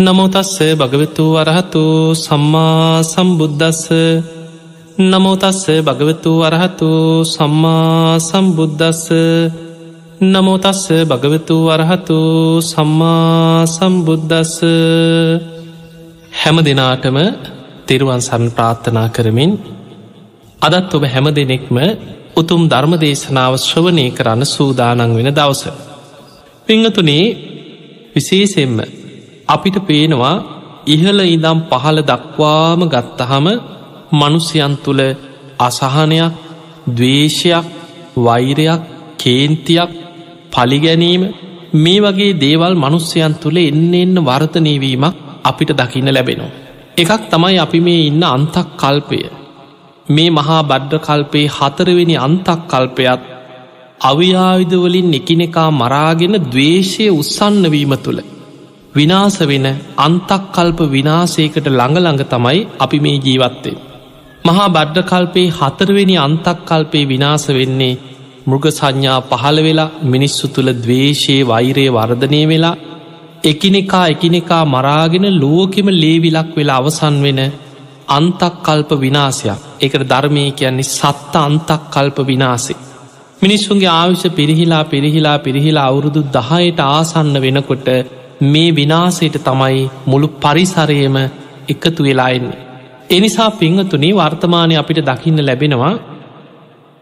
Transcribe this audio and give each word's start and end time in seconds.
නමෝතස්ස 0.00 0.56
භගවතු 0.74 1.24
වරහතු 1.34 1.82
සම්මා 2.16 3.02
සම්බුද්ධස්ස 3.04 3.82
නමෝතස්ස 5.02 5.64
භගවතු 5.80 6.30
වරහතු 6.40 6.90
සම්මා 7.26 8.18
සම්බුද්ධස්ස 8.20 9.04
නමෝතස්ස 10.24 10.84
භගවතු 11.04 11.56
වරහතු 11.66 12.18
සම්මා 12.62 13.66
සම්බුද්ධස්ස 13.68 14.54
හැම 16.34 16.56
දෙනාටම 16.60 17.18
තෙරුවන් 17.86 18.22
සන් 18.22 18.44
ප්‍රාර්ථනා 18.50 19.08
කරමින් 19.08 19.52
අදත් 20.60 20.94
ඔබ 20.94 21.04
හැම 21.06 21.26
දෙනෙක්ම 21.30 21.76
උතුම් 22.36 22.62
ධර්ම 22.68 22.94
දේශනාව 22.98 23.52
ශ්‍රවනය 23.58 24.06
කරන්න 24.10 24.42
සූදානන් 24.46 25.14
වෙන 25.14 25.30
දවස. 25.30 25.62
පිංහතුනේ 26.68 27.24
විශේසෙන්ම 28.14 28.99
අපිට 29.50 29.76
පේනවා 29.82 30.36
ඉහල 30.86 31.18
ඉදම් 31.26 31.58
පහළ 31.70 31.98
දක්වාම 32.02 32.80
ගත්තහම 32.86 33.46
මනුස්්‍යයන් 34.12 34.74
තුළ 34.78 35.02
අසහනයක් 35.60 36.32
දවේශයක් 36.90 37.66
වෛරයක් 38.18 38.82
කේන්තියක් 39.18 39.90
පලිගැනීම 40.52 41.22
මේ 41.74 42.00
වගේ 42.00 42.38
දේවල් 42.38 42.74
මනුස්්‍යයන් 42.76 43.34
තුළ 43.36 43.58
එන්න 43.60 43.94
එන්න 43.96 44.16
වර්තනයවීමක් 44.20 45.14
අපිට 45.44 45.70
දකින්න 45.72 46.08
ලැබෙනවා. 46.08 46.56
එකක් 46.96 47.22
තමයි 47.28 47.56
අපි 47.58 47.78
මේ 47.80 48.06
ඉන්න 48.06 48.22
අන්තක් 48.26 48.68
කල්පය 48.76 49.20
මේ 50.08 50.30
මහා 50.30 50.62
බඩ්ඩ 50.62 51.04
කල්පේ 51.06 51.46
හතරවෙනි 51.50 52.16
අන්තක් 52.18 52.60
කල්පයත් 52.66 53.22
අව්‍යාවිධවලින් 54.02 55.14
එකිනෙකා 55.14 55.70
මරාගෙන 55.72 56.34
දවේශය 56.46 57.06
උත්සන්නවීම 57.12 57.94
තුළ 57.98 58.20
විනාස 58.94 59.36
වෙන 59.42 59.66
අන්තක්කල්ප 59.98 60.80
විනාසේකට 60.88 61.66
ළඟළඟ 61.68 62.22
තමයි 62.24 62.60
අපි 62.78 62.98
මේ 63.00 63.18
ජීවත්තේ. 63.18 63.76
මහා 64.44 64.68
බඩ්ඩකල්පේ 64.68 65.52
හතරවෙනි 65.58 66.16
අන්තක්කල්පේ 66.18 67.04
විනාස 67.04 67.44
වෙන්නේ 67.50 67.94
මෘග 68.46 68.66
සංඥා 68.70 69.20
පහළ 69.22 69.58
වෙලා 69.62 69.90
මිනිස්සු 70.04 70.44
තුළ 70.48 70.70
දවේශයේ 70.76 71.46
වෛරය 71.46 71.86
වර්ධනය 71.88 72.42
වෙලා 72.48 72.76
එකිනෙකා 73.44 74.04
එකිනෙකා 74.06 74.64
මරාගෙන 74.66 75.26
ලෝකෙම 75.36 75.88
ලේවිලක් 75.94 76.50
වෙලා 76.56 76.78
අවසන් 76.78 77.16
වෙන 77.22 77.40
අන්තක්කල්ප 78.08 78.90
විනාසයක් 78.98 79.58
එකට 79.80 80.04
ධර්මය 80.04 80.44
කියන්නේ 80.52 80.90
සත්ත 80.90 81.34
අන්තක්කල්ප 81.38 82.16
විනාසේ. 82.26 82.80
මිනිස්සුන්ගේ 83.42 83.92
ආවිශ 83.92 84.26
පිරිහිලා 84.30 84.84
පිරිහිලා 84.84 85.38
පිරිහිලා 85.38 85.86
අවුරුදු 85.86 86.20
දහයට 86.30 86.80
ආසන්න 86.86 87.36
වෙනකොට 87.40 87.88
මේ 88.42 88.70
විනාසයට 88.72 89.36
තමයි 89.40 89.90
මුළු 90.06 90.28
පරිසරයම 90.36 91.16
එකතු 91.68 92.00
වෙලාෙන්නේ. 92.00 92.60
එනිසා 93.10 93.50
පිංහතුනේ 93.52 94.16
වර්තමානය 94.16 94.74
අපිට 94.76 95.00
දකින්න 95.02 95.40
ලැබෙනවා 95.40 95.94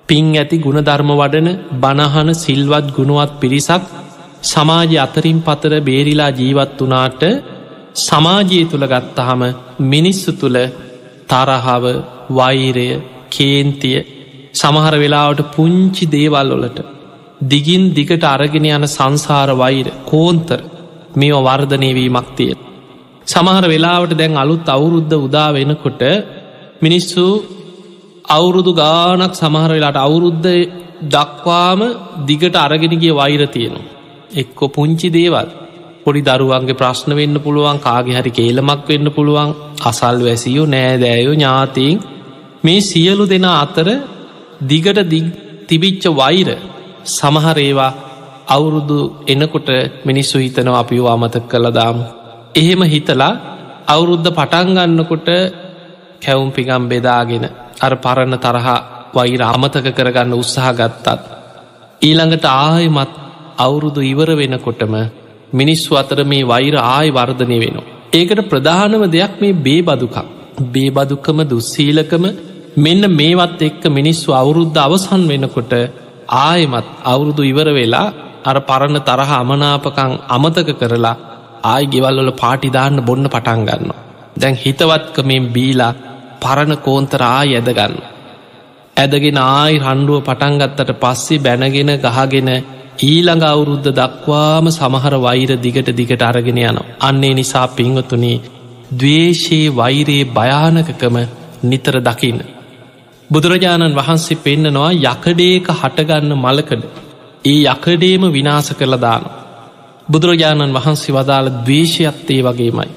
පින් 0.08 0.26
ඇති 0.34 0.56
ගුණධර්ම 0.58 1.10
වඩන 1.12 1.48
බණහන 1.76 2.30
සිල්වත් 2.36 2.86
ගුණුවත් 2.90 3.32
පිරිසක් 3.40 3.82
සමාජ 4.42 4.92
අතරින් 4.96 5.38
පතර 5.40 5.72
බේරිලා 5.80 6.30
ජීවත් 6.32 6.78
වනාට 6.80 7.22
සමාජය 7.98 8.60
තුළ 8.64 8.86
ගත්තහම 8.86 9.42
මිනිස්සු 9.84 10.32
තුළ 10.32 10.58
තරහාව 11.28 11.84
වෛරය 12.30 12.88
කේන්තිය 13.30 13.98
සමහර 14.54 14.94
වෙලාවට 14.96 15.50
පුංචි 15.54 16.04
දේවල් 16.08 16.50
වලට 16.54 16.78
දිගින් 17.44 17.84
දිගට 17.92 18.24
අරගෙන 18.26 18.68
යන 18.68 18.86
සංසාර 18.88 19.50
වෛර 19.54 19.88
කෝන්තර 20.04 20.60
මේ 21.18 21.38
වර්ධනයවීමක් 21.40 22.28
තිය. 22.36 22.54
සමහර 23.26 23.64
වෙලාවට 23.66 24.12
දැන් 24.14 24.34
අලුත් 24.36 24.68
අවුරුද්ධ 24.68 25.14
උදා 25.18 25.48
වෙනකොට 25.52 26.02
මිනිස්සු 26.82 27.24
අවුරුදු 28.28 28.72
ගානක් 28.74 29.32
සමහර 29.34 29.70
වෙලාට 29.70 29.98
අවුරුද්ධ 29.98 30.48
දක්වාම 31.06 31.80
දිගට 32.26 32.56
අරගෙනගේ 32.56 33.12
වෛර 33.12 33.42
තියෙනවා. 33.48 33.88
එක්කො 34.32 34.64
පුංචි 34.68 35.08
දේවල් 35.10 35.48
පොඩි 36.04 36.22
දරුවන්ගේ 36.22 36.74
ප්‍රශ්න 36.74 37.12
වෙන්න 37.14 37.36
පුළුවන් 37.36 37.78
කාගේ 37.78 38.16
හරි 38.18 38.30
කේලමක් 38.30 38.82
වෙන්න 38.86 39.08
පුළුවන් 39.10 39.50
අසල් 39.84 40.18
වැසියෝ 40.20 40.66
නෑදෑයෝ 40.66 41.34
ඥාතීන් 41.34 41.98
මේ 42.64 42.80
සියලු 42.82 43.24
දෙන 43.26 43.46
අතර 43.52 43.88
දිගට 44.64 45.00
තිබිච්ච 45.68 46.04
වෛර 46.12 46.48
සමහරේවා 47.08 47.92
අවුරුදු 48.48 48.98
එනකොට 49.26 49.68
මිනිස්සු 50.04 50.36
හිතනව 50.38 50.74
අපිව 50.74 51.06
අමතක 51.06 51.44
කළදාමු. 51.46 52.04
එහෙම 52.54 52.82
හිතලා 52.84 53.32
අවුරුද්ධ 53.86 54.30
පටන්ගන්නකොට 54.30 55.28
කැවුම් 56.20 56.50
පිගම් 56.50 56.84
බෙදාගෙන 56.86 57.44
අර 57.78 57.92
පරණ 57.96 58.36
තරහා 58.38 58.76
වෛර 59.14 59.40
අමතක 59.44 59.86
කරගන්න 59.90 60.34
උත්සාහ 60.34 60.72
ගත්තත්. 60.72 61.06
ඊළඟට 62.00 62.46
ආයමත් 62.46 63.12
අවුරුදු 63.58 64.00
ඉවර 64.02 64.30
වෙනකොටම 64.34 64.94
මිනිස්සු 65.52 65.90
අතර 65.94 66.18
මේ 66.24 66.44
වෛර 66.44 66.74
ආය 66.76 67.08
වර්ධනය 67.10 67.58
වෙනවා. 67.58 67.88
ඒකට 68.12 68.40
ප්‍රධානව 68.44 69.02
දෙයක් 69.08 69.34
මේ 69.40 69.58
බේබදුකක්. 69.60 70.16
බේබදුකම 70.72 71.38
දුස්සීලකම 71.44 72.24
මෙන්න 72.76 73.02
මේවත් 73.12 73.60
එක්ක 73.62 73.84
මිනිස්සු 73.90 74.28
අවුරුද්ධ 74.32 74.78
අවසන් 74.78 75.22
වෙනකොට 75.26 75.72
ආයමත් 76.38 76.88
අවුරුදු 77.04 77.42
ඉවර 77.42 77.68
වෙලා 77.72 78.08
අර 78.48 78.58
පරණ 78.62 78.98
තරහ 79.02 79.32
අමනාපකං 79.34 80.12
අමතක 80.28 80.70
කරලා 80.74 81.16
ආයි 81.64 81.86
ගෙවල්වල 81.86 82.30
පාටිදාන්න 82.34 83.00
බොන්න 83.02 83.24
පටන්ගන්න. 83.26 83.90
දැන් 84.36 84.56
හිතවත්කමෙන් 84.56 85.44
බීලා 85.48 85.92
පරණ 86.40 86.74
කෝන්තරා 86.78 87.34
ඇදගන්න. 87.38 87.94
ඇදගෙන 88.96 89.38
ආයි 89.40 89.80
රණ්ඩුව 89.80 90.20
පටන්ගත්තට 90.22 90.92
පස්සේ 90.96 91.40
බැනගෙන 91.40 91.90
ගහගෙන 91.98 92.50
ඊළඟ 93.00 93.44
අවුරුද්ධ 93.44 93.90
දක්වාම 93.92 94.66
සමහර 94.70 95.14
වෛර 95.18 95.50
දිගට 95.56 95.90
දිගට 95.92 96.22
අරගෙන 96.22 96.60
යනවා. 96.60 96.86
අන්නේ 97.00 97.34
නිසා 97.34 97.66
පිංවතුනේ 97.70 98.42
දවේශයේ 98.92 99.72
වෛරයේ 99.72 100.30
භයානකකම 100.30 101.16
නිතර 101.64 101.96
දකින්න. 102.00 102.40
බුදුරජාණන් 103.30 103.96
වහන්සේ 103.96 104.38
පෙන්න්නනවා 104.38 104.90
යකඩේක 105.04 105.66
හටගන්න 105.72 106.32
මලකඩ 106.36 106.84
ඒ 107.48 107.58
යකඩේම 107.66 108.22
විනාස 108.32 108.68
කරලදාන. 108.72 109.22
බුදුරජාණන් 110.08 110.74
වහන්සේ 110.74 111.14
වදාළ 111.14 111.48
දවේශයත්තේ 111.58 112.40
වගේමයි. 112.44 112.90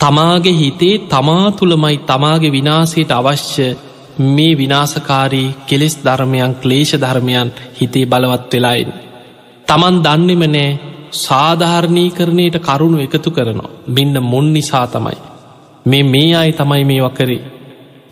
තමාගේ 0.00 0.54
හිතේ 0.54 0.96
තමා 1.06 1.46
තුළමයි 1.52 1.96
තමාගේ 2.00 2.52
විනාසයට 2.52 3.10
අවශ්‍ය 3.10 3.66
මේ 4.28 4.56
විනාසකාරී 4.56 5.54
කෙලෙස් 5.66 5.94
ධර්මයන් 5.98 6.54
ක්ලේෂ 6.54 6.92
ධර්මයන් 6.94 7.48
හිතේ 7.80 8.06
බලවත් 8.06 8.52
වෙලායින්. 8.52 8.92
තමන් 9.68 9.96
දන්නෙම 10.04 10.42
නෑ 10.48 10.78
සාධාරණී 11.18 12.10
කරණයට 12.10 12.56
කරුණු 12.58 12.98
එකතු 12.98 13.30
කරනවා 13.30 13.72
මෙන්න 13.88 14.16
මුන් 14.22 14.46
නිසා 14.52 14.86
තමයි. 14.86 15.18
මේ 15.86 16.02
මේ 16.04 16.30
අයි 16.36 16.52
තමයි 16.52 16.84
මේ 16.84 17.02
වකරේ 17.02 17.40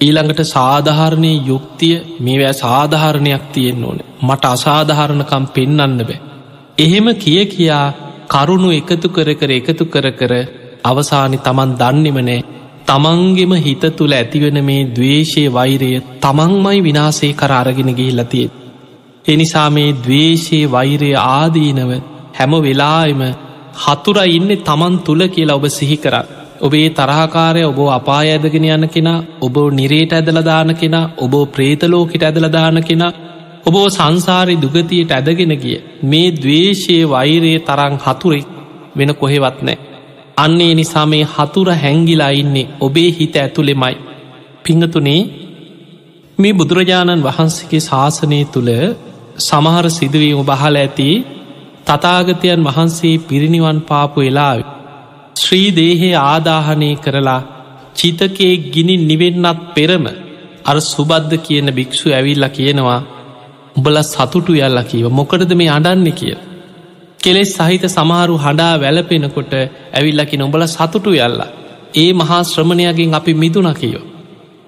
ඊළඟට 0.01 0.41
සාධාරණය 0.47 1.33
යුක්තිය 1.45 1.97
මේවැ 2.21 2.53
සාධාරණයක් 2.55 3.45
තියෙන් 3.53 3.83
ඕන 3.85 3.99
මට 4.21 4.45
අසාධාරණකම් 4.49 5.45
පෙන්නන්න 5.49 5.99
බෑ. 6.01 6.21
එහෙම 6.79 7.09
කිය 7.17 7.43
කියා 7.47 7.87
කරුණු 8.29 8.71
එකතු 8.73 9.09
කර 9.09 9.29
කර 9.35 9.51
එකතු 9.53 9.85
කර 9.87 10.07
කර 10.13 10.33
අවසානි 10.85 11.39
තමන් 11.39 11.77
දන්නෙමනෑ 11.77 12.39
තමන්ගෙම 12.89 13.53
හිත 13.59 13.85
තුළ 13.93 14.13
ඇතිවෙන 14.13 14.59
මේ 14.65 14.89
දවේශය 14.91 15.45
වෛරය 15.51 15.91
තමන්මයි 16.21 16.81
විනාසේ 16.81 17.33
කර 17.35 17.53
අරගෙන 17.53 17.93
ගිහිල්ලතිය. 17.95 18.49
එනිසා 19.27 19.69
මේ 19.71 19.97
දවේශයේ 20.01 20.71
වෛරය 20.71 21.13
ආදීනව 21.27 21.93
හැම 22.35 22.53
වෙලායම 22.61 23.23
හතුර 23.79 24.19
ඉන්න 24.29 24.53
තමන් 24.63 25.01
තුළ 25.01 25.23
කියලා 25.29 25.57
ඔබ 25.57 25.67
සිහි 25.71 25.97
කරන්න. 25.97 26.40
ඔබේ 26.61 26.89
තරහකාරය 26.91 27.63
ඔබ 27.65 27.79
අපා 27.91 28.21
ඇදගෙන 28.27 28.67
යන්න 28.67 28.87
කෙනා 28.89 29.19
ඔබ 29.41 29.57
නිරේට 29.73 30.13
ඇදලදාන 30.13 30.73
කෙනා 30.75 31.11
ඔබ 31.19 31.35
ප්‍රේතලෝකට 31.51 32.23
ඇදලදාන 32.23 32.81
කෙනා 32.85 33.13
ඔබෝ 33.67 33.87
සංසාරි 33.89 34.55
දුගතියට 34.57 35.13
ඇදගෙන 35.13 35.55
ගිය 35.57 35.77
මේ 36.05 36.29
දවේශයේ 36.35 37.05
වෛරයේ 37.07 37.61
තරං 37.61 37.95
හතුරෙක් 37.99 38.49
වෙන 38.97 39.11
කොහෙවත් 39.15 39.59
නෑ. 39.61 39.79
අන්නේ 40.37 40.73
නිසා 40.75 41.07
මේ 41.07 41.25
හතුර 41.27 41.69
හැංගිලා 41.75 42.33
ඉන්නේ 42.33 42.71
ඔබේ 42.81 43.11
හිත 43.11 43.35
ඇතුළෙමයි. 43.37 43.97
පිංහතුනේ 44.65 45.23
මේ 46.39 46.53
බුදුරජාණන් 46.53 47.25
වහන්සේගේ 47.25 47.83
ශාසනය 47.83 48.41
තුළ 48.47 48.71
සමහර 49.39 49.87
සිදුවීම 49.91 50.43
බහල 50.45 50.77
ඇති 50.77 51.09
තතාගතයන් 51.87 52.67
වහන්සේ 52.67 53.15
පිරිනිවන් 53.21 53.79
පාපු 53.83 54.21
වෙලාවේ 54.21 54.80
ශ්‍රී 55.37 55.71
දේහේ 55.71 56.15
ආදාහනය 56.15 56.91
කරලා 56.97 57.41
චිතකේ 57.95 58.55
ගිනි 58.73 58.97
නිවෙන්නත් 58.97 59.61
පෙරම 59.75 60.07
අර 60.65 60.77
සුබද්ධ 60.85 61.35
කියන 61.39 61.69
භික්‍ෂු 61.71 62.07
ඇවිල්ල 62.11 62.47
කියනවා 62.49 63.01
උඹල 63.77 63.97
සතුටු 64.03 64.53
යල්ල 64.59 64.81
කීව 64.83 65.07
මොකටද 65.11 65.53
මේ 65.55 65.69
අඩන්න 65.69 66.07
කිය. 66.13 66.37
කෙලෙස් 67.21 67.53
සහිත 67.57 67.85
සමහරු 67.89 68.37
හඬා 68.37 68.75
වැලපෙනකොට 68.77 69.53
ඇවිල්ලකි 69.93 70.37
නොබල 70.37 70.67
සතුටු 70.67 71.11
යල්ලා. 71.19 71.51
ඒ 71.95 72.13
මහා 72.13 72.41
ශ්‍රමණයගෙන් 72.43 73.15
අපි 73.15 73.35
මිදුන 73.35 73.69
කියෝ. 73.75 74.05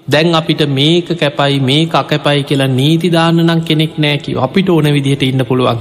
දැන් 0.08 0.34
අපිට 0.34 0.62
මේක 0.68 1.08
කැපයි 1.16 1.60
මේ 1.60 1.82
අකැපයි 1.94 2.42
කියලා 2.42 2.70
නීතිදාන්න 2.70 3.38
නම් 3.40 3.60
කෙනෙක් 3.60 3.98
නෑකිව 3.98 4.38
අපිට 4.38 4.68
ඕන 4.68 4.88
විදිහට 4.92 5.22
ඉන්න 5.22 5.44
පුළුවන්. 5.44 5.78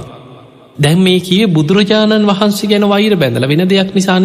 දැන් 0.78 0.98
මේ 0.98 1.20
කිය 1.20 1.46
බුදුරජාණන් 1.46 2.26
වහන්සේ 2.26 2.68
ගැන 2.68 2.88
වෛර 2.88 3.14
බැඳල 3.16 3.48
වෙන 3.48 3.68
දෙයක් 3.68 3.90
නිසා 3.94 4.18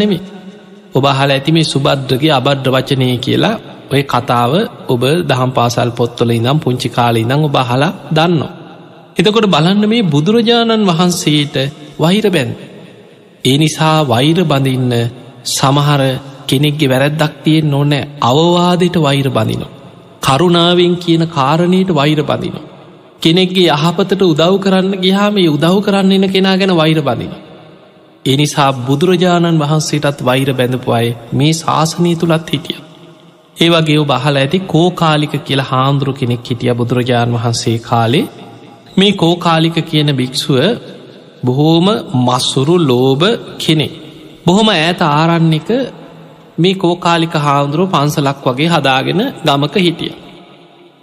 නෙමේ. 0.87 0.95
ඔබ 0.95 1.05
හල 1.07 1.31
ඇති 1.31 1.51
මේ 1.51 1.63
සුබද්‍රගේ 1.63 2.31
අබඩ්ඩ 2.31 2.67
වචනය 2.67 3.17
කියලා 3.17 3.59
ඔය 3.91 4.01
කතාව 4.03 4.53
ඔබ 4.87 5.01
දහම් 5.25 5.51
පාසල් 5.51 5.89
පොත්වල 5.91 6.31
ඉනම් 6.31 6.59
පුංචි 6.59 6.89
කාලි 6.89 7.19
ඉඳං 7.21 7.43
ඔබ 7.43 7.57
හලා 7.59 7.93
දන්නවා. 8.11 8.51
එතකොට 9.17 9.47
බලන්න 9.47 9.89
මේ 9.89 10.03
බුදුරජාණන් 10.03 10.85
වහන්සේට 10.85 11.55
වහිර 11.99 12.25
බැන්. 12.29 12.49
ඒ 13.45 13.57
නිසා 13.57 13.97
වෛර 14.03 14.39
බඳින්න 14.43 14.93
සමහර 15.43 16.01
කෙනෙක්ගේ 16.47 16.89
වැරැද්දක් 16.89 17.33
තියෙන් 17.43 17.69
නොනෑ 17.69 18.07
අවවාදයට 18.21 18.95
වෛර 18.97 19.27
බඳිනවා. 19.29 19.75
කරුණාවෙන් 20.21 20.95
කියන 20.95 21.23
කාරණයට 21.27 21.89
වෛර 21.89 22.19
බඳිනවා. 22.23 22.65
කෙනෙක්ගේ 23.21 23.69
යහපතට 23.69 24.21
උදව් 24.23 24.55
කරන්න 24.59 24.93
ගිහාම 25.01 25.35
උදව් 25.47 25.77
කරන්න 25.81 26.11
එන 26.11 26.25
කෙනා 26.29 26.57
ගැන 26.57 26.75
වෛර 26.75 27.01
බඳින. 27.01 27.46
එනිසා 28.27 28.71
බුදුරජාණන් 28.81 29.59
වහන්සේටත් 29.59 30.19
වෛර 30.21 30.49
බැඳපු 30.53 30.89
අය 30.91 31.07
මේ 31.33 31.53
ශාසනය 31.53 32.11
තුළත් 32.15 32.47
හිටිය. 32.47 32.77
ඒවගේ 33.57 34.01
බහල 34.05 34.35
ඇති 34.35 34.59
කෝකාලික 34.67 35.33
කියලා 35.41 35.65
හාමුදුරු 35.65 36.13
කෙනෙක් 36.13 36.43
හිටිය 36.43 36.73
බුදුරජාණන් 36.73 37.37
වහන්සේ 37.37 37.77
කාලේ 37.79 38.25
මේ 38.97 39.13
කෝකාලික 39.13 39.77
කියන 39.85 40.09
භික්‍ෂුව 40.13 40.59
බොහෝම 41.43 41.87
මස්සුරු 42.25 42.75
ලෝභ 42.81 43.25
කෙනෙ. 43.57 43.87
බොහොම 44.45 44.69
ඇත 44.71 45.01
ආරන්නක 45.09 45.69
මේ 46.57 46.75
කෝකාලික 46.75 47.33
හාමුදුරුව 47.39 47.91
පන්සලක් 47.91 48.45
වගේ 48.47 48.69
හදාගෙන 48.69 49.21
ගමක 49.45 49.75
හිටිය. 49.79 50.13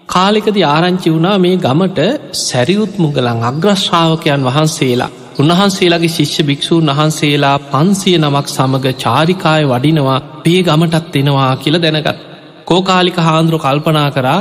කාලෙකද 0.09 0.56
ආරංචි 0.67 1.09
වුණා 1.11 1.37
මේ 1.38 1.56
ගමට 1.59 2.00
සැරියුත් 2.38 2.94
මුගලන් 2.99 3.44
අග්‍රශ්ාවකයන් 3.44 4.43
වහන්සේලා 4.44 5.12
උන්වහන්සේලාගේ 5.35 6.11
ශිෂ්‍ය 6.11 6.43
භික්‍ෂූන් 6.45 6.91
වහන්සේලා 6.91 7.57
පන්සිය 7.65 8.17
නමක් 8.19 8.47
සමඟ 8.49 8.87
චාරිකාය 8.99 9.63
වඩිනවා 9.67 10.19
පේ 10.43 10.61
ගමටත් 10.63 11.17
එෙනවා 11.17 11.53
කියල 11.57 11.77
දැනගත්. 11.79 12.21
කෝකාලික 12.65 13.19
හාන්දුරු 13.19 13.59
කල්පනා 13.59 14.11
කරා 14.11 14.41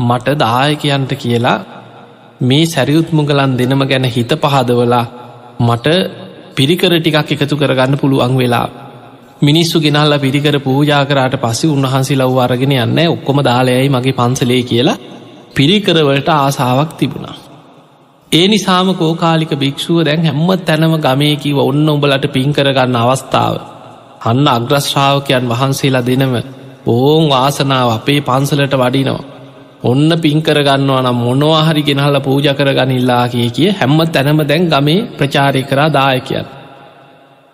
මට 0.00 0.36
දායකයන්ට 0.36 1.12
කියලා 1.16 1.58
මේ 2.42 2.64
සැරියුත් 2.66 3.08
මුගලන් 3.12 3.56
දෙනම 3.56 3.82
ගැන 3.84 4.06
හිත 4.06 4.32
පහදවලා 4.36 5.04
මට 5.60 5.86
පිරිකර 6.56 6.92
ටිකක් 6.96 7.32
එකතු 7.36 7.56
කරගන්න 7.56 7.98
පුළුවන් 7.98 8.36
වෙලා 8.36 8.68
මිනිස්සු 9.40 9.80
ගෙනල්ල 9.80 10.14
පිරිකර 10.18 10.56
පූජා 10.60 11.02
කරට 11.04 11.36
පස්සේ 11.38 11.70
උන්වහන්සේ 11.70 12.18
ලව් 12.18 12.38
අරගෙන 12.38 12.76
යන්න 12.76 13.04
ඔක්කොම 13.08 13.42
දාලයයි 13.42 13.90
මගේ 13.90 14.14
පන්සලේ 14.14 14.62
කියලා 14.64 14.98
පිරිකරවලට 15.54 16.28
ආසාාවක් 16.30 16.90
තිබුණා. 16.94 17.36
ඒ 18.32 18.46
නිසාම 18.46 18.88
කෝකාලික 18.94 19.52
භික්ෂුව 19.54 19.98
දැන් 20.02 20.20
හැම්ම 20.22 20.50
තැනම 20.60 20.94
ගමයකිව 20.98 21.58
ඔන්න 21.60 21.88
උඹලට 21.88 22.26
පින්කරගන්න 22.28 22.96
අවස්ථාව. 22.96 23.54
අන්න 24.22 24.46
අග්‍රශ්‍රාවකයන් 24.48 25.44
වහන්සේලා 25.48 26.04
දෙනම 26.04 26.34
ඕන් 26.88 27.22
වාසනාව 27.26 27.88
අපේ 27.90 28.20
පන්සලට 28.20 28.74
වඩිනවා. 28.74 29.24
ඔන්න 29.82 30.10
පින්කරගන්නවා 30.18 31.00
නම් 31.02 31.18
මොනවාහරි 31.18 31.82
ගෙනහල 31.82 32.16
පූජ 32.20 32.48
කරගනිල්ලා 32.52 33.24
කිය 33.28 33.48
කිය 33.50 33.70
හැම්ම 33.72 33.98
තැනම 34.08 34.40
දැන් 34.44 34.64
ගමේ 34.66 35.06
ප්‍රචාරය 35.16 35.62
කරා 35.64 35.88
දායකයන්. 35.90 36.46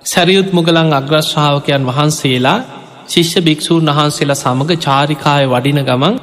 සැරියුත් 0.05 0.49
මුගලන් 0.53 0.93
අග්‍රශ්ාවකයන් 0.93 1.83
වහන්සේලා 1.85 2.59
ශිෂ්‍ය 3.09 3.41
භික්‍ෂූන් 3.41 3.91
වහන්සේලා 3.91 4.43
සමඟ 4.43 4.73
චාරිකාය 4.81 5.45
වඩින 5.47 5.81
ගමන් 5.83 6.15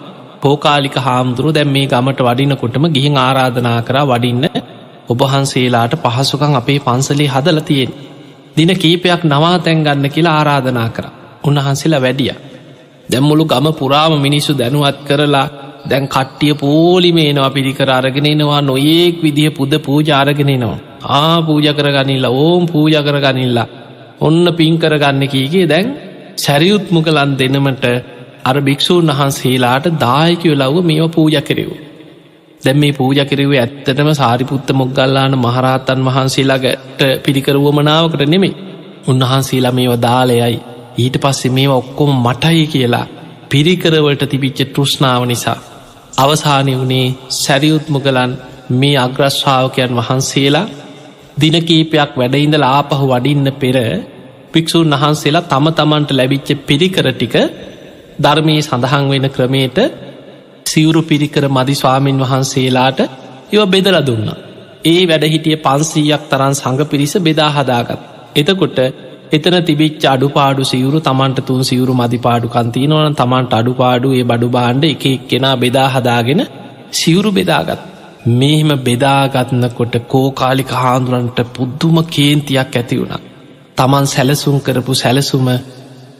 පෝකාලික 0.42 0.96
හාමුදුරු 0.98 1.50
දැම් 1.52 1.70
මේ 1.70 1.88
ගමට 1.88 2.22
වඩිනකොටම 2.22 2.86
ගිහින් 2.90 3.18
ආරාධනා 3.18 3.80
කර 3.82 3.98
වඩින්න 4.04 4.46
ඔබහන්සේලාට 5.10 5.96
පහසුකං 6.04 6.56
අපේ 6.56 6.80
පන්සලේ 6.80 7.28
හදල 7.28 7.60
තියෙන්. 7.62 7.92
දින 8.56 8.72
කීපයක් 8.76 9.24
නවා 9.24 9.58
තැන් 9.60 9.84
ගන්න 9.84 10.08
කියලා 10.10 10.36
ආරාධනා 10.38 10.90
කර 10.90 11.06
උන්වහන්සේලා 11.44 12.02
වැඩිය. 12.02 12.32
දැම්මුළු 13.10 13.46
ගම 13.46 13.68
පුරාම 13.74 14.14
මිනිස්සු 14.20 14.54
දැනුවත් 14.54 15.00
කරලා 15.04 15.48
දැන් 15.86 16.06
කට්ටිය 16.08 16.54
පෝලිමේනවා 16.56 17.50
පිරිකර 17.50 17.90
අරගෙනෙනවා 17.92 18.62
නොඒක් 18.62 19.16
විදිහ 19.24 19.52
පුද 19.52 19.74
පූජාරගෙනෙනවා. 19.80 20.80
ආ 21.12 21.38
පූජ 21.42 21.68
කරගනිල්ලා 21.72 22.38
ඕම් 22.38 22.64
පූජ 22.66 22.96
කරගනිල්ලා 23.00 23.68
ඔන්න 24.20 24.46
පින් 24.54 24.74
කරගන්න 24.78 25.24
කීගේ 25.28 25.68
දැන් 25.68 25.88
සැරියුත් 26.38 26.86
මුගලන් 26.92 27.32
දෙනමට 27.36 27.86
අර 28.46 28.56
භික්‍ෂූන් 28.62 29.12
වහන්සේලාට 29.12 29.86
දායකයෝ 30.00 30.56
ලව්ව 30.56 30.86
මේව 30.86 31.08
පූජ 31.10 31.36
කෙරෙවූ. 31.42 31.80
දැම් 32.62 32.78
මේ 32.78 32.94
පූජ 32.94 33.20
කෙරෙවේ 33.26 33.60
ඇත්තටම 33.60 34.10
සාරිපුත්ත 34.14 34.70
මොග්ගල්ලාන 34.74 35.34
මහරහතන් 35.38 36.02
වහන්සේලාගට 36.08 37.02
පිළිකරුව 37.24 37.68
මනාවකට 37.74 38.24
නෙමේ 38.28 38.54
උන්වහන්සේලා 39.08 39.74
මේව 39.74 39.94
දාලයයි 40.00 40.58
ඊට 40.98 41.16
පස්සේ 41.18 41.52
මේවා 41.52 41.78
ඔක්කොම 41.78 42.12
මටයි 42.20 42.64
කියලා 42.68 43.06
පිරිකරවලට 43.50 44.24
තිබිච්ච 44.26 44.60
තෘෂ්ණාව 44.68 45.24
නිසා 45.26 45.60
අවසානය 46.18 46.74
වනේ 46.76 47.08
සැරියුත් 47.36 47.86
මුගලන් 47.90 48.32
මේ 48.74 48.96
අග්‍රශ්ාවකයන් 48.98 49.98
වහන්සේලා 49.98 50.72
දිනකීපයක් 51.38 52.12
වැඩඉඳල 52.14 52.66
ආපහු 52.68 53.06
වඩින්න 53.06 53.48
පෙර 53.56 53.78
භික්‍ෂූන් 54.54 54.94
වහන්සේලා 54.96 55.48
තම 55.48 55.66
තමන්ට 55.72 56.12
ලැබිච්ච 56.12 56.50
පිරිකර 56.68 57.08
ටික 57.12 57.36
ධර්මී 58.22 58.62
සඳහන් 58.62 59.06
වෙන 59.10 59.28
ක්‍රමේට 59.30 59.78
සිවුරු 60.66 61.02
පිරිකර 61.04 61.46
මදි 61.50 61.76
ස්වාමීන් 61.76 62.22
වහන්සේලාට 62.22 63.00
යව 63.52 63.62
බෙදල 63.68 63.98
දුන්න. 64.02 64.28
ඒ 64.86 65.02
වැඩහිටිය 65.06 65.58
පන්සීයක් 65.58 66.24
තරන් 66.30 66.54
සඟ 66.54 66.82
පිරිස 66.86 67.14
බෙදා 67.20 67.52
හදාගත්. 67.52 68.02
එතකොට 68.36 68.80
එතන 69.32 69.58
තිබිච් 69.62 70.06
අඩුපාඩු 70.06 70.64
සිවුරු 70.64 71.00
තමන්ට 71.00 71.46
තුන් 71.46 71.62
සිවුරු 71.64 71.94
මදිපාඩු 71.94 72.48
කන්තිනවන 72.48 73.16
තමන්ට 73.16 73.54
අඩුපාඩු 73.54 74.14
ඒ 74.14 74.24
බඩු 74.24 74.50
බාණ්ඩ 74.50 74.86
එක 74.86 75.06
එක්කෙනා 75.08 75.56
බෙදා 75.58 75.88
හදාගෙන 75.90 76.42
සිවුරු 76.92 77.32
බෙදාගත්. 77.32 77.82
මෙහෙම 78.34 78.72
බෙදාගත්නකොට 78.80 79.96
කෝකාලික 80.06 80.72
හාන්දුරන්ට 80.74 81.40
පුද්දුම 81.54 81.98
කේන්තියක් 82.08 82.76
ඇති 82.76 82.98
වුණ. 82.98 83.24
තමන් 83.78 84.06
සැලසුම් 84.08 84.58
කරපු 84.60 84.94
සැලසුම 84.96 85.48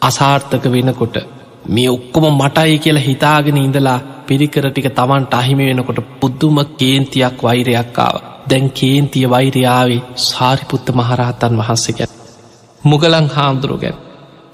අසාර්ථක 0.02 0.66
වෙනකොට 0.68 1.18
මේ 1.66 1.90
ඔක්කොම 1.90 2.26
මටයි 2.34 2.78
කියලා 2.78 3.02
හිතාගෙන 3.02 3.58
ඉඳලා 3.58 4.00
පිරිකර 4.28 4.66
ටික 4.70 4.88
තමන්ට 4.92 5.34
අහිමි 5.34 5.66
වෙනකොට 5.66 6.00
පුද්දුම 6.20 6.58
කේන්තියක් 6.78 7.44
වෛරයක්කාව 7.44 8.16
දැන් 8.48 8.72
කේන්තිය 8.72 9.30
වෛරයාවේ 9.30 10.02
සාරිපුත්ත 10.16 10.88
මහරහතන් 10.92 11.58
වහන්සේ 11.58 11.96
ගැත්. 11.98 12.12
මුගලං 12.82 13.28
හාමුදුරුගැන්. 13.28 13.96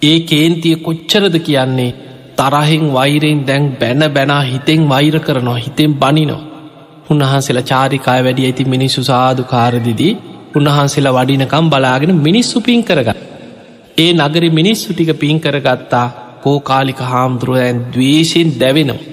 ඒ 0.02 0.20
කේන්තිය 0.22 0.76
කොච්චරද 0.78 1.36
කියන්නේ 1.40 1.96
තරහෙන් 2.38 2.86
වෛරෙන් 2.94 3.40
දැන් 3.48 3.66
බැන 3.74 4.04
බැනා 4.12 4.44
හිතෙන් 4.44 4.90
වෛර 4.90 5.16
කරනවා 5.20 5.58
හිතෙන් 5.58 5.94
බනිනෝ. 5.94 6.42
උන්වහන්සේලා 7.10 7.64
චාරිකාය 7.64 8.22
වැඩිය 8.24 8.46
ඇති 8.46 8.66
මිනිස්සු 8.66 9.02
සාධකාරදිදී 9.04 10.14
උන්වහන්සේලා 10.56 11.18
වඩිනකම් 11.18 11.66
බලාගෙන 11.70 12.16
මිනිස්සු 12.18 12.62
පින් 12.62 12.84
කරගත්. 12.84 13.18
ඒ 13.98 14.12
නගරි 14.14 14.50
මිනිස්සු 14.52 14.94
ටික 14.94 15.12
පින් 15.20 15.38
කරගත්තා 15.40 16.08
කෝකාලික 16.48 17.00
හාමුදුරුවයන් 17.06 17.78
දවේශයෙන් 17.92 18.50
දැවෙනවා. 18.60 19.06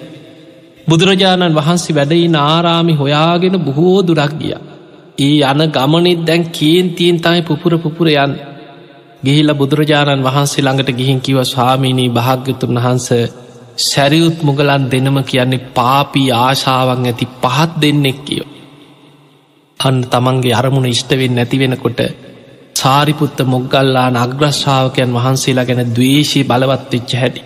බුදුරජාණන් 0.86 1.54
වහන්සේ 1.54 1.94
වැඩයි 1.94 2.26
නාරාමි 2.30 2.94
හොයාගෙන 2.94 3.56
බොහෝ 3.60 3.98
දුරක් 4.02 4.34
ගිය. 4.34 4.54
ඒ 5.18 5.36
යන 5.44 5.60
ගමනෙත් 5.70 6.20
දැන් 6.22 6.42
කේන්තියෙන් 6.50 7.16
තමයි 7.18 7.42
පුපුර 7.42 7.72
පුපුරයන් 7.78 8.32
ගිහිල්ල 9.22 9.50
බුදුරජාණන් 9.54 10.24
වහන්සේ 10.24 10.62
ළඟට 10.62 10.90
ගිහින් 10.92 11.20
කිව 11.20 11.38
ස්වාමීණී 11.44 12.10
භාග්‍යතුන් 12.10 12.74
වහන්ස 12.76 13.08
සැරියුත් 13.80 14.38
මුගලන් 14.42 14.84
දෙනම 14.86 15.18
කියන්නේ 15.22 15.66
පාපී 15.70 16.28
ආශාවන් 16.38 17.06
ඇති 17.06 17.26
පහත් 17.42 17.70
දෙන්නෙක් 17.82 18.18
කියෝ. 18.24 18.50
අන් 19.80 19.96
තමන්ගේ 20.04 20.54
අරමුණ 20.54 20.86
ඉෂ්ටවෙන් 20.86 21.34
නැතිවෙනකොට 21.34 22.00
සාරිපුත්ත 22.76 23.38
මොග්ගල්ලාන 23.46 24.16
අග්‍රශ්ාවකයන් 24.16 25.10
වහන්සේලා 25.12 25.64
ගැන 25.64 25.82
දවේශී 25.90 26.44
බලවත්වෙච්ච 26.44 27.12
හැටි. 27.14 27.42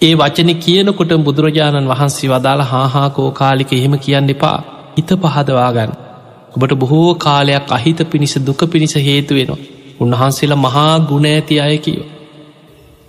ඒ 0.00 0.12
වචන 0.14 0.50
කියනකොට 0.58 1.12
බුදුරජාණන් 1.20 1.88
වහන්සේ 1.88 2.30
වදාළ 2.30 2.62
හාහාකෝ 2.64 3.30
කාලික 3.32 3.72
එහෙම 3.72 3.94
කියන්න 3.98 4.30
එපා 4.30 4.58
හිත 4.96 5.10
පහදවාගන්න. 5.16 5.92
ඔබට 6.54 6.72
බොහෝ 6.74 7.10
කාලයක් 7.16 7.70
අහිත 7.70 8.00
පිණිස 8.10 8.34
දුක 8.40 8.62
පිණිස 8.66 8.94
හේතු 9.00 9.34
වෙනවා. 9.34 9.60
උන්වහන්සේලා 10.00 10.58
මහා 10.58 10.94
ගුණ 11.00 11.26
ඇති 11.26 11.60
අය 11.60 11.76
කියෝ. 11.78 12.06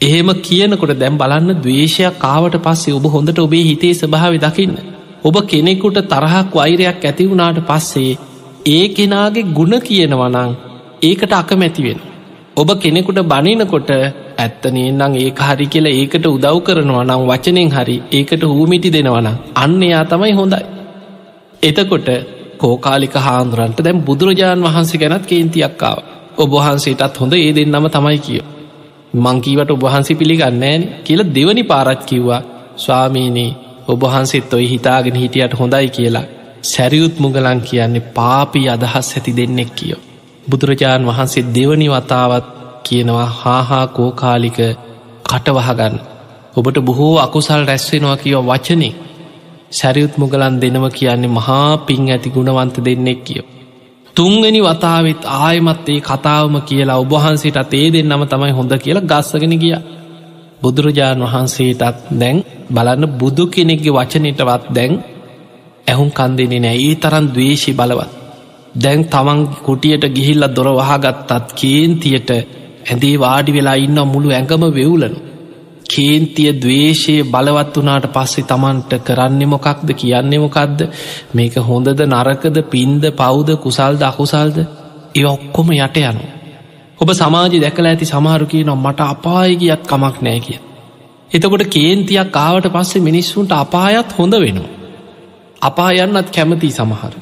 එහෙම 0.01 0.29
කියනකොට 0.41 0.95
දැම් 0.95 1.15
බලන්න 1.17 1.61
දවේශයක් 1.61 2.17
කාවට 2.17 2.57
පස්සේ 2.61 2.93
ඔබ 2.93 3.05
හොඳට 3.09 3.39
ඔබේ 3.39 3.63
හිතේ 3.63 3.93
ස්භාව 3.93 4.33
දකින්න. 4.39 4.75
ඔබ 5.23 5.35
කෙනෙකුට 5.45 6.01
තරහක් 6.07 6.49
වෛරයක් 6.53 7.05
ඇති 7.05 7.29
වුණාට 7.29 7.63
පස්සේ 7.67 8.11
ඒ 8.69 8.83
කෙනාගේ 8.89 9.49
ගුණ 9.51 9.75
කියනවනං 9.81 10.51
ඒකට 11.01 11.33
අකමැති 11.33 11.83
වෙන. 11.83 11.99
ඔබ 12.53 12.69
කෙනෙකුට 12.79 13.19
බනිනකොට 13.23 13.91
ඇත්තනේ 14.37 14.89
නම් 14.91 15.13
ඒ 15.17 15.31
හරි 15.39 15.65
කියලා 15.67 15.93
ඒකට 15.93 16.25
උදව් 16.27 16.57
කරනවා 16.59 17.03
නම් 17.03 17.23
වචනෙන් 17.27 17.71
හරි 17.71 17.95
ඒකට 18.11 18.43
හූමිටි 18.45 18.89
දෙනවන 18.89 19.29
අන්න 19.55 19.83
එයා 19.83 20.03
තමයි 20.05 20.33
හොඳයි. 20.33 20.61
එතකොට 21.63 22.09
කෝකාලික 22.57 23.15
හාන්දුරන්ට 23.19 23.79
දැම් 23.79 24.01
බුදුරජාණන් 24.01 24.65
වහන්සේ 24.67 25.01
ගැනත් 25.01 25.25
කේන්තියක්කාව 25.25 25.97
ඔබහන්සේටත් 26.37 27.17
හොඳ 27.17 27.33
ඒ 27.35 27.51
දෙන්නම 27.53 27.87
තමයි 27.89 28.19
කියෝ. 28.19 28.47
මංකීවට 29.15 29.71
ඔබහන්සේ 29.71 30.15
පිළිගන්නෑන 30.15 30.83
කියල 31.03 31.21
දෙවනි 31.35 31.63
පාරත් 31.63 32.05
කිව්වා 32.05 32.41
ස්වාමීනී 32.77 33.57
ඔබහන්සෙත් 33.87 34.53
ඔයි 34.53 34.69
හිතාගෙන 34.69 35.15
හිටියට 35.15 35.59
හොඳයි 35.59 35.89
කියලා 35.89 36.29
සැරියුත් 36.63 37.19
මුගලන් 37.19 37.61
කියන්නේ 37.61 38.07
පාපී 38.11 38.69
අදහස් 38.69 39.11
ඇති 39.11 39.37
දෙන්නෙක් 39.37 39.71
කියෝ. 39.75 40.01
බුදුරජාණන් 40.43 41.07
වහන්සේ 41.07 41.49
දෙවනි 41.55 41.87
වතාවත් 41.89 42.45
කියනවා 42.83 43.29
හාහා 43.35 43.85
කෝකාලික 43.87 44.59
කටවහගන්න. 45.25 45.95
ඔබට 46.55 46.77
බොහෝ 46.79 47.15
අකුසල් 47.17 47.63
රැස්වෙනවා 47.65 48.17
කියව 48.17 48.37
වචනේ 48.43 48.93
සැරියුත් 49.71 50.13
මුගලන් 50.17 50.55
දෙනව 50.61 50.85
කියන්නේ 50.89 51.27
මහා 51.29 51.77
පින් 51.79 52.09
ඇති 52.09 52.29
ගුණවන්ත 52.29 52.75
දෙන්නෙක් 52.79 53.19
කියෝ. 53.23 53.47
තුන්වැනි 54.15 54.61
වතාවත් 54.61 55.21
ආයමත් 55.39 55.87
ඒ 55.89 56.01
කතාවම 56.01 56.55
කියලා 56.61 56.97
ඔබහන්සේටත් 56.97 57.73
ඒ 57.73 57.87
දෙන්නම 57.89 58.23
තමයි 58.25 58.51
හොඳ 58.51 58.73
කියලා 58.77 59.09
ගස්සගෙන 59.11 59.55
ගිය. 59.55 59.75
බුදුරජාණන් 60.61 61.25
වහන්සේටත් 61.25 61.97
දැන් 62.13 62.37
බලන්න 62.69 63.05
බුදු 63.15 63.43
කෙනෙක්ගේ 63.47 63.93
වචනයටවත් 63.93 64.63
දැන් 64.69 64.93
ඇහුම් 65.87 66.09
කන්දෙනෙ 66.11 66.57
නෑ 66.59 66.77
ඒ 66.79 66.95
තරන් 66.95 67.25
දවේශි 67.27 67.71
බලවත්. 67.73 68.20
දැන් 68.75 69.03
තමන් 69.05 69.39
කුටියට 69.59 70.05
ගිහිල්ල 70.09 70.47
දොර 70.49 70.67
වහගත්තත් 70.71 71.53
කේන්තියට 71.53 72.29
ඇඳේ 72.31 73.15
වාඩි 73.17 73.51
වෙලා 73.51 73.75
ඉන්න 73.77 73.99
මුළු 74.05 74.29
ඇඟම 74.29 74.63
වෙවුලනු. 74.71 75.17
කේන්තිය 75.89 76.51
දවේශයේ 76.55 77.23
බලවත් 77.25 77.75
වනාට 77.77 78.05
පස්සේ 78.09 78.45
තමන්ට 78.45 78.91
කරන්නේ 79.01 79.47
මොකක්ද 79.47 79.89
කියන්නේ 79.93 80.39
මොකක්ද 80.39 80.79
මේක 81.33 81.55
හොඳද 81.61 82.03
නරකද 82.05 82.57
පින්ද 82.65 83.03
පෞද 83.13 83.49
කුසල්ද 83.57 84.01
අකුසල්ද 84.01 84.57
ඒ 85.15 85.25
ඔක්කොම 85.25 85.71
යට 85.73 85.97
යනු. 86.01 86.23
ඔබ 86.99 87.09
සමාජි 87.13 87.59
දැකල 87.59 87.85
ඇති 87.85 88.05
සමහරුකී 88.05 88.63
නො 88.63 88.75
මට 88.77 88.99
අපායගියත් 89.07 89.83
කමක් 89.85 90.15
නෑ 90.21 90.39
කිය. 90.39 90.59
එතකොට 91.31 91.65
කේන්තියක් 91.67 92.31
කාවට 92.31 92.67
පස්සේ 92.67 93.01
මිනිස්සුන්ට 93.01 93.51
අපායත් 93.53 94.15
හොඳ 94.17 94.33
වෙනවා. 94.35 94.71
අපායන්නත් 95.61 96.29
කැමති 96.29 96.71
සමහර. 96.71 97.13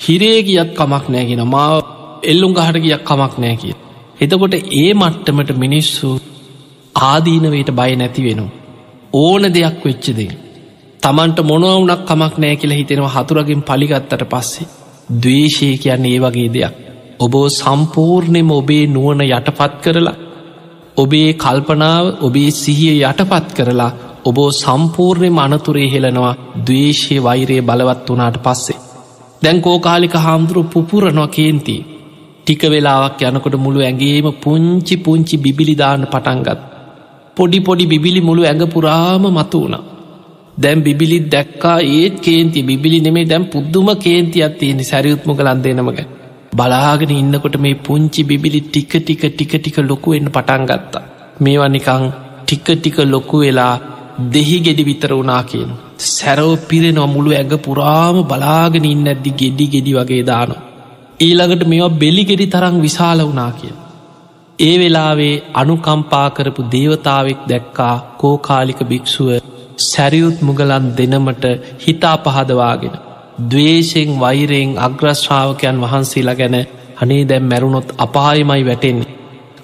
හිරේ 0.00 0.38
ගියත් 0.42 0.70
කමක් 0.74 1.04
නෑගෙන 1.08 1.42
මාව 1.46 1.74
එල්ලුම් 2.24 2.52
ගහට 2.52 2.78
ගියක් 2.78 3.02
කමක් 3.04 3.34
නෑ 3.38 3.56
කිය. 3.56 3.74
එතකොට 4.20 4.54
ඒ 4.54 4.90
මට්ටමට 4.94 5.50
මිනිස්සු 5.56 6.08
ආදීනවයට 7.02 7.70
බය 7.72 7.92
නැති 7.96 8.22
වෙනවා. 8.22 8.52
ඕන 9.14 9.42
දෙයක් 9.50 9.78
වෙච්චදේ. 9.84 10.30
තමන්ට 11.02 11.38
මොනවුනක් 11.42 12.04
කමක් 12.04 12.34
නෑ 12.38 12.56
කියලා 12.56 12.78
හිතෙනවා 12.78 13.14
හතුරගින් 13.16 13.62
පලිගත්තට 13.62 14.24
පස්සේ. 14.26 14.70
දවේශය 15.16 15.68
කියන්නේ 15.78 16.14
ඒ 16.14 16.20
වගේ 16.20 16.50
දෙයක්. 16.50 16.74
ඔබෝ 17.20 17.48
සම්පූර්ණයම 17.50 18.50
ඔබේ 18.52 18.84
නුවන 18.88 19.20
යටපත් 19.26 19.74
කරලා 19.82 20.20
ඔබේ 20.96 21.28
කල්පනාව 21.34 22.06
ඔබේ 22.20 22.50
සිහිය 22.52 23.02
යටපත් 23.02 23.48
කරලා 23.54 23.92
ඔබෝ 24.24 24.50
සම්පූර්ණය 24.54 25.30
මනතුරේ 25.30 25.88
හෙලනවා 25.90 26.38
දවේශය 26.60 27.16
වෛරයේ 27.22 27.62
බලවත් 27.62 28.08
වනාට 28.10 28.38
පස්සේ. 28.38 28.81
දැන් 29.42 29.60
කෝකාලික 29.60 30.14
හාමුදුරු 30.24 30.62
පුපුරනවා 30.64 31.28
කේන්ති. 31.28 31.76
ටික 32.46 32.62
වෙලාවක් 32.72 33.22
යනකොට 33.22 33.56
මුළු 33.64 33.80
ඇගේම 33.80 34.28
පුංචි 34.44 34.94
පුංචි 34.96 35.36
බිබිලිදාන්න 35.36 36.04
පටන්ගත්. 36.06 36.60
පොඩි 37.36 37.58
පොඩි 37.60 37.84
බිබිලි 37.86 38.20
මුළු 38.20 38.42
ඇඟ 38.44 38.64
පුරාම 38.74 39.24
මතු 39.28 39.60
වුණ. 39.62 39.76
දැම් 40.58 40.78
බිබිලිත් 40.82 41.26
දැක්කා 41.34 41.78
ඒත් 41.92 42.16
කේන්ති 42.20 42.62
බිබිලි 42.62 42.98
නෙමේ 43.00 43.24
දැම් 43.24 43.44
පුද්දුම 43.46 43.88
කේන්තියක් 43.96 44.58
තියෙන 44.58 44.82
සැරියුත්ම 44.84 45.30
කලන්දේනමග. 45.38 46.00
බලාගෙන 46.56 47.12
ඉන්නකොට 47.12 47.56
මේ 47.58 47.80
පුංචි 47.86 48.22
බිබිලි 48.24 48.60
ටික 48.62 48.92
ටික 48.98 49.22
ටික 49.28 49.52
ටික 49.56 49.78
ලොකුවෙන්න 49.82 50.28
පටන් 50.30 50.64
ගත්තා. 50.70 51.04
මේවා 51.40 51.68
නිකං 51.68 52.04
ටික 52.42 52.68
ටික 52.72 52.98
ලොකු 53.06 53.38
වෙලා 53.38 53.74
දෙහි 54.32 54.58
ගෙඩි 54.60 54.84
විතර 54.84 55.12
වුනා 55.12 55.42
කියන. 55.42 55.70
සැරව 55.98 56.50
පිරෙනවා 56.68 57.06
මුළු 57.06 57.30
ඇඟ 57.32 57.56
පුරාම 57.58 58.16
බලාගෙන 58.24 58.84
ඉන්න 58.84 59.06
ඇද්දි 59.06 59.30
ගෙඩි 59.32 59.66
ගෙඩි 59.66 59.92
වගේ 59.92 60.22
දානවා. 60.22 60.62
ඊළඟට 61.20 61.64
මේවා 61.66 61.98
බෙලි 61.98 62.24
ගෙඩි 62.24 62.46
තරං 62.46 62.76
විශාල 62.80 63.20
වනා 63.22 63.52
කිය. 63.52 63.72
ඒ 64.58 64.74
වෙලාවේ 64.78 65.42
අනුකම්පා 65.54 66.28
කරපු 66.30 66.68
දේවතාවෙක් 66.72 67.40
දැක්කා 67.48 67.94
කෝකාලික 68.18 68.80
භික්‍ෂුව 68.84 69.30
සැරියුත් 69.78 70.38
මුගලන් 70.40 70.86
දෙනමට 70.96 71.44
හිතා 71.80 72.16
පහදවාගෙන. 72.18 72.94
දවේශෙන් 73.50 74.20
වෛරයෙන් 74.20 74.78
අග්‍රශ්‍රාවකයන් 74.78 75.80
වහන්සේලා 75.80 76.34
ගැන 76.34 76.56
අනේ 77.02 77.22
දැම් 77.24 77.44
මැරුණොත් 77.44 77.88
අපායමයි 77.98 78.62
වැටෙන්නේ. 78.66 79.12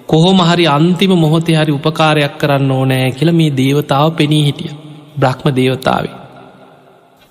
කොහොම 0.06 0.38
හරි 0.40 0.66
අන්තිම 0.68 1.12
මොහොතේ 1.14 1.56
හරි 1.56 1.72
උපකාරයක් 1.72 2.34
කරන්න 2.38 2.70
ඕනෑ 2.70 3.10
කියල 3.10 3.30
මේ 3.32 3.50
දේවතාව 3.52 4.10
පෙනී 4.12 4.44
හිටිය. 4.44 4.72
බ්‍රහ්ම 5.18 5.46
දේවතාවේ. 5.56 6.14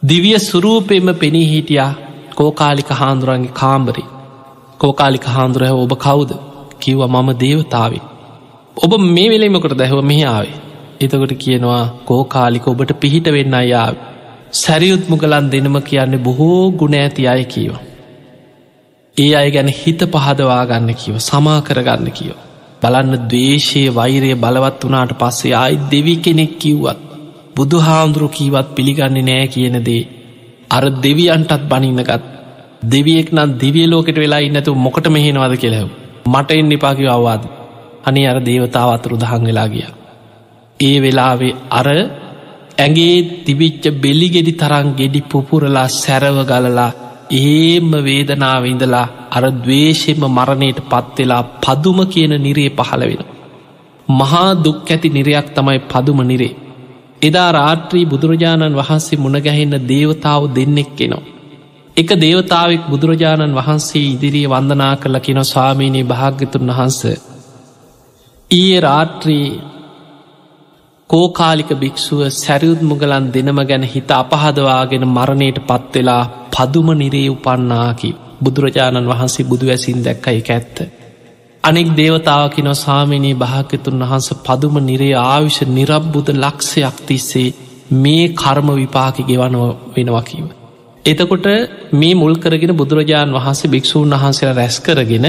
දිවිය 0.04 0.40
සුරූපෙම 0.42 1.10
පෙනී 1.16 1.48
හිටියා 1.48 1.92
කෝකාලික 2.36 2.90
හාන්දුරන්ගේ 2.92 3.54
කාම්බරි. 3.54 4.04
කෝකාලික 4.80 5.26
හාන්දුරහ 5.28 5.74
ඔබ 5.76 5.94
කවුද 5.98 6.32
කිව්ව 6.80 7.02
මම 7.06 7.30
දේවතාවේ. 7.40 8.04
ඔබ 8.78 8.92
මේ 9.08 9.30
වෙලෙමකට 9.30 9.78
දැහව 9.78 10.02
මෙහාාවේ. 10.04 10.58
එතකොට 11.02 11.34
කියනවා 11.36 11.84
කෝකාලික 12.06 12.68
ඔබට 12.68 12.92
පිහිට 13.00 13.28
වෙන්න 13.28 13.54
අයාව. 13.54 13.96
සැරියුත් 14.54 15.10
මුගලන් 15.10 15.52
දෙනම 15.52 15.78
කියන්නේ 15.82 16.20
බොහෝ 16.20 16.72
ගුණ 16.72 16.96
ඇති 16.96 17.28
අය 17.28 17.44
කියව. 17.46 17.74
ඒ 19.18 19.32
අය 19.36 19.50
ගැන 19.52 19.70
හිත 19.74 20.02
පහදවා 20.08 20.64
ගන්න 20.66 20.94
කියව 20.96 21.16
සමා 21.22 21.60
කරගන්න 21.62 22.12
කියව. 22.12 22.38
බලන්න 22.82 23.28
දවේශයේ 23.30 23.96
වෛරය 23.96 24.32
බලවත් 24.36 24.82
වනාට 24.84 25.14
පස්සේ 25.20 25.54
ආයි 25.54 25.84
දෙවි 25.92 26.16
කෙනෙක් 26.18 26.54
කිව්වත්. 26.60 27.07
බුදු 27.58 27.78
හාමුදුරු 27.80 28.28
කීවත් 28.30 28.68
පිළිගන්නේ 28.76 29.24
නෑ 29.24 29.48
කියනදේ. 29.48 30.02
අර 30.70 30.84
දෙවියන්ටත් 31.02 31.62
බනින්නගත් 31.64 32.24
දෙවියෙක් 32.84 33.30
නම් 33.32 33.50
දිවිය 33.56 33.88
ලෝකට 33.88 34.18
වෙලා 34.18 34.40
ඉන්නතු 34.40 34.76
මොකට 34.76 35.08
මෙහෙනවද 35.08 35.56
කෙලෙව්. 35.58 35.88
මට 36.26 36.50
එන්න 36.52 36.72
එපාකිව 36.72 37.08
අවවාද 37.08 37.44
අනි 38.06 38.22
අර 38.28 38.38
දේවතාව 38.42 38.90
අතුරු 38.92 39.18
දහන් 39.18 39.44
වෙලා 39.46 39.68
ගිය. 39.68 39.86
ඒ 40.80 40.98
වෙලාවේ 41.00 41.58
අර 41.72 41.88
ඇගේ 42.78 43.44
තිබිච්ච 43.46 43.84
බෙලි 43.96 44.28
ගෙඩි 44.30 44.54
තරන් 44.54 44.88
ගෙඩි 44.96 45.22
පුපුරලා 45.22 45.88
සැරව 45.94 46.38
ගලලා 46.46 46.92
ඒම 47.40 47.90
වේදනාව 48.02 48.64
ඉඳලා 48.66 49.08
අර 49.32 49.46
දවේශෙම 49.58 50.22
මරණයට 50.28 50.80
පත්වෙලා 50.84 51.44
පදුම 51.64 52.00
කියන 52.06 52.34
නිරේ 52.38 52.70
පහළ 52.70 53.04
වෙන. 53.10 53.24
මහා 54.10 54.50
දුක් 54.56 54.80
ඇති 54.86 55.10
නිරයක් 55.10 55.48
තමයි 55.56 55.80
පදුම 55.88 56.22
නිරේ. 56.24 56.56
එදා 57.22 57.52
රාත්‍රී 57.52 58.06
බුදුරජාණන් 58.06 58.76
වහන්සේ 58.76 59.18
මුණගැහෙන්න 59.18 59.76
දේවතාව 59.88 60.44
දෙන්නෙක් 60.56 60.90
කෙනවා. 60.96 61.26
එක 61.98 62.10
දේවතාවෙක් 62.16 62.84
බුදුරජාණන් 62.90 63.56
වහන්සේ 63.56 64.04
ඉදිරියේ 64.06 64.50
වන්දනා 64.50 64.96
කරල 64.96 65.18
කින 65.20 65.40
ස්වාමීනී 65.44 66.04
භාග්‍යතුන් 66.04 66.70
වහන්ස. 66.70 67.00
ඊයේ 68.52 68.80
රාත්‍රී 68.80 69.48
කෝකාලික 71.10 71.70
භික්‍ෂුව 71.76 72.22
සැරියුත් 72.34 72.82
මුගලන් 72.82 73.26
දෙනම 73.32 73.60
ගැන 73.64 73.84
හිත 73.86 74.10
අපහදවාගෙන 74.14 75.06
මරණයට 75.08 75.58
පත්වෙලා 75.62 76.24
පදුම 76.54 76.88
නිරේ 76.94 77.30
උපන්නාකි 77.30 78.10
බුදුරජාණන් 78.44 79.10
වහන්සේ 79.10 79.46
බුදු 79.46 79.66
ඇසින් 79.68 80.00
දැක්ක 80.04 80.28
එක 80.32 80.50
ඇත්ත. 80.50 80.78
අනෙක් 81.68 81.88
දේවතාවකි 81.94 82.62
නො 82.62 82.74
සාමිනී 82.78 83.36
භාග්‍යතුන් 83.36 84.04
වහන්ස 84.04 84.30
පදුම 84.46 84.76
නිරේ 84.84 85.16
ආවිෂ 85.22 85.60
නිරබ්බුද 85.70 86.28
ලක්ෂයක් 86.36 86.98
තිස්සේ 87.08 87.50
මේ 87.98 88.24
කර්ම 88.36 88.70
විපාකි 88.74 89.24
ගෙවනව 89.24 89.64
වෙනවකිව. 89.94 90.46
එතකොට 91.06 91.48
මේ 91.94 92.16
මුල් 92.16 92.36
කරගෙන 92.38 92.74
බුදුරජාණන් 92.74 93.34
වහන්සේ 93.34 93.70
භික්‍ෂූන් 93.70 94.16
වහන්සේලා 94.16 94.56
රැස් 94.56 94.78
කරගෙන 94.80 95.28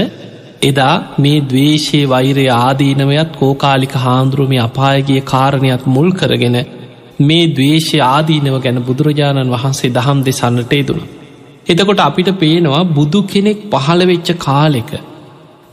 එදා 0.63 0.95
මේ 1.17 1.43
දවේශයේ 1.43 2.07
වෛරය 2.07 2.45
ආදීනවයත් 2.55 3.31
කෝකාලික 3.35 3.93
හාන්දුරුවම 3.97 4.55
අපායගේ 4.61 5.21
කාරණයක් 5.25 5.83
මුල් 5.87 6.09
කරගෙන 6.13 6.57
මේ 7.21 7.45
දවේශය 7.51 7.97
ආදීනව 8.05 8.57
ගැන 8.61 8.83
බුදුරජාණන් 8.83 9.51
වහන්සේ 9.51 9.91
දහම් 9.91 10.19
දෙසන්නට 10.23 10.73
යෙදුණ. 10.73 11.07
එතකොට 11.67 12.01
අපිට 12.01 12.29
පේනවා 12.37 12.83
බුදු 12.91 13.19
කෙනෙක් 13.25 13.59
පහළවෙච්ච 13.73 14.29
කාලෙක. 14.39 14.91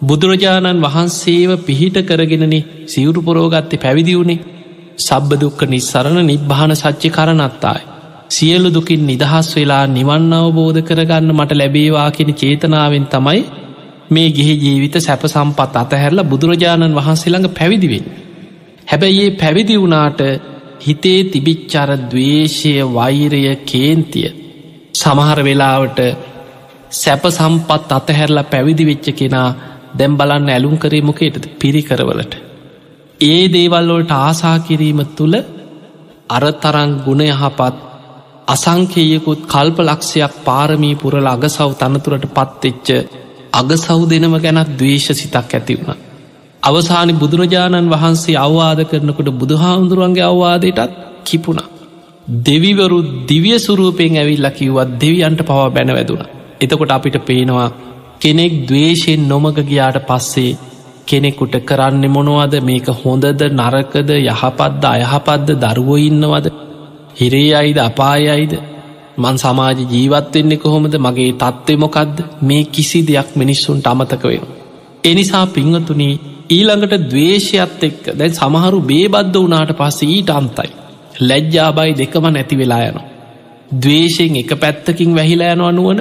බුදුරජාණන් 0.01 0.83
වහන්සේව 0.83 1.51
පිහිට 1.61 1.97
කරගෙනනේ 2.03 2.87
සිවුරු 2.87 3.21
පොරෝගත්තේ 3.23 3.79
පැවිදිවුණේ 3.79 4.45
සබ්බ 4.99 5.31
දුක්ක 5.35 5.61
නිස්සරණ 5.65 6.27
නිබ්භාන 6.27 6.73
සච්චි 6.75 7.09
කරනත්තායි. 7.11 7.87
සියලු 8.29 8.69
දුකින් 8.71 9.07
නිදහස් 9.07 9.49
වෙලා 9.55 9.87
නිවන් 9.89 10.33
අවබෝධ 10.35 10.81
කරගන්න 10.83 11.33
මට 11.33 11.53
ලැබේවා 11.55 12.11
කියෙන 12.11 12.35
චේතනාවෙන් 12.35 13.07
තමයි 13.07 13.41
මේ 14.11 14.29
ගෙහි 14.31 14.55
ජීවිත 14.57 14.97
සැප 14.99 15.23
සම්පත් 15.27 15.77
අතහැරලා 15.77 16.25
බුදුරජාණන් 16.25 16.97
වහන්සේළඟ 16.97 17.49
පැවිදිවෙන්. 17.51 18.07
හැබැයි 18.89 19.23
ඒ 19.23 19.31
පැවිදි 19.33 19.77
වුණාට 19.77 20.21
හිතේ 20.81 21.21
තිබිච්චර 21.27 21.91
දවේශය 22.05 22.73
වෛරය 22.91 23.43
කේන්තිය 23.65 24.29
සමහර 24.95 25.39
වෙලාවට 25.43 25.99
සැප 26.93 27.25
සම්පත් 27.29 27.91
අතහැරලා 27.93 28.45
පැවිදි 28.45 28.85
වෙච්ච 28.85 29.09
කෙනා 29.13 29.49
දැම් 29.97 30.13
බලන්න 30.17 30.49
ඇලුම් 30.49 30.77
කරේ 30.77 31.03
මොකේටද 31.03 31.45
පිරිකරවලට. 31.59 32.33
ඒ 33.23 33.43
දේවල්ලොලට 33.49 34.13
ආසා 34.17 34.57
කිරීම 34.61 35.01
තුළ 35.15 35.37
අරතරං 36.31 36.91
ගුණ 37.05 37.23
යහපත් 37.25 37.77
අසංකේයකුත් 38.49 39.41
කල්ප 39.47 39.79
ලක්ෂයක් 39.81 40.35
පාරමී 40.45 40.97
පුරල 40.97 41.27
අගසව් 41.27 41.71
තනතුරට 41.75 42.27
පත්වෙච්ච 42.31 42.89
අගසව් 43.53 44.03
දෙනම 44.07 44.37
ගැනත් 44.39 44.75
දවේශ 44.75 45.09
සිතක් 45.13 45.37
ඇති 45.51 45.75
වුණ. 45.77 46.03
අවසානි 46.63 47.15
බුදුරජාණන් 47.15 47.91
වහන්සේ 47.91 48.37
අවවාද 48.39 48.81
කරනකොට 48.85 49.31
බුදුහාමුදුරුවන්ගේ 49.35 50.25
අවවාදයටත් 50.25 50.93
කිපුණ. 51.25 51.61
දෙවිවරු 52.43 52.99
දිවිය 53.27 53.59
සුරූපයෙන් 53.59 54.17
ඇවිල්ල 54.17 54.49
කිව්වත් 54.53 54.91
දෙවියන්ට 54.97 55.41
පවා 55.43 55.69
බැන 55.71 55.91
වැදුණ. 55.91 56.25
එතකොට 56.61 56.91
අපිට 56.91 57.19
පේනවා 57.23 57.69
කෙනෙක් 58.21 58.55
දවේශයෙන් 58.67 59.29
නොමග 59.29 59.59
ගියාට 59.63 59.99
පස්සේ 60.07 60.57
කෙනෙකුට 61.07 61.57
කරන්න 61.63 62.05
මොනවද? 62.09 62.55
මේක 62.61 62.89
හොඳද 62.95 63.43
නරකද 63.53 64.11
යහපත්ද 64.15 64.87
අයහපත්ද 64.87 65.51
දරුවෝ 65.65 65.99
ඉන්නවද? 66.01 66.47
හිරේ 67.17 67.51
අයිද 67.55 67.79
අපායයිද 67.81 68.55
මන් 69.19 69.37
සමාජ 69.39 69.79
ජීවත්වෙන්නේ 69.87 70.59
කොහොමද? 70.59 70.95
මගේ 70.99 71.33
තත්ත්වය 71.35 71.77
මොකක්ද 71.79 72.17
මේ 72.43 72.65
කිසි 72.67 73.03
දෙයක් 73.03 73.31
මිනිස්සුන්ට 73.35 73.87
අමතක 73.87 74.25
වෙන. 74.25 74.49
එනිසා 75.05 75.45
පිංහතුනී 75.49 76.15
ඊළඟට 76.49 77.07
දවේශයත් 77.07 77.83
එක්ක. 77.83 78.05
දැන් 78.15 78.35
සමහරු 78.35 78.81
බේබද්ධ 78.83 79.39
වනාට 79.39 79.73
පස්සේ 79.75 80.11
ඊට 80.11 80.31
අන්තයි. 80.33 80.71
ලැජ්ජාබයි 81.21 81.93
දෙකම 81.95 82.27
නැති 82.29 82.57
වෙලා 82.57 82.83
යන. 82.85 82.99
දවේශයෙන් 83.77 84.37
එක 84.37 84.53
පැත්තකින් 84.57 85.15
වැහිලා 85.15 85.53
යන 85.53 85.63
අනුවන 85.63 86.01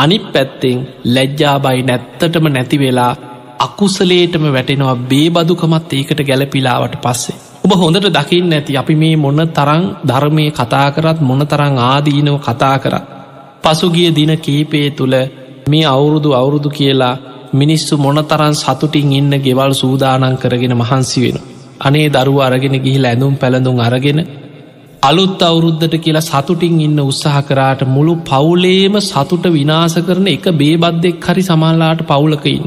අනි 0.00 0.18
පැත්තෙන් 0.26 0.78
ලැජ්ජාබයි 1.06 1.82
නැත්තටම 1.82 2.46
නැති 2.48 2.76
වෙලා 2.78 3.12
අකුසලේටම 3.60 4.44
වැටෙනවා 4.48 4.96
බේබදුකමත් 5.04 5.92
ඒකට 5.92 6.20
ගැලපිලාවට 6.22 6.94
පස්සේ. 6.98 7.36
ඔබ 7.64 7.72
හොඳට 7.74 8.06
දකිින් 8.10 8.52
ඇති 8.52 8.76
අපි 8.76 8.94
මේ 8.96 9.16
මොන්න 9.16 9.42
තරං 9.50 9.84
ධර්මය 10.04 10.44
කතා 10.50 10.88
කරත් 10.90 11.18
මොන 11.22 11.42
තරං 11.46 11.76
ආදීනව 11.84 12.36
කතා 12.40 12.76
කරත්. 12.78 13.04
පසුගිය 13.62 14.10
දින 14.10 14.32
කීපේ 14.38 14.88
තුළ 14.92 15.16
මේ 15.68 15.84
අවුරුදු 15.86 16.30
අවුරුදු 16.32 16.68
කියලා 16.70 17.14
මිනිස්සු 17.52 17.94
මොනතරන් 17.98 18.54
සතුටින් 18.54 19.12
ඉන්න 19.12 19.32
ගෙවල් 19.38 19.72
සූදානන් 19.74 20.36
කරගෙන 20.36 20.74
මහන්සි 20.74 21.18
වෙන. 21.22 21.38
අනේ 21.80 22.08
දරුව 22.10 22.38
අරගෙන 22.40 22.76
ගිහිල 22.78 23.04
ඇඳුම් 23.04 23.34
පැළඳුම් 23.36 23.78
අරගෙන 23.80 24.18
අලුත් 25.02 25.42
අවුරුද්ධට 25.42 25.94
කියලා 25.98 26.22
සතුටින් 26.22 26.80
ඉන්න 26.80 26.98
උත්සාහ 27.02 27.38
කරාට 27.42 27.82
මුළු 27.88 28.14
පවුලේම 28.22 28.96
සතුට 29.02 29.46
විනාස 29.50 29.94
කරන 30.00 30.26
එක 30.28 30.46
බේබද්දෙක් 30.54 31.26
හරි 31.26 31.42
සමල්ලාට 31.42 32.02
පවුලක 32.04 32.44
ඉන්න. 32.48 32.66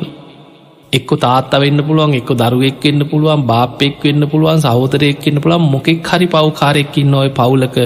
එක්ක 0.94 1.12
තාත්ත 1.18 1.54
වෙන්න 1.56 1.84
පුළුවන් 1.84 2.16
එක්ක 2.16 2.32
දරුවෙක් 2.36 2.82
වෙන්න 2.84 3.06
පුළුවන් 3.06 3.44
බාපෙක් 3.44 4.02
වෙන්න 4.04 4.28
පුළුවන් 4.28 4.64
සහෝතරයෙක් 4.64 5.22
වෙන්න 5.24 5.42
පුළුවන් 5.42 5.70
මොකෙක් 5.70 6.10
හරි 6.10 6.28
පව්කාරෙක්කින් 6.28 7.12
නොය 7.12 7.30
පවුලක 7.32 7.78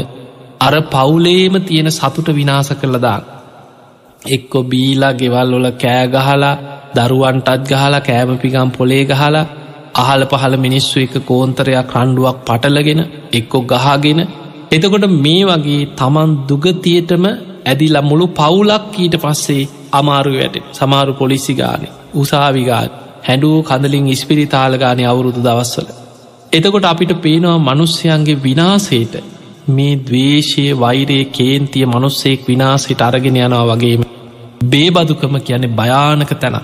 අර 0.61 0.73
පවුලේම 0.87 1.59
තියෙන 1.63 1.91
සතුට 1.91 2.31
විනාස 2.31 2.71
කරලදාන්න. 2.75 3.23
එක්කො 4.29 4.59
බීලා 4.65 5.13
ගෙවල් 5.13 5.53
වල 5.53 5.69
කෑගහලා 5.75 6.55
දරුවන්ටත් 6.95 7.69
ගහලා 7.69 8.01
කෑමපිගම් 8.01 8.69
පොලේ 8.71 9.03
ගහලා 9.05 9.47
අහල 9.95 10.21
පහල 10.25 10.55
මිනිස්සු 10.59 10.97
එක 10.99 11.15
කෝන්තරයක් 11.25 11.93
රණ්ඩුවක් 11.93 12.37
පටලගෙන 12.47 13.01
එක්කො 13.31 13.59
ගහගෙන 13.63 14.19
එතකොට 14.71 15.05
මේ 15.17 15.43
වගේ 15.45 15.89
තමන් 15.95 16.31
දුගතියටම 16.47 17.25
ඇදිලා 17.65 18.01
මුළු 18.01 18.27
පවුලක් 18.33 18.95
ඊට 18.97 19.15
පස්සේ 19.17 19.69
අමාරු 19.91 20.33
වැට 20.33 20.55
සමාරු 20.73 21.13
පොලිසි 21.13 21.53
ගානේ 21.53 21.95
උසාවිගාත් 22.15 22.91
හැඩුව 23.23 23.55
කඳලින් 23.63 24.07
ඉස්පිරිතාලගානය 24.07 25.03
අවුරුදු 25.05 25.41
දවස්වල. 25.41 25.87
එතකොට 26.51 26.85
අපිට 26.85 27.11
පේනවා 27.21 27.57
මනුස්්‍යයන්ගේ 27.59 28.41
විනාසේට 28.43 29.15
මේ 29.69 29.99
දවේශය 29.99 30.63
වෛරයේ 30.75 31.25
කේන්තිය 31.31 31.85
මනුස්සෙක් 31.85 32.47
විනාසට 32.47 33.01
අරගෙන 33.01 33.37
යනවා 33.37 33.65
වගේම 33.71 34.01
බේබදුකම 34.65 35.35
කියන්නේ 35.39 35.75
භයානක 35.75 36.31
තැන. 36.35 36.57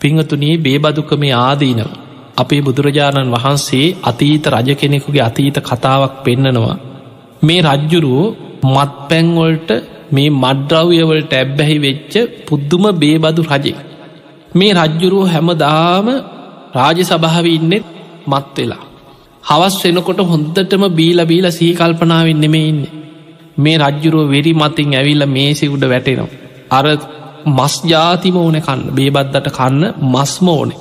පිංහතුනී 0.00 0.54
බේබදුකමේ 0.58 1.34
ආදීනව. 1.38 1.90
අපේ 2.36 2.60
බුදුරජාණන් 2.60 3.32
වහන්සේ 3.32 3.94
අතීත 4.02 4.44
රජ 4.48 4.68
කෙනෙකුගේ 4.74 5.22
අතීත 5.22 5.56
කතාවක් 5.60 6.14
පෙන්නනවා. 6.24 6.76
මේ 7.42 7.60
රජ්ජුරුවෝ 7.62 8.34
මත් 8.66 8.92
පැංවොල්ට 9.08 9.70
මේ 10.12 10.34
මඩ්‍රව්‍යවලට 10.34 11.32
ඇබ්බැහි 11.34 11.76
වෙච්ච 11.78 12.14
පුද්දුම 12.46 12.84
බේබදු 12.94 13.42
රජෙක්. 13.44 13.78
මේ 14.54 14.72
රජ්ජුරුව 14.74 15.24
හැමදාම 15.26 16.06
රාජ 16.74 16.98
සභාව 17.02 17.46
ඉන්නෙත් 17.48 17.86
මත් 18.26 18.56
වෙලා. 18.56 18.82
හවස් 19.44 19.76
වෙනකොට 19.84 20.20
හොන්දටම 20.24 20.84
බීල 20.90 21.20
බීල 21.26 21.46
සීකල්පනාවෙන් 21.50 22.40
නෙමේ 22.40 22.68
ඉන්න. 22.68 22.82
මේ 23.58 23.76
රජ්ජුරුව 23.78 24.30
වෙරි 24.30 24.52
මතින් 24.54 24.94
ඇවිල්ල 24.94 25.24
මේසි 25.28 25.66
උඩ 25.66 25.84
වැටෙනවා. 25.84 26.30
අර 26.70 26.86
මස් 27.48 27.74
ජාතිම 27.84 28.36
ඕන 28.36 28.56
කන්න 28.58 28.82
බේබද්දට 28.90 29.48
කන්න 29.50 29.84
මස්ම 30.12 30.48
ඕනේ. 30.50 30.80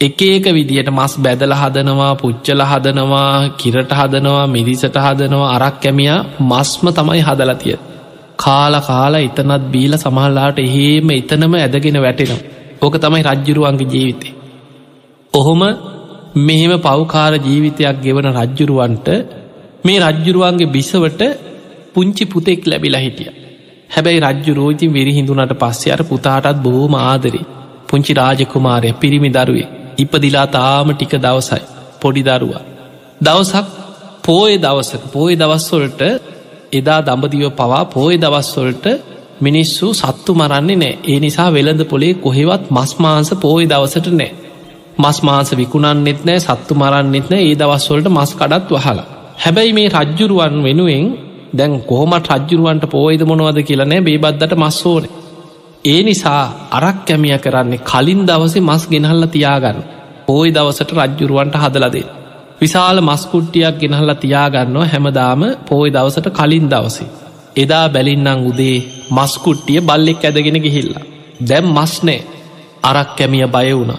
එක 0.00 0.20
ඒක 0.22 0.44
විදියට 0.48 0.88
මස් 0.90 1.12
බැදල 1.18 1.52
හදනවා 1.52 2.10
පුච්චල 2.14 2.60
හදනවා 2.62 3.30
කිරට 3.56 3.92
හදනවා 3.92 4.44
මිරිසට 4.48 4.96
හදනවා 4.96 5.48
අරක් 5.56 5.76
කැමියා 5.80 6.18
මස්ම 6.40 6.84
තමයි 6.90 7.22
හදලතිය. 7.22 7.74
කාල 8.38 8.74
කාලා 8.80 9.20
එතනත් 9.20 9.64
බීල 9.68 9.92
සමහල්ලාට 9.96 10.58
එහෙම 10.60 11.10
එතනම 11.12 11.54
ඇදගෙන 11.56 11.98
වැටෙනවා. 11.98 12.44
ඕක 12.82 12.94
තමයි 12.96 13.22
රජ්ජුරුවන්ගේ 13.24 13.88
ජීවිතේ. 13.88 14.34
ඔහොම 15.34 15.62
මෙහෙම 16.38 16.74
පවකාර 16.78 17.32
ජීවිතයක් 17.40 17.98
ගෙවන 18.00 18.28
රජ්ජුරුවන්ට 18.34 19.08
මේ 19.84 19.98
රජ්ජුරුවන්ගේ 20.00 20.68
බිසවට 20.68 21.22
පුංචි 21.94 22.24
පුතෙක් 22.26 22.60
ලැබිලා 22.66 23.00
හිටිය. 23.00 23.30
හැබැයි 23.90 24.20
රජ්ජු 24.20 24.52
රෝජි 24.54 24.86
විරිහිඳුනට 24.88 25.56
පස්සේ 25.56 25.92
අර 25.92 26.02
පුතාටත් 26.04 26.62
බොහෝම 26.62 26.94
ආදරේ 27.00 27.44
පුංචි 27.88 28.12
රාජකුමාරය 28.12 28.92
පිරිමි 28.94 29.32
දරුවේ 29.32 29.68
ඉපදිලා 29.98 30.46
තාම 30.48 30.88
ටික 30.92 31.14
දවසයි 31.16 31.62
පොඩි 32.00 32.22
දරුවා. 32.22 32.64
දවසක් 33.20 33.66
පෝය 34.24 34.52
දවසක 34.56 35.02
පෝය 35.12 35.32
දවස්වොලට 35.34 36.00
එදා 36.72 37.00
දඹදිව 37.00 37.50
පවා 37.52 37.84
පෝය 37.86 38.14
දවස්වොලට 38.16 38.86
මිනිස්සු 39.40 39.86
සත්තු 39.94 40.32
මරන්නේ 40.34 40.76
නෑ. 40.76 40.94
ඒ 41.04 41.18
නිසා 41.20 41.48
වෙළඳ 41.52 41.82
පොලේ 41.84 42.14
කොහෙවත් 42.16 42.64
මස් 42.70 42.92
මාංස 42.98 43.30
පෝය 43.36 43.64
දවසට 43.66 44.08
නෑ. 44.12 44.30
මස් 44.98 45.18
මාංස 45.22 45.50
විකුණන්නෙත් 45.52 46.20
නෑ 46.24 46.40
සත්තු 46.40 46.74
මරන්නෙත් 46.74 47.26
නෑ. 47.30 47.42
ඒ 47.42 47.54
දවස්වලට 47.54 48.08
මස් 48.08 48.30
කඩත් 48.34 48.68
වහලා. 48.72 49.06
හැබැයි 49.38 49.72
මේ 49.72 49.88
රජ්ජුරුවන් 49.90 50.56
වෙනුවෙන් 50.62 51.06
දැන් 51.52 51.72
කොහොමත් 51.82 52.26
රජ්ජුරුවන්ට 52.28 52.84
පෝයිද 52.86 53.22
මොනවද 53.22 53.58
කියලනෑ 53.62 54.00
බේබද්දට 54.00 54.54
මස්සෝන 54.54 55.04
ඒ 55.84 56.00
නිසා 56.02 56.42
අරක් 56.72 56.98
කැමිය 57.04 57.38
කරන්නේ 57.38 57.84
කලින් 57.84 58.20
දවසේ 58.26 58.62
මස් 58.62 58.84
ගෙනහල්ල 58.88 59.26
තියාගන්න 59.28 59.78
පෝයි 60.26 60.54
දවසට 60.54 60.90
රජ්ජුරුවන්ට 60.98 61.56
හදලදේ 61.56 62.06
විශාල 62.60 62.98
මස්කුට්ටියක් 63.02 63.78
ගෙනහල්ල 63.80 64.12
තියාගන්නවා 64.16 64.86
හැමදාම 64.86 65.42
පෝයි 65.66 65.94
දවසට 65.94 66.28
කලින් 66.32 66.68
දවසේ 66.68 67.10
එදා 67.56 67.86
බැලින්නම් 67.88 68.46
උදේ 68.46 68.76
මස්කුට්ටිය 69.10 69.80
බල්ලෙක් 69.82 70.24
ඇදගෙන 70.24 70.58
ගිහිල්ලා. 70.58 71.04
දැම් 71.42 71.66
මස්නෑ 71.68 72.18
අරක් 72.82 73.10
කැමිය 73.16 73.46
බය 73.48 73.68
වුණ 73.72 73.92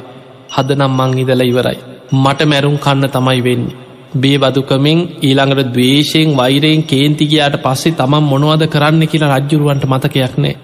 හදනම් 0.49 0.93
මං 0.97 1.11
ඉදල 1.19 1.41
ඉවරයි. 1.43 1.77
මට 2.15 2.39
මැරුම් 2.45 2.77
කන්න 2.77 3.09
තමයි 3.09 3.41
වෙන්නේ. 3.41 3.77
බේබදුකමෙන් 4.15 4.99
ඊළඟට 5.21 5.69
දවේශයෙන් 5.69 6.29
වෛරයෙන් 6.37 6.83
කේන්තිගයාට 6.83 7.55
පස්සේ 7.59 7.93
තමන් 7.93 8.25
මොනවද 8.25 8.63
කරන්න 8.67 9.03
කියලා 9.07 9.33
රජ්ජුරුවන්ට 9.35 9.85
මතකයක් 9.85 10.35
නෑ. 10.37 10.55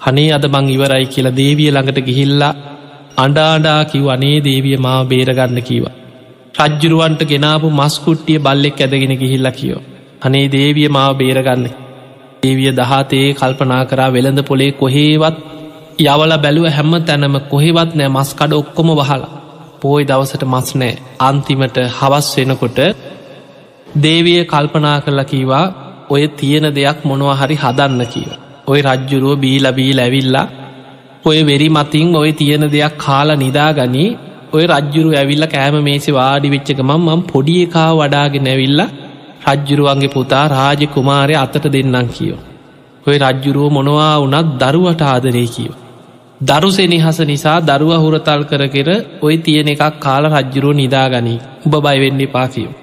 හනේ 0.00 0.30
අද 0.32 0.44
මං 0.46 0.66
ඉවරයි 0.68 1.06
කියලා 1.06 1.36
දේවිය 1.36 1.70
ළඟට 1.70 2.00
ගිහිල්ලා 2.00 2.54
අඩාඩා 3.16 3.80
කිව් 3.84 4.06
අනේ 4.08 4.36
දේවිය 4.40 4.76
මා 4.78 4.98
බේරගන්න 5.04 5.60
කීවා. 5.62 5.96
රජ්ජුරුවන්ට 6.58 7.22
ගෙනාපු 7.24 7.68
මස්කුට්ටිය 7.72 8.38
බල්ලෙක් 8.38 8.80
ඇදගෙන 8.80 9.14
ගිහිල්ල 9.16 9.48
කියෝ. 9.52 9.82
අනේ 10.22 10.46
දේවිය 10.48 10.88
මාව 10.88 11.12
බේරගන්න 11.16 11.64
ඒවිය 12.42 12.70
දහතේ 12.72 13.26
කල්පනා 13.34 13.82
කරා 13.84 14.10
වෙළඳ 14.10 14.40
පොලේ 14.42 14.72
කොහේවත් 14.74 15.36
යවල 16.02 16.32
බැලුව 16.38 16.66
හැම්ම 16.68 16.94
තැනම 17.02 17.36
කොහෙවත් 17.48 17.90
නෑ 17.94 18.10
මස්කඩ 18.10 18.52
ඔක්කොම 18.54 18.90
වහලා 18.92 19.30
පෝයි 19.80 20.04
දවසට 20.04 20.44
මස් 20.46 20.68
නෑ 20.74 20.92
අන්තිමට 21.20 21.76
හවස් 21.98 22.28
වෙනකොට 22.36 22.78
දේවිය 24.02 24.40
කල්පනා 24.44 24.98
කරලා 25.00 25.24
කීවා 25.24 25.64
ඔය 26.10 26.22
තියෙන 26.30 26.66
දෙයක් 26.74 26.98
මොනවා 27.04 27.36
හරි 27.36 27.56
හදන්න 27.56 28.02
කියව. 28.06 28.30
ඔය 28.70 28.80
රජ්ජුරුව 28.82 29.38
බීලබී 29.38 29.92
ලැවිල්ලා 29.92 30.48
ඔය 31.24 31.38
වෙරි 31.42 31.68
මතින් 31.68 32.08
ඔය 32.16 32.30
තියෙන 32.32 32.64
දෙයක් 32.68 32.94
කාලා 32.96 33.36
නිදාගනී 33.36 34.10
ඔය 34.52 34.64
රජ්ජුරු 34.66 35.10
ඇවිල්ල 35.12 35.44
කෑම 35.46 35.76
මේසි 35.82 36.10
වාඩි 36.12 36.48
වෙච්චක 36.48 36.80
මම් 36.80 37.02
මම් 37.06 37.20
පොඩි 37.24 37.54
එකා 37.64 37.90
වඩාගෙන 37.92 38.48
ඇවිල්ල 38.48 38.80
රජ්ජුරුවන්ගේ 39.46 40.08
පුතා 40.08 40.46
රාජ 40.48 40.82
කුමාරය 40.86 41.34
අතට 41.36 41.64
දෙන්නම් 41.66 42.08
කියෝ. 42.08 42.40
ඔය 43.06 43.16
රජ්ජුරුව 43.18 43.68
මොනවා 43.70 44.14
වනත් 44.22 44.48
දරුවට 44.62 45.02
ආදරේ 45.04 45.46
කියෝ. 45.46 45.76
දරුසෙනිහස 46.40 47.18
නිසා 47.22 47.58
දරුව 47.62 47.92
හුරතල් 47.96 48.42
කර 48.42 48.62
කෙර 48.68 48.88
ඔය 49.22 49.34
තියෙන 49.38 49.68
එකක් 49.68 49.84
කාල 49.98 50.24
රජ්ජුරුව 50.28 50.74
නිදාගනී 50.74 51.40
උබ 51.66 51.74
බයිවෙන්න 51.78 52.22
පා 52.28 52.46
කියෝ. 52.48 52.74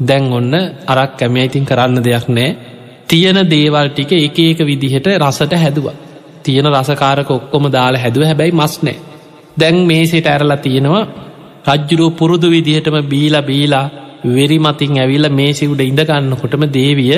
දැන් 0.00 0.24
ඔන්න 0.32 0.54
අරක් 0.86 1.12
කැමයිතින් 1.18 1.64
කරන්න 1.64 2.04
දෙයක් 2.04 2.26
නෑ 2.28 2.50
තියෙන 3.08 3.38
දේවල් 3.46 3.88
ටික 3.88 4.12
එක 4.18 4.38
ඒක 4.40 4.58
විදිහට 4.60 5.06
රසට 5.18 5.52
හැදවා. 5.56 5.96
තියෙන 6.44 6.66
රසකාරක 6.72 7.30
ඔක්කොම 7.30 7.64
දාලා 7.70 8.00
හැදුව 8.00 8.24
හැබැයි 8.24 8.52
මස් 8.52 8.74
නෑ. 8.82 8.96
දැන් 9.56 9.76
මේසට 9.84 10.26
ඇරලා 10.26 10.58
තියෙනවා 10.58 11.04
රජ්ජුරුව 11.68 12.10
පුරුදු 12.12 12.48
විදිහටම 12.48 12.96
බීලා 13.04 13.42
බීලා 13.42 13.86
වෙරි 14.28 14.58
මතින් 14.58 14.96
ඇවිල්ල 14.96 15.28
මේසිවුඩ 15.30 15.82
ඉඳගන්නකොටම 15.82 16.64
දේවිය 16.70 17.14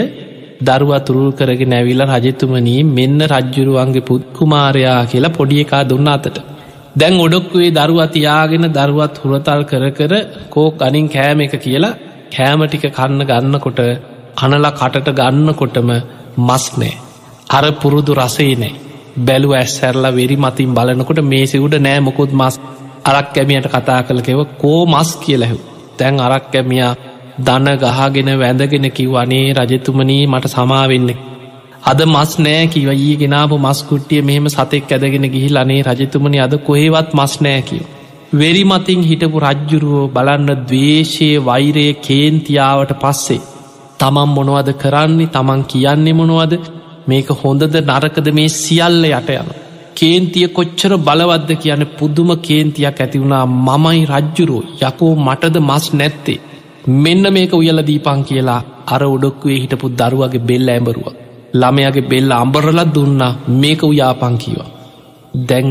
දරුවා 0.60 1.00
තුරුල් 1.00 1.30
කරගෙන 1.32 1.74
ඇවිල්ල 1.74 2.04
රජතුමනී 2.06 2.82
මෙන්න 2.90 3.20
රජ්ජුරුවන්ගේ 3.26 4.02
පුත්කුමාරයා 4.02 5.00
කියලා 5.04 5.30
පොඩි 5.30 5.62
එකා 5.64 5.82
දුන්න 5.84 6.08
අතට. 6.08 6.36
දැන් 6.96 7.16
ඔඩොක්වේ 7.18 7.70
දරුවා 7.70 8.08
තියාගෙන 8.08 8.66
දරුවත් 8.70 9.16
හුරතල් 9.22 9.62
කර 9.64 9.84
කර 9.92 10.12
කෝ 10.48 10.68
ගනින් 10.74 11.08
කෑම 11.08 11.40
එක 11.40 11.54
කියලා 11.58 11.94
කෑම 12.30 12.60
ටික 12.64 12.86
කන්න 12.90 13.22
ගන්නකොට 13.24 13.80
කනලා 14.36 14.72
කටට 14.72 15.16
ගන්නකොටම 15.18 15.90
මස් 16.38 16.64
නෑ. 16.78 16.94
අර 17.50 17.64
පුරුදු 17.80 18.12
රසේ 18.14 18.54
නෑ. 18.54 18.74
බැලු 19.26 19.48
ඇස්සැරලා 19.52 20.16
වෙරි 20.16 20.36
මතින් 20.36 20.74
බලනකොට 20.74 21.20
මේසිවුඩ 21.24 21.74
නෑ 21.78 22.00
මොකුත් 22.00 22.32
මස් 22.32 22.56
අරක් 23.04 23.28
කැමියට 23.34 23.68
කතා 23.74 24.00
කළකෙව 24.02 24.40
කෝ 24.58 24.80
මස් 24.86 25.10
කියලැහු. 25.16 25.58
තැන් 25.98 26.20
අරක් 26.20 26.44
කැමියා 26.52 26.92
දන 27.38 27.66
ගහගෙන 27.82 28.30
වැඳගෙන 28.40 28.86
කිව් 28.90 29.12
අනේ 29.22 29.46
රජතුමනී 29.54 30.22
මට 30.26 30.54
සමාවෙන්න. 30.54 31.10
අද 31.82 32.00
මස් 32.06 32.32
නෑ 32.38 32.64
කිව 32.66 32.88
ඊ 32.94 33.14
ගෙනාපු 33.20 33.58
මස්කුට්ටිය 33.58 34.22
මෙහෙම 34.22 34.48
සතෙක් 34.48 34.90
ඇදගෙන 34.92 35.26
ගිහි 35.34 35.50
අනේ 35.56 35.82
රජතුමනි 35.82 36.44
අද 36.46 36.54
කොහෙවත් 36.66 37.10
මස් 37.14 37.34
නෑ 37.40 37.62
කිව. 37.62 37.84
වෙරි 38.32 38.64
මතින් 38.64 39.02
හිටපු 39.02 39.38
රජ්ජුරුවෝ 39.40 40.08
බලන්න 40.08 40.50
දවේශයේ 40.64 41.44
වෛරය 41.44 41.86
කේන්තියාවට 42.06 42.92
පස්සේ. 43.02 43.40
තමන් 44.00 44.28
මොනවද 44.30 44.68
කරන්නේ 44.74 45.28
තමන් 45.28 45.62
කියන්නේ 45.64 46.14
මොනවද 46.14 46.52
මේක 47.06 47.28
හොඳද 47.40 47.74
නරකද 47.82 48.28
මේ 48.32 48.48
සියල්ල 48.54 49.04
යට 49.08 49.30
යන. 49.34 49.48
කේන්තිය 49.96 50.48
කොච්චර 50.48 50.92
බලවද්ද 51.00 51.50
කියන 51.56 51.82
පුදුම 51.98 52.30
කේන්තියක් 52.40 53.00
ඇතිවුණා 53.00 53.44
මමයි 53.66 54.02
රජ්ජුරෝ 54.06 54.62
යකෝ 54.82 55.12
මටද 55.18 55.56
මස් 55.60 55.86
නැත්තේ. 55.92 56.40
මෙන්න 56.96 57.24
මේක 57.32 57.52
උයල 57.52 57.80
දීපං 57.82 58.20
කියලා 58.24 58.60
අර 58.86 59.02
උඩොක්වේ 59.06 59.58
හිටපු 59.62 59.86
දරුවගේ 59.92 60.46
බෙල්ල 60.48 60.68
ඇඹරුව. 60.68 61.06
ළමයගේ 61.54 62.08
බෙල්ල 62.10 62.30
අම්බරලත් 62.32 62.94
දුන්නා 62.94 63.32
මේක 63.56 63.82
උයාපංකිවා. 63.82 64.70
දැන් 65.48 65.68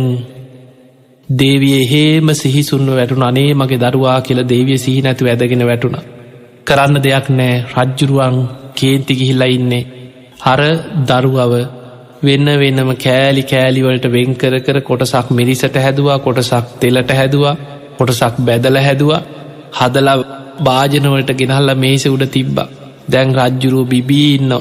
දේවිය 1.29 1.79
හේම 1.85 2.27
සිහිසුන්ව 2.33 2.91
වැටුන 2.91 3.23
අනේ 3.23 3.49
මගේ 3.53 3.79
දරවා 3.79 4.19
කියලා 4.21 4.49
දේවිය 4.49 4.77
සිහි 4.77 5.01
නැතු 5.01 5.25
ඇදගෙන 5.25 5.67
වැටුණ. 5.67 6.16
කරන්න 6.67 6.97
දෙයක් 6.99 7.27
නෑ. 7.31 7.53
රජ්ජුරුවන් 7.75 8.37
කේන්ති 8.75 9.13
ගිහිල්ලා 9.19 9.49
ඉන්නේ. 9.49 9.83
අර 10.43 10.59
දරුවව 11.07 11.53
වෙන්න 12.21 12.47
වෙන්නම 12.55 12.89
කෑලි 12.97 13.43
කෑලිවලට 13.43 14.05
වෙන්කර 14.07 14.53
කර 14.59 14.77
කොටසක් 14.81 15.27
මිරිසට 15.31 15.77
හැදවා 15.77 16.17
කොටසක් 16.19 16.73
තෙලට 16.81 17.11
හැදවා 17.11 17.55
කොටසක් 17.97 18.35
බැදල 18.41 18.79
හැදවා. 18.79 19.21
හදල 19.73 20.09
භාජනවලට 20.61 21.31
ගෙනහල්ල 21.33 21.71
මේස 21.75 22.05
උඩ 22.07 22.25
තිබ්බ. 22.29 22.57
දැන් 23.07 23.29
රජ්ජුරුව 23.37 23.87
බිබී 23.87 24.27
ඉන්න 24.33 24.53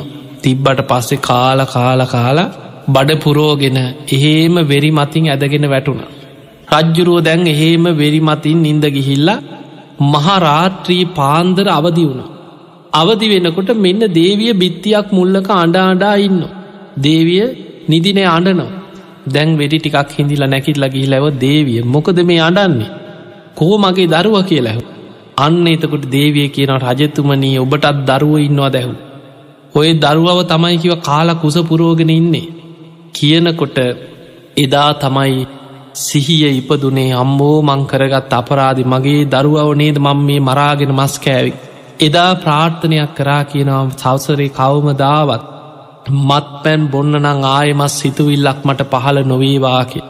තිබ්බට 0.43 0.81
පස්සේ 0.85 1.23
කාල 1.23 1.61
කාල 1.67 2.01
කාලා 2.07 2.53
බඩ 2.89 3.19
පුරෝගෙන 3.19 3.79
එහෙම 4.09 4.55
වෙරි 4.65 4.91
මතින් 4.93 5.27
ඇදගෙන 5.27 5.67
වැටුණ. 5.67 6.03
රජ්ජුරුව 6.73 7.19
දැන් 7.23 7.47
එහෙම 7.49 7.85
වෙරි 7.95 8.21
මතින් 8.23 8.59
නින්ද 8.61 8.87
ගිහිල්ලා 8.93 9.39
මහරාත්‍රී 10.01 11.05
පාන්දර 11.05 11.69
අවදි 11.69 12.05
වුණා. 12.05 12.27
අවදි 12.93 13.29
වෙනකොට 13.29 13.77
මෙන්න 13.77 13.99
දේවිය 13.99 14.53
බිත්තියක් 14.53 15.13
මුල්ලක 15.13 15.51
අඩාඩා 15.51 16.15
ඉන්න. 16.15 16.43
දේවිය 16.99 17.45
නිදින 17.89 18.29
අඩනවා. 18.29 18.67
දැන් 19.29 19.59
වෙඩි 19.59 19.79
ටිකක් 19.79 20.11
හිදිලා 20.19 20.47
නැකිල්ලා 20.47 20.87
ගිහිලැව 20.87 21.29
දේවිය 21.29 21.83
මොකද 21.83 22.21
මේ 22.21 22.39
අඩන්නේ. 22.39 22.91
කෝ 23.57 23.79
මගේ 23.79 24.07
දරුව 24.07 24.43
කියලැහු. 24.43 24.81
අන්න 25.39 25.67
එතකොට 25.67 26.01
දේවිය 26.11 26.49
කියන 26.49 26.69
රජතුමනී 26.69 27.59
ඔබටත් 27.59 27.87
දරුව 28.07 28.39
ඉන්නවා 28.39 28.69
දැහු. 28.69 28.95
ඔය 29.75 29.93
දරුවව 29.93 30.43
තමයිකිව 30.43 30.93
කාලා 30.93 31.35
කුස 31.35 31.59
පුරෝගෙන 31.59 32.11
ඉන්නේ. 32.11 32.49
කියනකොට 33.15 33.79
එදා 34.57 34.93
තමයි 34.93 35.47
සිහිය 35.97 36.47
ඉපදුනේ 36.53 37.11
අම්බෝ 37.15 37.59
මංකරගත් 37.63 38.33
අපරාධි 38.33 38.83
මගේ 38.85 39.21
දරුවව 39.27 39.71
නේද 39.75 39.99
මං 39.99 40.19
මේ 40.21 40.41
මරාගෙන 40.41 40.93
මස් 40.93 41.15
කෑවි. 41.19 41.53
එදා 42.01 42.33
ප්‍රාර්ථනයක් 42.37 43.13
කරා 43.15 43.43
කියනවම් 43.45 43.91
සවසරේ 43.95 44.51
කවම 44.51 44.89
දාවත් 44.97 45.45
මත් 46.23 46.47
පැන් 46.63 46.83
බොන්න 46.89 47.15
නං 47.15 47.41
ආයමස් 47.47 47.95
සිතුවිල්ලක් 48.01 48.61
මට 48.65 48.91
පහළ 48.93 49.19
නොවේවාකි. 49.25 50.01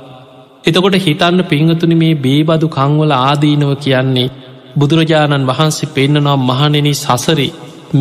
එතකොට 0.65 0.97
හිතන්න 0.99 1.41
පිංහතුනි 1.45 1.97
මේ 1.97 2.15
බේබදු 2.17 2.67
කංවල 2.71 3.13
ආදීනව 3.19 3.73
කියන්නේ 3.79 4.33
බුදුරජාණන් 4.77 5.49
වහන්සේ 5.49 5.93
පෙන්න්නනම් 5.93 6.31
මහනෙන 6.43 6.89
සසරේ 6.97 7.53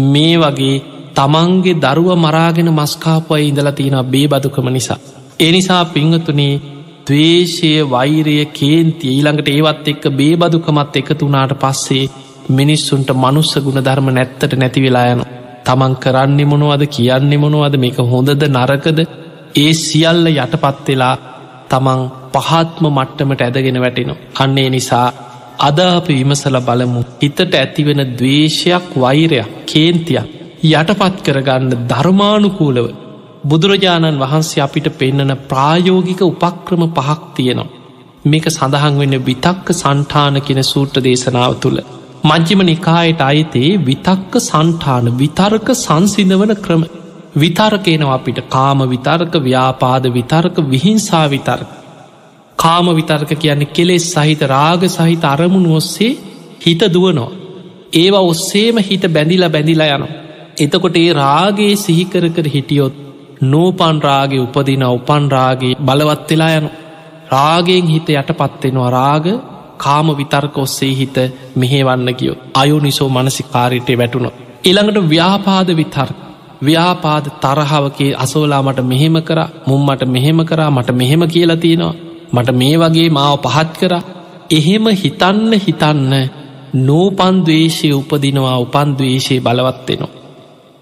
මේ 0.06 0.36
වගේ 0.38 0.84
තමන්ගේ 1.16 1.80
දරුව 1.80 2.10
මරාගෙන 2.18 2.70
මස්කාපය 2.74 3.42
ඉඳලා 3.42 3.72
තියෙන 3.72 4.00
බේබදුකම 4.06 4.68
නිසා. 4.70 5.04
එනිසා 5.40 5.84
පිංහතුනේ 5.88 6.54
දවේශය 7.08 7.72
වෛරය 7.88 8.36
කේන්තිය 8.54 9.12
ඊළඟට 9.12 9.50
ඒවත් 9.50 9.88
එක්ක 9.88 10.06
බේබදුකමත් 10.14 10.96
එකතුනාට 10.96 11.54
පස්සේ 11.58 12.06
මිනිස්සුන්ට 12.50 13.10
මනුස්ස 13.16 13.54
ගුණ 13.60 13.82
ධර්ම 13.82 14.10
නැත්තට 14.12 14.56
නැති 14.56 14.82
වෙලා 14.82 15.06
යන 15.10 15.22
තමන් 15.66 15.94
කරන්නේ 15.98 16.46
මොනවද 16.46 16.84
කියන්නේ 16.90 17.38
මොනවද 17.38 17.78
මේක 17.78 17.98
හොඳද 18.06 18.44
නරකද? 18.50 19.00
ඒ 19.56 19.72
සියල්ල 19.76 20.26
යටපත්වෙලා 20.34 21.16
තමන් 21.70 22.02
පහත්ම 22.34 22.86
මට්ටමට 22.90 23.42
ඇදගෙන 23.42 23.82
වැටෙනවා. 23.82 24.22
අන්නේ 24.36 24.70
නිසා 24.70 25.08
අද 25.60 25.80
අප 25.80 26.08
විමසල 26.10 26.58
බලමු. 26.62 27.02
හිතට 27.22 27.56
ඇතිවෙන 27.56 28.02
දවේශයක් 28.14 28.90
වෛරයක් 28.98 29.50
කේන්තියක් 29.66 30.28
යටපත් 30.72 31.18
කරගන්න 31.26 31.74
ධර්මානුකූලව 31.88 33.05
බුදුරජාණන් 33.46 34.20
වහන්සේ 34.20 34.62
අපිට 34.62 34.88
පෙන්නන 35.00 35.32
ප්‍රායෝගික 35.50 36.22
උපක්‍රම 36.24 36.84
පහක් 36.90 37.22
තියෙනවා. 37.36 37.74
මේක 38.26 38.46
සඳහන් 38.50 38.96
වෙන්න 38.98 39.18
විතක්ක 39.22 39.68
සන්ඨාන 39.74 40.38
කෙන 40.42 40.62
සූට්‍ර 40.64 41.04
දේශනාව 41.08 41.54
තුළ. 41.56 41.80
මංචිම 42.24 42.62
නිකායට 42.64 43.22
අයිතේ 43.22 43.70
විතක්ක 43.84 44.34
සන්ඨාන 44.42 45.12
විතර්ක 45.14 45.70
සංසිඳවන 45.76 46.54
ක්‍රම. 46.58 46.84
විතර්කේනවා 47.36 48.16
අපිට 48.16 48.42
කාම 48.50 48.80
විතර්ක 48.90 49.34
ව්‍යාපාද 49.44 50.04
විතර්ක 50.10 50.58
විහිංසා 50.66 51.26
විතර්ක. 51.30 51.70
කාම 52.60 52.94
විතර්ක 52.96 53.32
කියන්නේ 53.36 53.74
කෙලෙස් 53.74 54.12
සහිත 54.14 54.42
රාග 54.48 54.90
සහිත 54.90 55.24
අරමුණු 55.26 55.76
ඔස්සේ 55.76 56.14
හිත 56.66 56.82
දුවනවා. 56.90 57.32
ඒවා 57.94 58.26
ඔස්සේම 58.26 58.78
හිත 58.82 59.04
බැඳිලා 59.14 59.50
බැඳිලා 59.50 59.94
යනවා. 59.94 60.14
එතකොට 60.58 60.96
ඒ 60.98 61.10
රාගේ 61.16 61.74
සිහිකර 61.78 62.24
කර 62.30 62.48
හිටියොත් 62.50 63.05
නූපන් 63.44 63.98
රාගේ 64.02 64.40
උපදින 64.40 64.84
උපන් 64.86 65.32
රාගේ 65.32 65.76
බලවත් 65.78 66.30
වෙලා 66.32 66.52
යනු. 66.52 66.70
රාගෙන් 67.32 67.88
හිත 67.88 68.10
යට 68.12 68.32
පත්වෙනවා 68.34 68.90
රාග 68.92 69.26
කාම 69.78 70.08
විතර්ක 70.12 70.58
ඔස්සේ 70.58 70.94
හිත 70.96 71.18
මෙහේවන්න 71.56 72.16
කියෝ 72.16 72.38
අයුනිසෝ 72.54 73.10
මනසි 73.10 73.44
කාරිටය 73.46 73.98
වැටුණු. 73.98 74.30
එළඟට 74.66 75.10
ව්‍යාපාද 75.10 75.70
විතර්ක 75.74 76.18
ව්‍යාපාද 76.62 77.26
තරහාවකේ 77.42 78.12
අසෝලා 78.16 78.64
මට 78.64 78.80
මෙහෙම 78.84 79.18
කර 79.22 79.40
මුම්මට 79.66 80.02
මෙහෙම 80.08 80.40
කරා 80.46 80.72
මට 80.72 80.90
මෙහෙම 80.92 81.28
කියලා 81.28 81.58
තියෙනවා 81.58 81.94
මට 82.34 82.52
මේ 82.54 82.76
වගේ 82.78 83.10
මාව 83.10 83.40
පහත් 83.40 83.72
කර 83.80 83.94
එහෙම 84.52 84.86
හිතන්න 84.96 85.52
හිතන්න 85.60 86.14
නූපන්දවේශය 86.80 87.90
උපදිනවා 87.92 88.58
උපන්දවේශය 88.58 89.36
බලවත්වෙනවා. 89.40 90.25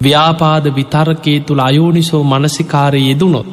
ව්‍යාපාද 0.04 0.66
විතර්කයේ 0.76 1.40
තුළ 1.40 1.62
අයෝනිසෝ 1.62 2.24
මනසිකාරය 2.24 3.02
යෙදුණොත්. 3.02 3.48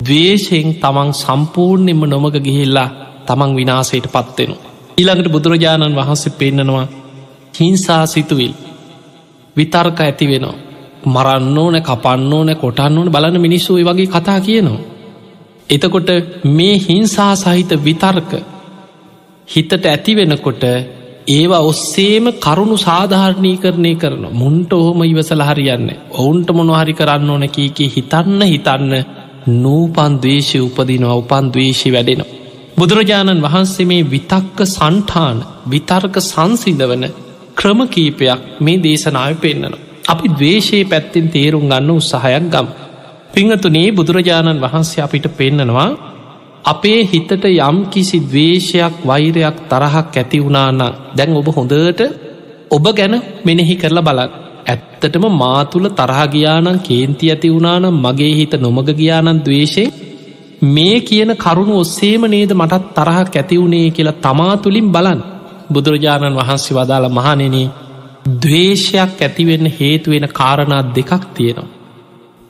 දවේශයෙන් 0.00 0.68
තමන් 0.74 1.10
සම්පූර්ණෙම 1.14 2.02
නොමග 2.06 2.36
ගිහිල්ලා 2.38 2.88
තමන් 3.26 3.56
විනාසයට 3.56 4.06
පත්වෙනු. 4.08 4.56
ඊළඟට 4.98 5.32
බුදුරජාණන් 5.32 5.96
වහන්සේ 5.96 6.32
පෙන්න්නනවා 6.32 6.86
හිංසා 7.54 8.04
සිතුවිල් 8.06 8.54
විතර්ක 9.56 10.00
ඇති 10.00 10.26
වෙනවා. 10.28 10.56
මරන්න 11.04 11.58
ඕන 11.58 11.76
කපන්න 11.80 12.32
ඕන 12.32 12.50
කොටන්න 12.56 12.98
ඕන 12.98 13.12
බලන 13.12 13.40
මිනිස්සු 13.40 13.74
වගේ 13.80 14.06
කතා 14.08 14.40
කියනවා. 14.40 14.80
එතකොට 15.70 16.08
මේ 16.46 16.74
හිංසා 16.78 17.34
සහිත 17.36 17.70
විතර්ක 17.84 18.32
හිතට 19.48 19.86
ඇති 19.86 20.16
වෙනකොට 20.16 20.62
ඒවා 21.28 21.62
ඔස්සේම 21.62 22.26
කරුණු 22.36 22.76
සාධාරණී 22.78 23.56
කරණය 23.56 23.94
කරන 23.94 24.24
මුන්ට 24.32 24.72
ඔහොම 24.72 25.02
ඉවසල 25.04 25.42
හරියන්න 25.42 25.88
ඔවුන්ට 26.12 26.48
මොනොහරි 26.50 26.94
කරන්න 26.94 27.30
ඕන 27.30 27.44
කීකේ 27.48 27.88
හිතන්න 27.88 28.42
හිතන්න 28.44 28.94
නූපන් 29.56 30.14
දවේශය 30.18 30.58
උපදිනවා 30.60 31.16
උපන් 31.16 31.46
දවේශය 31.50 31.88
වැඩෙනවා. 31.90 32.30
බුදුරජාණන් 32.76 33.42
වහන්සේ 33.42 33.86
මේ 33.86 34.04
විතක්ක 34.06 34.58
සන්ටාන 34.66 35.38
විතර්ක 35.66 36.16
සංසිදවන 36.22 37.04
ක්‍රමකීපයක් 37.56 38.40
මේ 38.60 38.78
දේශනාව 38.78 39.34
පෙන්න්නන. 39.36 39.74
අපි 40.08 40.28
දවේශයේ 40.30 40.84
පැත්තිෙන් 40.84 41.28
තේරුම් 41.28 41.64
ගන්න 41.64 41.90
උත්සාහයක් 41.92 42.46
ගම්. 42.46 42.68
පිංහතුනේ 43.32 43.88
බුදුරජාණන් 43.92 44.60
වහන්සේ 44.60 45.04
අපිට 45.04 45.26
පෙන්නනවා 45.32 45.90
අපේ 46.64 47.00
හිතට 47.04 47.44
යම් 47.44 47.76
කිසි 47.86 48.18
දවේශයක් 48.22 48.94
වෛරයක් 49.04 49.56
තරහක් 49.68 50.14
ඇති 50.14 50.38
වුණානම් 50.38 50.82
දැන් 51.16 51.32
ඔබ 51.32 51.48
හොඳට 51.48 52.00
ඔබ 52.70 52.84
ගැන 52.92 53.14
මෙනෙහි 53.44 53.74
කරලා 53.76 54.02
බලන්න. 54.02 54.30
ඇත්තටම 54.66 55.24
මාතුළ 55.34 55.88
තරහගියානන් 55.92 56.78
කේන්ති 56.80 57.26
ඇති 57.28 57.48
වුණානම් 57.50 57.96
මගේ 57.96 58.32
හිත 58.32 58.54
නොමග 58.56 58.88
ගියානන් 58.92 59.40
දවේශය 59.40 59.84
මේ 60.66 60.96
කියන 61.00 61.30
කරුණු 61.36 61.74
ඔස්සේම 61.76 62.24
නේද 62.26 62.52
මටත් 62.52 62.94
තරහක් 62.94 63.34
ඇතිවුණේ 63.34 63.90
කියලා 63.90 64.20
තමා 64.20 64.54
තුළින් 64.56 64.88
බලන් 64.88 65.20
බුදුරජාණන් 65.72 66.38
වහන්සේ 66.38 66.76
වදාළ 66.76 67.08
මහනෙන 67.10 67.56
දවේශයක් 68.36 69.20
ඇතිවෙන්න 69.20 69.66
හේතුවෙන 69.72 70.26
කාරණා 70.30 70.82
දෙකක් 70.94 71.22
තියෙනවා. 71.34 71.72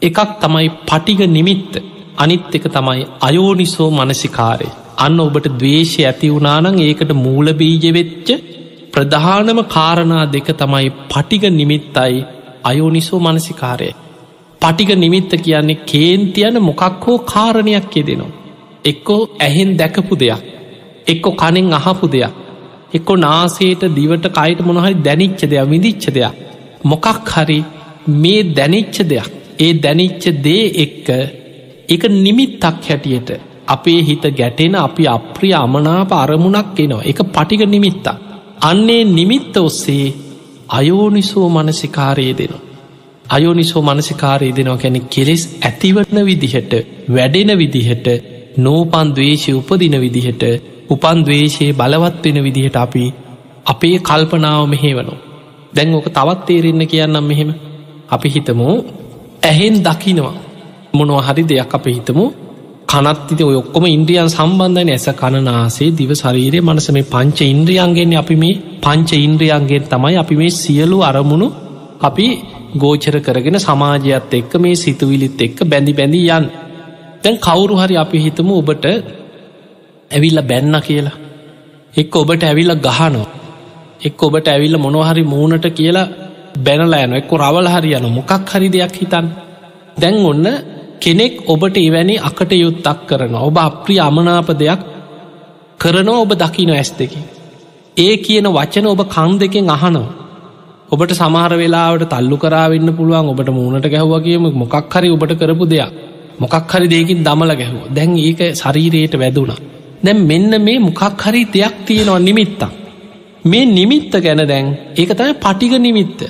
එකක් 0.02 0.18
තමයි 0.40 0.68
පටිග 0.82 1.20
නිමිත්ත. 1.28 1.74
අනිත් 2.16 2.54
එක 2.54 2.66
තමයි 2.68 3.02
අයෝනිසෝ 3.20 3.90
මනසිකාරය 3.90 4.68
අන්න 4.98 5.20
ඔබට 5.20 5.46
දවේශය 5.54 6.02
ඇති 6.02 6.32
වුණානං 6.32 6.80
ඒකට 6.80 7.12
මූලබීජවෙච්ච 7.16 8.28
ප්‍රධානම 8.92 9.60
කාරණා 9.68 10.24
දෙක 10.26 10.48
තමයි 10.54 10.88
පටිග 11.08 11.44
නිමිත්තයි 11.50 12.24
අයෝනිසෝ 12.64 13.20
මනසිකාරය. 13.20 13.90
පටිග 14.60 14.90
නිමිත්ත 14.96 15.32
කියන්නේ 15.38 15.82
කේන්තියන 15.84 16.56
මොකක් 16.60 17.04
හෝ 17.06 17.18
කාරණයක් 17.24 17.96
යෙදෙනවා. 17.96 18.32
එක්කෝ 18.84 19.20
ඇහෙන් 19.40 19.70
දැකපු 19.78 20.14
දෙයක්. 20.16 20.42
එක්කො 21.06 21.30
කනෙන් 21.32 21.72
අහපු 21.72 22.06
දෙයක්. 22.06 22.32
එක්කො 22.94 23.12
නාසේට 23.16 23.82
දිවට 23.90 24.26
කයිට 24.30 24.60
මොනහරි 24.60 24.94
දැනිච්ච 25.00 25.40
දෙයක් 25.44 25.70
විදිච්ච 25.70 26.04
දෙයක්. 26.10 26.34
මොකක් 26.84 27.06
හරි 27.28 27.58
මේ 28.14 28.42
දැනිච්ච 28.50 28.96
දෙයක්. 29.04 29.30
ඒ 29.58 29.72
දැනිච්ච 29.74 30.24
දේ 30.42 30.64
එක්ක 30.84 31.08
එක 31.92 32.02
නිමිත්තක් 32.16 32.64
හැටියට 32.64 33.30
අපේ 33.68 34.00
හිත 34.02 34.24
ගැටෙන 34.32 34.74
අපි 34.76 35.04
අප්‍රිය 35.08 35.54
අමනාප 35.56 36.12
අරමුණක් 36.14 36.78
එනවා 36.78 37.02
එක 37.04 37.18
පටික 37.28 37.62
නිමිත්තා. 37.66 38.16
අන්නේ 38.62 39.04
නිමිත්ත 39.10 39.56
ඔස්සේ 39.58 40.06
අයෝනිසෝ 40.70 41.48
මනසිකාරයේ 41.48 42.34
දෙනවා. 42.38 42.62
අයෝනිසෝ 43.28 43.82
මනසිකාරයේ 43.82 44.56
දෙනවා 44.56 44.76
කැනෙ 44.76 45.00
කෙලෙස් 45.10 45.42
ඇතිවටන 45.60 46.18
විදිහට 46.26 46.72
වැඩෙන 47.08 47.50
විදිහට 47.58 48.06
නෝපන් 48.56 49.08
දවේශය 49.16 49.52
උපදින 49.52 49.96
විදිහට 50.00 50.42
උපන් 50.90 51.18
දවේශයේ 51.26 51.72
බලවත් 51.72 52.24
වෙන 52.24 52.38
විදිහට 52.44 52.76
අපි 52.76 53.04
අපේ 53.66 53.96
කල්පනාව 54.00 54.62
මෙහෙවනෝ. 54.68 55.18
දැන් 55.74 55.94
ඕක 55.94 56.08
තවත් 56.08 56.40
තේරෙන්න 56.46 56.82
කියන්නම් 56.86 57.24
මෙහෙම 57.24 57.50
අපි 58.08 58.28
හිතමු 58.28 58.68
ඇහෙන් 59.42 59.76
දකිනවා 59.80 60.34
මොනව 60.94 61.20
හරි 61.20 61.42
දෙයක් 61.44 61.74
අප 61.74 61.86
හිතමු. 61.88 62.24
කනත්තිති 62.88 63.42
ඔයොක්කොම 63.42 63.84
ඉන්ද්‍රියන් 63.88 64.28
සම්බන්ධන 64.28 64.90
ඇස 64.90 65.06
කණනාසේ 65.12 65.90
දිව 65.92 66.10
ශරීරය. 66.14 66.58
මනස 66.60 66.88
මේ 66.90 67.10
පංච 67.12 67.38
ඉන්ද්‍රියන්ගෙන් 67.44 68.12
අපි 68.14 68.36
මේ 68.36 68.60
පංච 68.82 69.10
ඉන්ද්‍රියන්ගෙන් 69.18 69.84
තමයි 69.84 70.16
අපි 70.16 70.34
මේ 70.36 70.52
සියලු 70.52 70.98
අරමුණු 71.00 71.48
අපි 72.00 72.26
ගෝචර 72.74 73.16
කරගෙන 73.20 73.58
සමාජයත් 73.58 74.32
එක්ක 74.32 74.52
මේ 74.56 74.74
සිතුවිලිත් 74.74 75.40
එක්ක 75.40 75.58
බැඳි 75.64 75.92
බැඳි 75.92 76.20
යන් 76.28 76.44
දැන් 77.22 77.36
කවුරු 77.38 77.74
හරි 77.76 77.96
අපි 77.96 78.18
හිතමු 78.18 78.52
ඔබට 78.58 78.84
ඇවිල්ල 80.10 80.40
බැන්න 80.42 80.76
කියලා. 80.80 81.16
එක් 81.94 82.14
ඔබට 82.14 82.42
ඇවිල්ල 82.42 82.74
ගහනෝ 82.78 83.26
එක් 84.00 84.22
ඔබට 84.22 84.46
ඇවිල්ල 84.48 84.76
මොනොහරි 84.78 85.22
මූුණට 85.24 85.66
කියලා 85.70 86.06
බැනලා 86.58 87.02
යන 87.06 87.14
එක්ක 87.14 87.32
රවල 87.34 87.68
හරි 87.68 87.90
යන 87.94 88.06
මොකක් 88.10 88.30
හරි 88.50 88.68
දෙයක් 88.68 88.94
හිතන් 88.96 89.26
දැන් 89.96 90.16
ඔන්න 90.24 90.46
කෙනෙක් 91.02 91.34
ඔබට 91.46 91.76
එවැනි 91.78 92.16
අකට 92.20 92.52
යුත්තක් 92.54 92.98
කරන 93.08 93.34
ඔබ 93.40 93.56
අප්‍රිය 93.58 94.00
අමනාප 94.00 94.50
දෙයක් 94.54 94.82
කරනවා 95.80 96.20
ඔබ 96.20 96.32
දකින 96.34 96.70
ඇස් 96.70 96.90
දෙකි. 96.92 97.20
ඒ 97.96 98.14
කියන 98.18 98.46
වචන 98.48 98.86
ඔබ 98.86 99.02
කං 99.06 99.32
දෙකෙන් 99.38 99.70
අහනවා. 99.70 100.10
ඔබට 100.90 101.12
සමහර 101.12 101.52
වෙලාවට 101.56 102.10
තල්ලු 102.10 102.36
කරාවෙන්න 102.36 102.90
පුළුවන් 102.92 103.28
ඔබට 103.28 103.50
මූුණට 103.50 103.86
ගැහ්වගේම 103.88 104.44
මොකක් 104.54 104.74
හරි 104.92 105.08
ඔබට 105.10 105.32
කරපු 105.38 105.66
දෙයක් 105.66 105.92
මොකක් 106.38 106.54
හරි 106.70 106.86
දෙකින් 106.88 107.24
දමල 107.24 107.52
ගැහුව 107.54 107.82
දැන් 107.90 108.10
ඒක 108.18 108.40
ශරීරයට 108.54 109.14
වැදුනා. 109.14 109.60
දැම් 110.02 110.18
මෙන්න 110.24 110.52
මේ 110.60 110.78
මොකක් 110.80 111.02
හරි 111.20 111.42
දෙයක් 111.46 111.74
තියෙනවා 111.86 112.20
නිමිත්තා. 112.20 112.70
මේ 113.44 113.64
නිමිත්ත 113.68 114.12
ගැන 114.18 114.42
දැන් 114.46 114.66
ඒක 114.94 115.10
තමයි 115.10 115.34
පටිග 115.36 115.72
නිමිත්ත. 115.78 116.20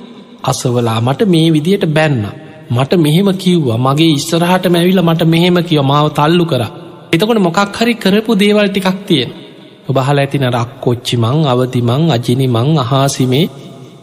අසවලා 0.42 1.00
මට 1.00 1.20
මේ 1.26 1.52
විදියට 1.52 1.84
බැන්නම්. 1.88 2.26
මට 2.72 2.92
මෙහෙම 2.96 3.28
කිව්වා. 3.34 3.78
මගේ 3.78 4.12
ඉස්සරහට 4.12 4.66
මැවිල 4.68 5.00
මට 5.02 5.22
මෙහෙම 5.26 5.56
කිව 5.62 5.80
මාව 5.84 6.06
තල්ලු 6.10 6.44
කර. 6.44 6.62
එතකොට 7.12 7.40
මොකක් 7.40 7.60
හරි 7.76 7.94
කරපු 7.96 8.32
දේවල් 8.34 8.68
ටිකක් 8.68 9.00
තියෙන 9.06 9.30
ඔබහල 9.88 10.18
ඇතින 10.18 10.46
රක්කොච්චි 10.50 11.16
මං 11.18 11.38
අවතිමං 11.46 12.04
අජිනි 12.10 12.46
මං 12.48 12.68
අහාසිමේ 12.78 13.46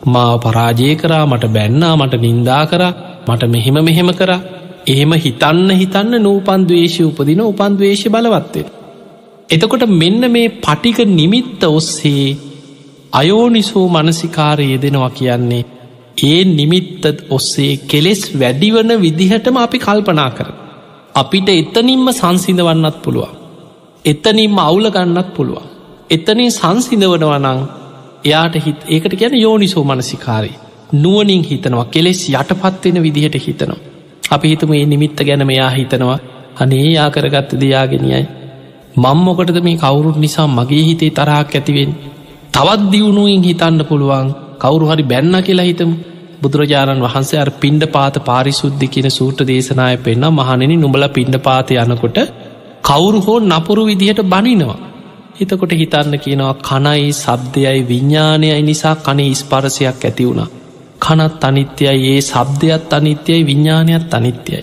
මාව 0.08 0.36
පරාජය 0.40 0.90
කරා 0.96 1.24
මට 1.26 1.46
බැන්නා 1.50 1.94
මට 1.96 2.20
නින්දා 2.20 2.64
කර 2.66 2.84
මට 3.28 3.44
මෙහෙම 3.48 3.78
මෙහෙම 3.82 4.12
කර. 4.14 4.32
එහෙම 4.88 5.12
හිතන්න 5.18 5.70
හිතන්න 5.74 6.14
නූපන් 6.20 6.62
දවේශය 6.66 7.02
උපදින 7.04 7.42
උපන් 7.44 7.74
දවේශ 7.76 8.06
බලවත්තේ. 8.08 8.68
එතකොට 9.50 9.84
මෙන්න 9.94 10.22
මේ 10.32 10.54
පටික 10.60 11.00
නිමිත්ත 11.10 11.64
ඔස්සේ 11.70 12.38
අයෝනිසෝ 13.14 13.86
මනසිකාරය 13.90 14.66
යෙදෙනවා 14.66 15.12
කියන්නේ 15.12 15.64
ඒ 16.24 16.40
නිමිත්ත 16.46 17.04
ඔස්සේ 17.30 17.74
කෙලෙස් 17.86 18.22
වැඩිවන 18.40 18.92
විදිහටම 19.02 19.58
අපි 19.58 19.78
කල්පනා 19.80 20.30
කර. 20.30 20.50
අපිට 21.16 21.50
එතනින්ම 21.52 22.08
සංසිඳවන්නත් 22.12 22.98
පුළුවන්. 23.04 23.36
එතනින්ම 24.06 24.58
අවුල 24.60 24.88
ගන්නත් 24.90 25.30
පුළුවන්. 25.36 25.68
එතනින් 26.10 26.52
සංසිඳවනවනං 26.52 27.60
එයාට 28.26 28.56
හිත් 28.58 28.80
ඒකට 28.88 29.14
ගැන 29.16 29.36
යෝනිසෝ 29.36 29.84
මනසිකාරී. 29.84 30.58
නුවනින් 30.94 31.44
හිතනවා 31.44 31.86
කෙලෙස් 31.86 32.22
යටපත්වෙන 32.32 32.98
විදිහට 33.04 33.36
හිතනවා. 33.38 33.80
අපි 34.32 34.48
හිතම 34.50 34.74
ඒ 34.74 34.86
නිමිත්ත 34.86 35.20
ගැන 35.22 35.48
මෙයා 35.48 35.70
හිතනවා 35.70 36.20
අනේ 36.58 36.86
යා 36.90 37.10
කරගත්ත 37.10 37.52
දෙයාගෙනයයි. 37.62 38.26
මංමොකටද 38.96 39.58
මේ 39.64 39.78
කවුරුත් 39.78 40.18
නිසා 40.18 40.48
මගේ 40.50 40.84
හිතේ 40.84 41.12
තරහක් 41.12 41.56
ඇතිවෙන්. 41.56 41.92
තවත් 42.54 42.92
දියුණුවෙන් 42.92 43.44
හිතන්න 43.44 43.82
පුළුවන් 43.86 44.30
කවුරු 44.60 44.86
හරි 44.86 45.04
බැන්න 45.04 45.36
කියලා 45.44 45.66
හිතමු 45.66 45.96
බුදුරජාණන් 46.42 47.02
වහන්සේ 47.02 47.40
අර 47.40 47.50
පින්ඩ 47.56 47.84
පාත 47.88 48.16
පාරිශුද්ධි 48.26 48.88
කියන 48.88 49.10
සූට 49.10 49.40
දේශනාය 49.44 49.96
පෙන්න්න 50.00 50.28
මහනෙන 50.32 50.74
නුඹල 50.76 51.06
පින්ඩ 51.10 51.38
පාත 51.40 51.72
යනකොට 51.76 52.20
කවුරු 52.84 53.20
හෝ 53.20 53.40
නපුරු 53.42 53.84
විදිහට 53.86 54.22
බනිනවා. 54.26 54.80
හිතකොට 55.38 55.74
හිතන්න 55.74 56.16
කියනවා 56.18 56.54
කනයි 56.62 57.12
සබ්දයයි 57.16 57.80
විඤ්ඥානයයි 57.84 58.62
නිසා 58.64 58.96
කනේ 58.98 59.32
ස්පරසයක් 59.36 60.02
ඇති 60.02 60.26
වුණ. 60.26 60.42
කනත් 61.00 61.44
අනිත්‍යයි 61.44 61.96
ඒ 62.08 62.20
සබ්දයත් 62.24 62.94
අනිත්‍යයි 62.94 63.42
විඤ්ඥානයත් 63.46 64.14
අනිත්‍යයි. 64.14 64.62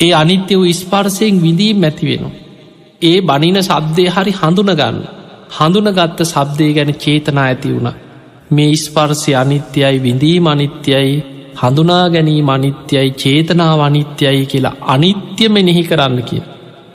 ඒ 0.00 0.12
අනිත්‍ය 0.14 0.54
වූ 0.56 0.74
ස්පර්සයෙන් 0.74 1.42
විඳීම් 1.42 1.82
ඇතිවෙනවා. 1.82 2.36
ඒ 3.02 3.18
බනින 3.20 3.58
සබ්දය 3.62 4.04
හරි 4.08 4.32
හඳුනගන්න 4.32 4.98
හඳුනගත්ත 5.56 6.20
සබ්දය 6.24 6.66
ගැන 6.72 6.92
චේතනා 6.94 7.44
ඇති 7.44 7.74
වුණ 7.74 7.90
මේ 8.50 8.76
ස්පර්සය 8.76 9.32
අනිත්‍යයි 9.34 9.96
විඳීම 9.98 10.46
අනිත්‍යයි 10.46 11.10
හඳුනා 11.56 12.04
ගැනීම 12.08 12.48
අනිත්‍යයි 12.48 13.08
චේතනාව 13.16 13.80
අනිත්‍යයි 13.80 14.44
කියලා 14.46 14.76
අනිත්‍ය 14.86 15.48
මෙනෙහි 15.48 15.82
කරන්න 15.82 16.20
කිය. 16.22 16.42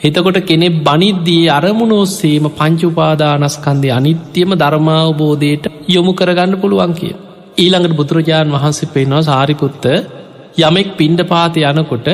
එතකොට 0.01 0.39
කෙනෙ 0.41 0.67
බනිද්දී 0.81 1.43
අරමුණෝස්සේම 1.49 2.47
පංචුපාදානස්කන්දය 2.51 3.89
අනිත්‍යම 3.91 4.51
ධර්මාවබෝධයට 4.53 5.65
යොමු 5.87 6.13
කරගන්න 6.13 6.55
පුළුවන් 6.55 6.93
කිය. 6.93 7.13
ඊළඟට 7.57 7.97
බුදුරජාණන් 7.99 8.55
වහන්සේ 8.55 8.91
පෙන්වා 8.91 9.23
සාරිපුත්ත 9.23 9.85
යමෙක් 10.59 10.89
පින්ඩ 10.97 11.21
පාත 11.25 11.55
යනකොට 11.63 12.09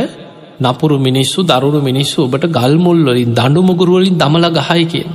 නපුරු 0.61 0.95
මිනිස්සු 0.99 1.39
දරුණු 1.43 1.79
මිනිස්සු 1.81 2.19
ඔබට 2.21 2.45
ගල්මුල්වලින් 2.49 3.33
දඩු 3.33 3.61
මුගුරුවලින් 3.61 4.15
දමල 4.17 4.45
ගහයි 4.51 4.85
කියෙන්. 4.85 5.11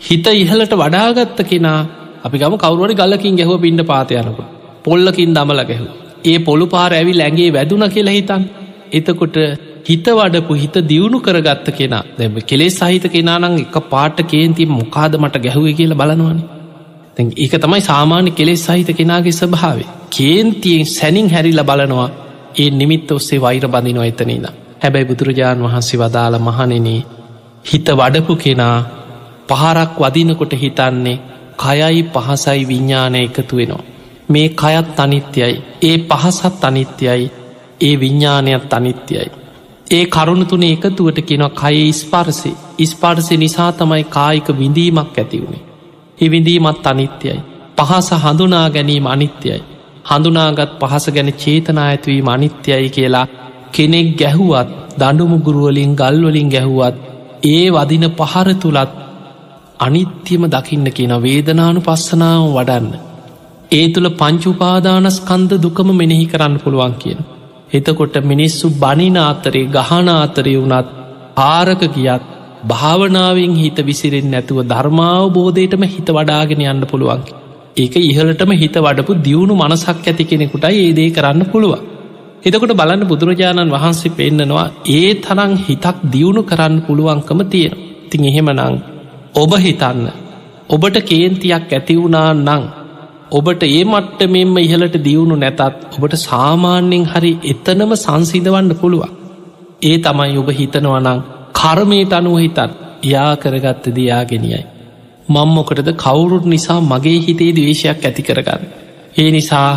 හිත 0.00 0.26
ඉහලට 0.34 0.74
වඩාගත්ත 0.74 1.40
කෙනා 1.44 1.80
අපි 2.24 2.36
ගම 2.38 2.56
කවරුවට 2.56 3.00
ගලකින් 3.00 3.34
ගැහුව 3.36 3.58
පින්ඩ 3.60 3.82
පාතයනක 3.84 4.40
පොල්ලකින් 4.84 5.34
දමල 5.34 5.62
ගැහු 5.64 5.88
ඒ 6.24 6.38
පොළු 6.40 6.66
පාර 6.66 6.90
ඇවි 6.92 7.12
ලැගේ 7.14 7.50
වැදුන 7.50 7.84
කියලා 7.88 8.16
හිතන් 8.16 8.46
එතකොට 8.92 9.36
හිත 9.84 10.06
වඩපු 10.10 10.54
හිත 10.54 10.76
දියුණු 10.84 11.18
කරගත්ත 11.20 11.68
කෙනා 11.72 12.02
දැම 12.16 12.40
කෙලෙස් 12.44 12.78
සහිත 12.80 13.06
කෙනානං 13.08 13.58
එක 13.58 13.76
පාට 13.90 14.18
කේන්ති 14.26 14.66
මොකාද 14.70 15.14
මට 15.16 15.36
ගැහුව 15.38 15.68
කියල 15.74 15.94
බලනවාන. 15.94 16.40
ඒක 17.36 17.54
තමයි 17.58 17.82
සාමාන්‍ය 17.82 18.30
කෙලෙස් 18.32 18.66
සහිත 18.66 18.90
කෙනාගේ 18.94 19.34
ස්භාවේ 19.34 19.88
කේන්තියෙන් 20.10 20.86
සැනින් 20.88 21.28
හැරිල 21.28 21.62
බලනවා. 21.64 22.10
ඒ 22.54 22.70
නිමිත්ත 22.72 23.10
ඔස්සේ 23.10 23.40
වෛර 23.40 23.64
බඳිනො 23.66 24.02
එතනීද 24.02 24.46
හැබැයි 24.80 25.08
බුදුරජාණන් 25.08 25.64
වහන්සේ 25.64 25.98
වදාළ 25.98 26.36
මහනෙන 26.40 26.88
හිත 27.64 27.88
වඩපු 27.92 28.34
කෙනා 28.36 28.76
පහරක් 29.48 29.92
වදිනකොට 29.98 30.52
හිතන්නේ 30.54 31.18
කයයි 31.60 32.02
පහසයි 32.04 32.62
විඤ්ඥානය 32.68 33.18
එකතු 33.18 33.56
වෙනවා. 33.56 33.84
මේ 34.28 34.48
කයත් 34.50 35.00
අනිත්‍යයි 35.00 35.54
ඒ 35.82 35.96
පහසත් 36.08 36.64
අනිත්‍යයි 36.64 37.30
ඒ 37.80 37.94
විඤ්ඥානයත් 38.00 38.72
අනිත්‍යයි. 38.72 39.28
ඒ 39.90 40.04
කරුණු 40.06 40.44
තුන 40.44 40.64
එකතුවට 40.64 41.18
කෙනවා 41.22 41.56
කයේ 41.60 41.88
ඉස්පර්සි 41.88 42.52
ඉස්පර්සි 42.78 43.36
නිසා 43.36 43.72
තමයි 43.72 44.04
කායික 44.06 44.48
විඳීමක් 44.58 45.18
ඇතිවුණේ. 45.18 45.66
හිවිඳීමත් 46.18 46.86
අනිත්‍යයි. 46.86 47.40
පහස 47.78 48.08
හඳුනා 48.22 48.66
ගැනීම 48.70 49.06
අනිත්‍යයි. 49.06 49.60
හඳුනාගත් 50.04 50.72
පහස 50.80 51.06
ගැන 51.10 51.30
චේතනා 51.34 51.86
ඇත්වීම 51.86 52.28
අනිත්‍යයි 52.28 52.88
කියලා 52.88 53.26
කෙනෙක් 53.72 54.08
ගැහුවත් 54.18 54.70
දඩුමුගුරුවලින් 54.98 55.92
ගල්වලින් 55.94 56.48
ගැහුවත් 56.48 56.96
ඒ 57.44 57.66
වදින 57.70 58.04
පහර 58.12 58.48
තුළත් 58.54 58.90
අනිත්‍යම 59.80 60.42
දකින්න 60.48 60.88
කියන 60.90 61.14
වේදනානු 61.18 61.80
පස්සනාව 61.80 62.42
වඩන්න. 62.50 62.88
ඒ 63.70 63.86
තුළ 63.88 64.08
පංචුපාදානස්කන්ද 64.14 65.52
දුකම 65.58 65.90
මෙනෙහි 65.94 66.26
කරන්න 66.26 66.56
පුළුවන් 66.58 66.94
කියන. 66.96 67.20
එතකොට 67.70 68.16
මිනිස්සු 68.24 68.66
බනින 68.76 69.16
අතරේ 69.22 69.66
ගහන 69.68 70.08
අතරේ 70.16 70.58
වුනත් 70.58 70.88
ආරක 71.46 71.82
ගියත් 71.90 72.24
භාවනාවෙන් 72.64 73.54
හිත 73.56 73.78
විසිරෙන් 73.82 74.28
නැතුව 74.28 74.58
ධර්මාවබෝධයටම 74.64 75.84
හිත 75.86 76.08
වඩාගෙන 76.10 76.66
යන්න 76.66 76.84
පුළුවන්. 76.86 77.22
ඒක 77.76 77.94
ඉහලටම 78.02 78.52
හිත 78.54 78.76
වඩපු 78.78 79.18
දියුණු 79.20 79.54
මනසක් 79.56 79.98
ඇති 80.04 80.24
කෙනෙකුටයි 80.26 80.80
ඒදේ 80.80 81.10
කරන්න 81.12 81.42
පුළුවන්. 81.46 81.82
එතකොට 82.42 82.74
බලන්න 82.74 83.06
බුදුරජාණන් 83.06 83.70
වහන්සේ 83.70 84.14
පෙන්න්නනවා 84.14 84.68
ඒ 84.90 85.10
තරං 85.20 85.52
හිතක් 85.62 85.96
දියුණු 86.10 86.42
කරන්න 86.44 86.80
පුළුවන්කම 86.82 87.40
තියෙන. 87.48 87.76
තින් 88.10 88.24
එහෙම 88.26 88.50
නං 88.52 88.76
ඔබ 89.34 89.52
හිතන්න. 89.56 90.08
ඔබට 90.68 90.96
කේන්තියක් 91.02 91.70
ඇතිවුණා 91.70 92.34
නං 92.36 92.64
ඔබට 93.30 93.62
ඒ 93.64 93.84
මට්ට 93.84 94.20
මෙම 94.28 94.56
ඉහලට 94.58 94.96
දියුණු 95.00 95.36
නැතත් 95.36 95.60
ඔබට 95.94 96.14
සාමාන්‍යෙන් 96.18 97.04
හරි 97.06 97.32
එතනම 97.44 97.92
සංසිදවන්න 97.96 98.74
පුළුවන්. 98.74 99.12
ඒ 99.82 99.96
තමයි 99.98 100.36
ඔබ 100.36 100.48
හිතනවනං 100.50 101.20
කර්මයට 101.52 102.12
අනුව 102.12 102.36
හිතත් 102.38 102.58
යා 103.04 103.32
කරගත්ත 103.36 103.84
දයාගෙනියයි 103.90 104.64
මංමොකටද 105.28 105.90
කවුරුත් 105.94 106.44
නිසා 106.44 106.80
මගේ 106.82 107.18
හිතේ 107.20 107.52
දවේශයක් 107.52 108.04
ඇති 108.04 108.22
කරගන්න. 108.22 108.62
ඒ 109.16 109.30
නිසා 109.30 109.70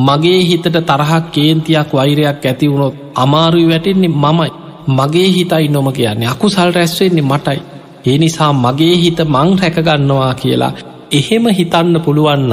මගේ 0.00 0.40
හිතට 0.42 0.66
තරහක් 0.82 1.24
කේන්තියක් 1.30 1.90
වෛරයක් 1.92 2.44
ඇතිවුණොත් 2.44 2.94
අමාරුයි 3.14 3.68
වැටෙන්නේ 3.68 4.16
මමයි. 4.16 4.50
මගේ 4.88 5.28
හිතයි 5.28 5.68
නොම 5.68 5.92
කියන්නේ 5.92 6.28
අකුසල් 6.28 6.70
රැස්වෙන්නේ 6.70 7.22
මටයි. 7.24 7.60
ඒ 8.04 8.16
නිසා 8.18 8.52
මගේ 8.54 8.94
හිත 8.96 9.20
මං 9.26 9.50
රැකගන්නවා 9.58 10.32
කියලා 10.34 10.72
එහෙම 11.12 11.44
හිතන්න 11.50 11.96
පුළුවන්න 12.00 12.52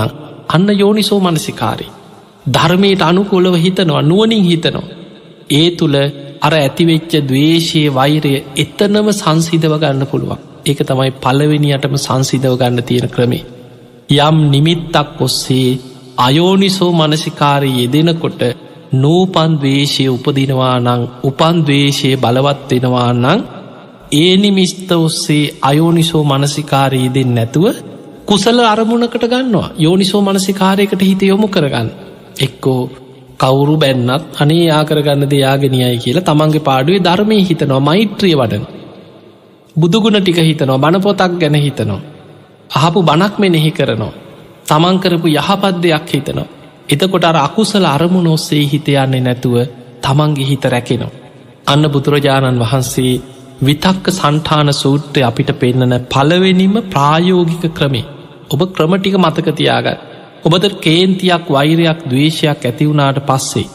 අන්න 0.50 0.70
යෝනිසෝ 0.76 1.20
මනසිකාරි. 1.20 1.88
ධර්මයට 2.46 3.02
අනුකූලව 3.02 3.56
හිතනවා 3.56 4.02
නුවනින් 4.04 4.44
හිතනවා. 4.44 4.88
ඒ 5.52 5.68
තුළ 5.72 5.98
අර 6.42 6.54
ඇතිවෙච්ච 6.56 7.12
දවේශය 7.24 7.82
වෛරය 7.90 8.34
එතනම 8.58 9.08
සංසිදව 9.14 9.74
ගන්න 9.78 10.10
පුළුවන්. 10.12 10.40
ඒක 10.66 10.80
තමයි 10.84 11.12
පලවෙනියටම 11.18 11.96
සංසිදව 11.98 12.54
ගන්න 12.58 12.84
තියෙන 12.84 13.10
ක්‍රමේ. 13.10 13.44
යම් 14.20 14.38
නිමිත්තක් 14.52 15.22
ඔස්සේ 15.22 15.70
අයෝනිසෝ 16.18 16.92
මනසිකාරය 16.94 17.70
යෙදෙනකොට 17.74 18.42
නූපන්දවේශය 18.94 20.04
උපදිනවා 20.08 20.78
නං 20.80 21.02
උපන්දවේශය 21.24 22.10
බලවත්වෙනවා 22.18 23.12
නං 23.16 23.42
ඒ 24.12 24.38
නිමිස්ත 24.38 24.92
ඔස්සේ 24.94 25.56
අයෝනිසෝ 25.62 26.24
මනසිකාරී 26.24 27.10
දෙන්න 27.14 27.36
නැතුව 27.36 27.66
කුසල 28.26 28.60
අරමුණකට 28.62 29.24
ගන්නවා. 29.24 29.70
යෝනිසෝ 29.78 30.22
මනසිකාරයකට 30.22 31.02
හිත 31.02 31.22
යොමු 31.24 31.48
කරගන්න. 31.48 31.90
එක්කෝ 32.40 32.82
කවුරු 33.38 33.78
බැන්නත් 33.78 34.42
අනේ 34.42 34.66
ආකරගන්න 34.72 35.30
දෙයාගෙනයයි 35.30 35.98
කියලා 35.98 36.26
තමන්ගේ 36.26 36.60
පාඩුවේ 36.60 37.04
ධර්මය 37.04 37.38
හිතනවා 37.44 37.80
මෛත්‍රිය 37.82 38.36
වඩන. 38.36 38.66
බුදුගුණ 39.76 40.22
ටික 40.22 40.40
හිතනවා 40.40 40.78
බණපොතක් 40.78 41.40
ගැන 41.40 41.56
හිතනවා. 41.58 42.02
අහපු 42.72 43.04
බණක් 43.04 43.34
මෙනෙහි 43.38 43.72
කරනවා. 43.72 44.14
තමන්කරපු 44.66 45.28
යහපත් 45.30 45.76
දෙයක් 45.82 46.08
හිතනවා. 46.10 46.52
එතකොට 46.90 47.26
අර 47.26 47.38
අකුසල 47.38 47.86
අරමුණ 47.88 48.28
ඔස්සේ 48.28 48.64
හිතයන්නේ 48.66 49.22
නැතුව 49.22 49.56
තමන්ගේ 50.02 50.46
හිත 50.46 50.64
රැකෙනවා. 50.66 51.18
අන්න 51.68 51.84
බුදුරජාණන් 51.88 52.60
වහන්සේ 52.60 53.14
විතක්ක 53.60 54.06
සන්ඨාන 54.12 54.70
සූත්‍රය 54.74 55.22
අපිට 55.22 55.50
පෙන්නන 55.56 55.96
පලවෙනිම 56.08 56.76
ප්‍රායෝගික 56.90 57.64
ක්‍රමේ 57.72 58.06
ඔබ 58.50 58.62
ක්‍රමටික 58.70 59.16
මතකතියාගත් 59.18 60.06
ඔබද 60.44 60.66
කේන්තියක් 60.80 61.46
වෛරයක් 61.50 62.00
දවේශයක් 62.06 62.62
ඇතිවුණාට 62.62 63.20
පස්සේ 63.22 63.68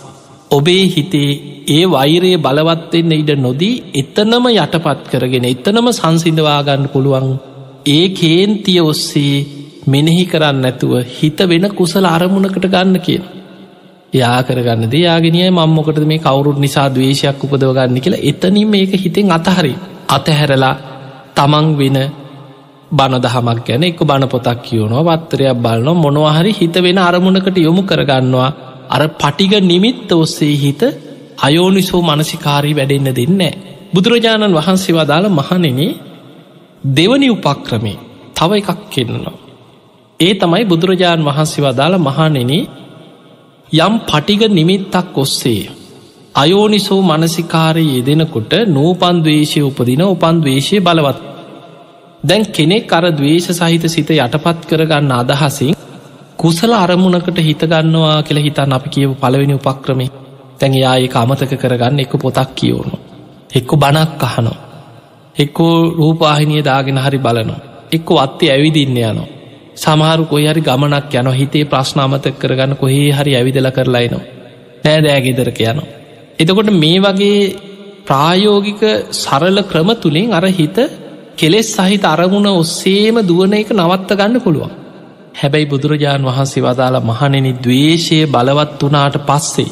ඔබේ 0.51 0.85
හිතේ 0.89 1.31
ඒ 1.71 1.85
වෛරයේ 1.89 2.39
බලවත්වෙන්න 2.39 3.13
ඉඩ 3.15 3.31
නොදී 3.39 3.83
එතනම 3.95 4.47
යටපත් 4.53 5.05
කරගෙන 5.11 5.47
එතනම 5.47 5.89
සංසිඳවාගන්න 5.93 6.89
පුළුවන් 6.89 7.31
ඒ 7.89 8.07
කේන්තිය 8.15 8.81
ඔස්සේ 8.85 9.37
මෙනෙහි 9.87 10.25
කරන්න 10.27 10.65
ඇතුව 10.65 10.93
හිත 11.15 11.39
වෙන 11.47 11.67
කුසල 11.73 12.07
අරමුණකට 12.09 12.67
ගන්න 12.67 12.99
කියන 13.01 13.25
යා 14.15 14.41
කරගන්න 14.43 14.85
දයාගෙනය 14.89 15.41
මංමොකට 15.51 15.99
මේ 16.05 16.21
කවුරුත් 16.21 16.59
නිසා 16.59 16.89
දවේශයක් 16.91 17.45
උපදවගන්න 17.45 17.99
කියලා 17.99 18.25
එතනින් 18.25 18.69
මේක 18.69 18.93
හිතෙන් 18.97 19.33
අතහරි 19.33 19.73
අතහැරලා 20.09 20.75
තමන් 21.35 21.67
වෙන 21.75 21.99
බණදහමක් 22.91 23.59
ගැන 23.65 23.85
එක 23.85 24.01
බණ 24.01 24.29
පොතක් 24.29 24.59
කියවනවා 24.63 25.05
වත්තරයක් 25.11 25.57
බලන 25.59 25.89
මොනවහරි 25.97 26.53
හිත 26.53 26.77
වෙන 26.79 26.99
අරමුණකට 27.01 27.59
යොමු 27.59 27.83
කරගන්නවා 27.85 28.51
අර 28.89 29.03
පටිග 29.15 29.53
නිමිත්ත 29.63 30.13
ඔස්සේ 30.15 30.57
හිත 30.57 30.83
අයෝනිසෝ 31.39 32.03
මනසිකාරී 32.03 32.77
වැඩෙන්න 32.77 33.09
දෙන්නේ. 33.13 33.53
බුදුරජාණන් 33.95 34.55
වහන්සේ 34.55 34.95
වදාළ 34.95 35.27
මහනෙන 35.31 35.81
දෙවනි 36.89 37.29
උපක්‍රමේ 37.31 37.99
තව 38.35 38.51
එකක් 38.53 38.81
කෙන්නවා. 38.91 39.37
ඒ 40.21 40.35
තමයි 40.35 40.65
බුදුරජාණන් 40.65 41.25
වහන්සේ 41.25 41.65
වදාළ 41.65 41.97
මහනෙනේ 42.01 42.63
යම් 43.73 43.95
පටිග 44.01 44.43
නිමිත්තක් 44.49 45.17
ඔස්සේ. 45.17 45.71
අයෝනිසෝ 46.35 47.01
මනසිකාරය 47.03 47.85
යෙදෙනකොට 47.87 48.53
නූපන්දවේශය 48.67 49.61
උපදින 49.61 50.03
උපන්දවේශය 50.05 50.81
බලවත්. 50.81 51.19
දැන් 52.23 52.45
කෙනෙක් 52.49 52.93
අර 52.93 53.05
දවේශ 53.11 53.49
සහිත 53.51 53.85
සිත 53.87 54.11
යටපත් 54.13 54.61
කරගන්න 54.67 55.13
අදහසින් 55.13 55.75
කුසල 56.37 56.73
අරමුණකට 56.75 57.39
හිතගන්නවා 57.39 58.23
කියල 58.23 58.39
හිතන් 58.39 58.73
අපි 58.73 58.89
කියව 58.91 59.11
පලවෙනි 59.17 59.55
උපක්‍රමේ 59.55 60.11
තැන් 60.59 60.75
යාඒ 60.75 61.09
අමතක 61.15 61.53
කරගන්න 61.57 62.01
එක 62.01 62.13
පොතක් 62.17 62.51
කියවුණු. 62.55 62.97
එක්කු 63.51 63.75
බණක් 63.77 64.23
අහනෝ. 64.23 64.59
එක්කෝ 65.37 65.75
රූපාහිනිය 65.91 66.63
දාගෙන 66.63 66.99
හරි 66.99 67.19
බලනවා. 67.19 67.61
එක්කො 67.93 68.13
අත්තේ 68.19 68.51
ඇවිදින්න 68.53 68.97
යනවා. 69.01 69.29
සමහරු 69.77 70.25
කොයි 70.25 70.47
හරි 70.47 70.61
ගමනක් 70.61 71.15
යන 71.15 71.29
හිතේ 71.33 71.65
ප්‍රශ්නාමතක 71.65 72.37
කරගන්න 72.39 72.75
කොහේ 72.77 73.11
හරි 73.11 73.33
ඇවිදල 73.35 73.69
කරලායිනවා. 73.71 74.25
නෑදෑගෙදරක 74.85 75.61
යනවා. 75.63 75.89
එතකොට 76.39 76.71
මේ 76.75 76.99
වගේ 77.01 77.39
ප්‍රායෝගික 78.07 78.83
සරල 79.15 79.59
ක්‍රම 79.63 79.91
තුළින් 79.97 80.33
අර 80.33 80.45
හිත 80.53 80.79
කෙලෙස් 81.37 81.69
සහිත 81.73 82.05
අරමුණ 82.05 82.49
ඔස්සේම 82.53 83.17
දුවන 83.23 83.55
එක 83.55 83.71
නවත්ත 83.73 84.11
ගන්න 84.13 84.41
පුළුවන්. 84.41 84.75
හැබැයි 85.35 85.67
බුදුරජාණන් 85.67 86.29
වහන්සේ 86.29 86.65
වදාලා 86.65 87.03
මහනෙන 87.03 87.49
දවේශය 87.59 88.19
බලවත් 88.27 88.83
වනාට 88.85 89.17
පස්සේ. 89.27 89.71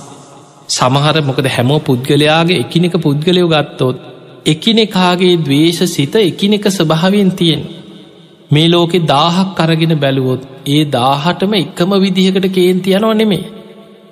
සමහර 0.68 1.16
මොකද 1.22 1.46
හැමෝ 1.48 1.80
පුද්ගලයාගේ 1.80 2.58
එකිනෙක 2.58 2.94
පුද්ගලයෝ 2.98 3.48
ගත්තොත් 3.48 3.96
එකිනෙකාගේ 4.46 5.34
දවේශ 5.38 5.82
සිත 5.86 6.14
එකිනෙක 6.22 6.64
ස්වභාවෙන් 6.70 7.30
තියෙන් 7.32 7.62
මේ 8.52 8.68
ලෝකෙ 8.68 8.98
දාහක් 9.06 9.60
අරගෙන 9.60 9.94
බැලුවොත් 9.96 10.42
ඒ 10.66 10.82
දාහටම 10.90 11.52
එකම 11.54 11.92
විදිහකට 11.96 12.46
කේන්ති 12.50 12.96
යනවා 12.98 13.14
නෙමේ 13.14 13.44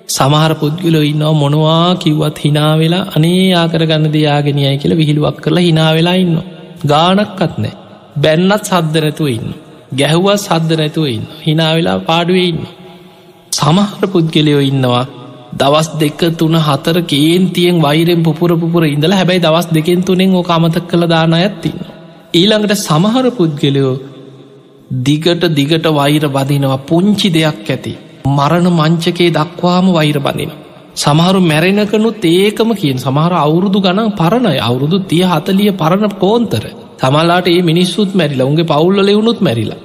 සමහර 0.09 0.53
පුද්ගලෝ 0.53 1.03
ඉන්නවා 1.03 1.33
මොනවා 1.33 1.89
කිව්වත් 1.95 2.37
හිනාවෙලා 2.37 3.03
අනේ 3.15 3.45
ආකරගන්න 3.53 4.07
දෙයාගෙනයයි 4.15 4.75
කියලා 4.77 4.97
විහිළුවක් 4.97 5.37
කරලා 5.37 5.65
හිනාවෙලා 5.67 6.17
ඉන්න 6.23 6.35
ගානක්කත් 6.85 7.55
නෑ 7.57 7.73
බැන්නත් 8.17 8.63
සද්ධ 8.63 8.97
නැතුව 8.97 9.29
ඉන්න 9.29 9.49
ගැහුවත් 9.93 10.37
සද්ධ 10.39 10.77
නැතුව 10.77 11.07
ඉන්න 11.07 11.25
හිනාවෙලා 11.47 11.97
පාඩුවේ 12.01 12.47
ඉන්න 12.47 12.61
සමහර 13.51 14.03
පුද්ගලයෝ 14.07 14.61
ඉන්නවා 14.63 15.05
දවස් 15.53 15.89
දෙක 15.95 16.21
තුන 16.33 16.55
හතර 16.59 16.97
කේන්තියෙන් 17.05 17.81
වෛරෙන් 17.81 18.21
පුපුර 18.23 18.51
පුපුර 18.57 18.83
ඉඳලා 18.85 19.17
හැබැයි 19.17 19.41
දවස් 19.41 19.67
දෙකෙන් 19.71 20.03
තුනෙන් 20.03 20.35
ඕ 20.35 20.45
අමතක් 20.49 20.85
කළ 20.87 21.03
දාන 21.07 21.33
ඇත්තින්න. 21.35 21.79
ඊළඟට 22.33 22.79
සමහර 22.79 23.25
පුද්ගලයෝ 23.31 23.93
දිගට 24.91 25.43
දිගට 25.49 25.85
වෛර 25.89 26.23
බදිනවා 26.27 26.85
පුංචි 26.85 27.29
දෙයක් 27.29 27.69
ඇති. 27.69 27.93
මරණ 28.27 28.67
මංචකේ 28.71 29.31
දක්වාම 29.31 29.85
වෛර 29.89 30.19
බඳින. 30.19 30.51
සමහරු 30.95 31.39
මැරෙනකනුත් 31.41 32.25
ඒකම 32.25 32.71
කියෙන් 32.73 32.99
සමහර 32.99 33.33
අවුරුදු 33.35 33.79
ගණන් 33.79 34.11
පරණයි 34.11 34.59
අවුරුදු 34.59 34.97
තිය 35.01 35.23
හතලිය 35.23 35.71
පරණ 35.73 36.13
කෝන්තර 36.15 36.65
තමලාට 36.99 37.47
ඒ 37.47 37.61
මිනිස්සුත් 37.61 38.11
මැරිලා 38.13 38.47
උන්ගේ 38.47 38.65
පවුල්ල 38.65 38.99
ලෙවුණුත් 39.01 39.39
මැරිලා. 39.39 39.79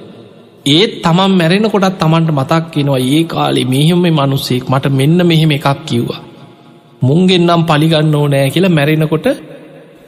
ඒත් 0.65 0.91
තමන් 1.01 1.31
මැරෙන 1.31 1.69
කොටත් 1.69 1.97
තමන්ට 1.97 2.31
මතක් 2.31 2.63
කෙනවා 2.73 3.01
ඒ 3.07 3.23
කාලේ 3.25 3.65
මෙහෙම 3.65 4.05
මනුස්සෙක් 4.09 4.63
මට 4.69 4.85
මෙන්න 4.91 5.19
මෙහෙම 5.25 5.51
එකක් 5.51 5.67
කිව්වා. 5.85 6.21
මුන්ගෙන්නම් 7.01 7.63
පලිගන්න 7.63 8.15
ඕනෑ 8.15 8.49
කියලා 8.49 8.69
මැරෙනකොට 8.69 9.27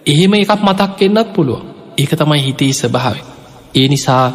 එහෙම 0.05 0.33
එකක් 0.35 0.61
මතක් 0.61 1.01
එන්නත් 1.01 1.29
පුළුවන් 1.33 1.65
ඒක 1.97 2.11
තමයි 2.11 2.41
හිතේ 2.41 2.73
ස්භාව. 2.73 3.17
ඒ 3.75 3.87
නිසා 3.87 4.25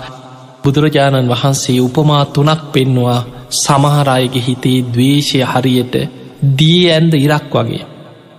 බුදුරජාණන් 0.64 1.30
වහන්සේ 1.30 1.80
උපමා 1.80 2.24
තුනක් 2.26 2.60
පෙන්නවා 2.72 3.20
සමහරයගේ 3.54 4.42
හිතේ 4.42 4.78
දවේශය 4.88 5.40
හරියට 5.44 5.94
දී 6.54 6.82
ඇන්ද 6.90 7.14
ඉරක් 7.16 7.52
වගේ. 7.52 7.84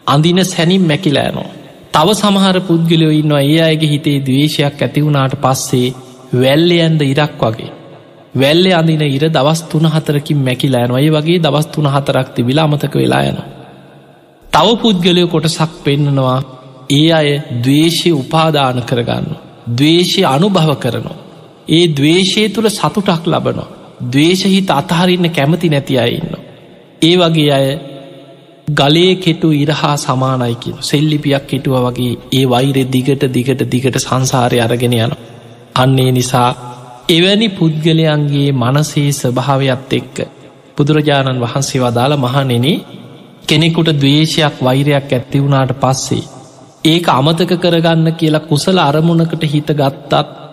අඳින 0.07 0.39
සැනින් 0.45 0.83
මැකිලෑනෝ. 0.83 1.49
තව 1.93 2.07
සමහර 2.13 2.57
පුද්ගලයෝ 2.61 3.11
ඉන්නවා 3.11 3.43
ඒ 3.43 3.59
අයගේ 3.61 3.89
හිතේ 3.89 4.17
දවේශයක් 4.19 4.81
ඇතිවුණාට 4.81 5.35
පස්සේ 5.37 5.95
වැල්ලයන්ද 6.33 7.01
ඉරක් 7.03 7.41
වගේ. 7.43 7.71
වැල්ලෙ 8.35 8.71
අඳින 8.73 9.03
ඉර 9.07 9.25
දවස් 9.29 9.61
තුන 9.63 9.85
හතරකින් 9.87 10.39
මැකිලෑන 10.39 10.91
ඔය 10.91 11.07
වගේ 11.09 11.39
දවස් 11.39 11.67
තුන 11.67 11.87
හතරක් 11.87 12.27
තිබිලා 12.29 12.65
අමතක 12.65 12.95
වෙලා 12.95 13.23
යන. 13.23 13.39
තව 14.45 14.67
පුද්ගලය 14.77 15.23
කොටසක් 15.27 15.71
පෙන්නනවා 15.83 16.39
ඒ 16.91 17.07
අය 17.11 17.29
දවේශය 17.61 18.09
උපාදාන 18.13 18.81
කරගන්න. 18.83 19.27
දවේශය 19.71 20.21
අනුභව 20.25 20.71
කරනවා. 20.77 21.24
ඒ 21.67 21.87
දවේශය 21.89 22.43
තුළ 22.49 22.69
සතුටක් 22.69 23.25
ලබනවා. 23.25 23.67
දවේශහිත 24.05 24.69
අතහරින්න 24.71 25.27
කැමති 25.29 25.69
නැති 25.69 25.97
අයඉන්න. 25.97 26.33
ඒ 27.01 27.15
වගේ 27.17 27.51
අය 27.51 27.67
ගලේ 28.71 29.15
කෙටු 29.17 29.49
ඉරහා 29.53 29.95
සමානයිකින් 29.97 30.77
සෙල්ලිපියක් 30.81 31.43
කෙටුව 31.45 31.75
වගේ 31.85 32.13
ඒ 32.31 32.45
වෛරෙ 32.45 32.83
දිගට 32.87 33.23
දිගට 33.29 33.61
දිගට 33.67 33.97
සංසාරය 33.99 34.59
අරගෙන 34.59 34.95
යන. 34.95 35.11
අන්නේ 35.75 36.11
නිසා 36.11 36.49
එවැනි 37.09 37.47
පුද්ගලයන්ගේ 37.51 38.49
මනසේ 38.53 39.09
ස්භාවයක්ත් 39.13 39.91
එක්ක 39.93 40.15
බුදුරජාණන් 40.77 41.41
වහන්සේ 41.41 41.81
වදාළ 41.81 42.15
මහනෙන 42.17 42.65
කෙනෙකුට 43.45 43.89
දවේශයක් 43.95 44.55
වෛරයක් 44.61 45.11
ඇත්ති 45.11 45.37
වුණාට 45.39 45.73
පස්සේ 45.77 46.23
ඒක 46.85 47.05
අමතක 47.09 47.51
කරගන්න 47.57 48.07
කියලා 48.13 48.43
කුසල 48.43 48.77
අරමුණකට 48.79 49.43
හිත 49.45 49.69
ගත්තත් 49.73 50.44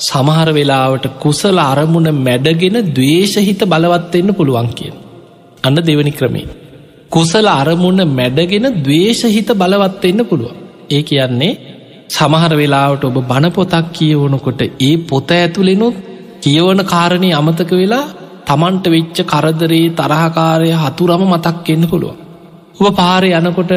සමහර 0.00 0.48
වෙලාවට 0.50 1.06
කුසල 1.18 1.58
අරමුණ 1.62 2.08
මැඩගෙන 2.18 2.76
දවේශහිත 2.90 3.62
බලවත්වෙන්න 3.64 4.30
පුළුවන් 4.34 4.68
කියෙන්. 4.70 4.96
අන්න 5.64 5.78
දෙවනි 5.80 6.12
ක්‍රමේ. 6.12 6.46
කුසල 7.10 7.46
අරමුණ 7.50 8.00
මැඩගෙන 8.10 8.66
දවේශහිත 8.78 9.50
බලවත්වෙන්න 9.54 10.22
පුළුවන්. 10.24 10.56
ඒ 10.90 11.02
කියන්නේ 11.02 11.52
සමහර 12.10 12.52
වෙලාවට 12.54 13.04
ඔබ 13.04 13.18
බණපොතක් 13.24 13.92
කියවනකොට 13.92 14.62
ඒ 14.80 14.94
පොත 15.04 15.30
ඇතුළෙනුත් 15.32 15.96
කියවන 16.42 16.80
කාරණය 16.86 17.30
අමතක 17.32 17.72
වෙලා 17.74 18.04
තමන්ට 18.46 18.86
වෙච්ච 18.88 19.18
කරදරේ 19.26 19.86
තරහකාරය 19.92 20.70
හතුරම 20.78 21.22
මතක් 21.26 21.66
එන්න 21.68 21.84
පුළුව. 21.86 22.14
ඔබ 22.78 22.86
පාර 22.96 23.24
යනකොට 23.30 23.72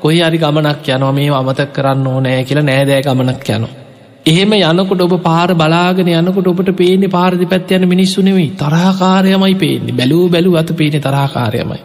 කොයි 0.00 0.20
අරි 0.22 0.38
ගමනක් 0.38 0.86
යනවා 0.90 1.12
මේ 1.12 1.34
අමතක් 1.34 1.68
කරන්න 1.72 2.06
ඕනෑ 2.08 2.44
කියලා 2.44 2.64
නෑදෑ 2.64 3.02
ගමනක් 3.02 3.50
යනවා. 3.50 3.85
එහෙම 4.26 4.52
යනකොට 4.52 5.02
ඔබ 5.02 5.14
පාර 5.22 5.50
බලාගෙන 5.54 6.08
යනකොට 6.10 6.48
ඔබට 6.48 6.70
පේන්නේ 6.74 7.08
පාරදි 7.08 7.46
පැත් 7.46 7.70
යන 7.72 7.84
මිනිස්සු 7.86 8.22
නෙවෙයි 8.22 8.54
තරහකාරයමයි 8.54 9.54
පේන්නේ 9.56 9.94
බැලූ 9.94 10.24
බැලූ 10.28 10.56
අත 10.56 10.70
පේනෙ 10.72 10.98
තරහකාරයමයි. 11.00 11.80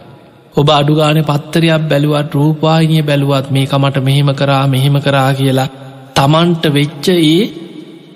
ඔබ 0.53 0.69
අඩුගාන 0.69 1.19
පත්තරයක් 1.23 1.83
බැලුවත් 1.85 2.33
රූපායිනිය 2.33 3.03
බැලුවත් 3.03 3.47
මේක 3.49 3.73
මට 3.73 4.01
මෙහෙම 4.01 4.31
කරා 4.33 4.63
මෙහෙම 4.67 4.95
කරා 4.99 5.29
කියලා 5.33 5.69
තමන්ට 6.15 6.63
වෙච්ච 6.69 7.07
ඒ 7.09 7.43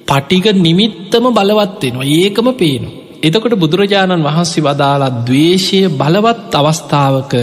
පටික 0.05 0.45
නිමිත්තම 0.57 1.25
බලවත්වෙනවා 1.31 2.09
ඒකම 2.13 2.47
පේනු. 2.53 2.89
එතකොට 3.23 3.55
බුදුරජාණන් 3.55 4.25
වහන්සේ 4.25 4.63
වදාලා 4.63 5.11
දවේශය 5.21 5.79
බලවත් 5.91 6.53
අවස්ථාවක 6.53 7.33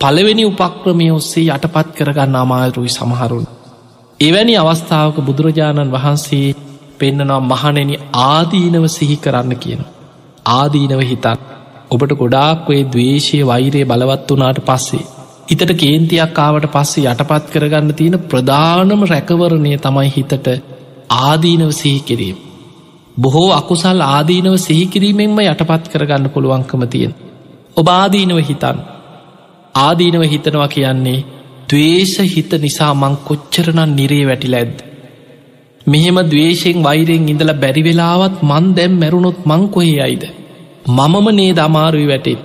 පළවෙනි 0.00 0.44
උපක්‍රමය 0.44 1.06
ඔස්සේ 1.10 1.46
යටපත් 1.48 1.88
කරගන්න 1.94 2.36
අමාරුයි 2.36 2.90
සමහරුන්. 2.90 3.46
එවැනි 4.20 4.54
අවස්ථාවක 4.56 5.18
බුදුරජාණන් 5.20 5.92
වහන්සේ 5.92 6.46
පෙන්න්නනම් 6.98 7.44
මහනෙන 7.44 7.90
ආදීනව 8.22 8.86
සිහි 8.88 9.16
කරන්න 9.16 9.52
කියන. 9.56 9.82
ආදීනව 10.52 11.02
හිතක් 11.02 11.38
ඔබට 11.90 12.12
ගොඩාක් 12.14 12.66
ඔේ 12.68 12.80
දවේශය 12.86 13.38
වෛරය 13.42 13.82
බලවත් 13.84 14.28
වනාට 14.30 14.58
පස්සේ. 14.62 15.04
හිතට 15.48 15.72
කේන්තියක් 15.76 16.38
ආවට 16.38 16.66
පස්සේ 16.68 17.06
යටපත් 17.06 17.46
කරගන්න 17.52 17.94
තියෙන 17.94 18.18
ප්‍රධානම 18.24 19.02
රැකවරණය 19.04 19.72
තමයි 19.78 20.10
හිතට 20.10 20.50
ආදීනව 21.20 21.70
සිහිකිරීම. 21.72 22.36
බොහෝ 23.16 23.48
අකුසල් 23.52 24.00
ආදීනව 24.08 24.54
සිහිකිරීමෙන්ම 24.58 25.38
යටපත් 25.44 25.84
කරගන්න 25.92 26.30
පුළුවන්කම 26.30 26.82
තියෙන. 26.88 27.14
ඔබ 27.76 27.86
ආදීනව 27.92 28.38
හිතන් 28.42 28.78
ආදීනව 29.78 30.22
හිතනවා 30.26 30.68
කියන්නේ 30.68 31.18
දවේශ 31.68 32.18
හිත 32.26 32.52
නිසා 32.58 32.92
මං 32.94 33.14
කොච්චරනන් 33.24 33.90
නිරේ 33.94 34.24
වැටිල 34.26 34.54
ඇද්ද. 34.54 34.78
මෙහෙම 35.86 36.18
දවේශයෙන් 36.24 36.82
වෛරෙන් 36.82 37.28
ඉඳල 37.28 37.52
බැරිවෙලාවත් 37.54 38.36
මන් 38.42 38.66
දැම් 38.74 38.92
මැරුණොත් 38.94 39.40
මං 39.46 39.62
කොහේ 39.68 40.00
අයිද. 40.00 40.24
මමම 40.88 41.26
නේ 41.30 41.52
දමාරුයි 41.52 42.06
වැටෙත් 42.06 42.40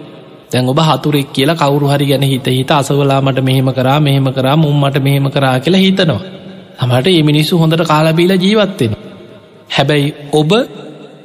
තැන් 0.52 0.70
ඔබ 0.70 0.80
හතුරෙක් 0.82 1.30
කියලා 1.32 1.56
කවරු 1.56 1.92
හරි 1.92 2.06
ගැන 2.06 2.24
හිත 2.24 2.48
හිත 2.50 2.72
අසවලාමට 2.72 3.40
මෙහෙම 3.42 3.70
කරා 3.72 4.00
මෙහෙම 4.00 4.28
කරා 4.30 4.56
මුම්මට 4.56 4.98
මෙහෙම 5.00 5.28
කරා 5.30 5.56
කියලා 5.60 5.84
හිතනවා. 5.86 6.22
තමට 6.80 7.08
ඒ 7.10 7.22
මිනිස්සු 7.22 7.60
හොඳට 7.60 7.86
කාලබීල 7.86 8.34
ජීවත්වෙන. 8.38 8.94
හැබැයි 9.70 10.10
ඔබ 10.34 10.52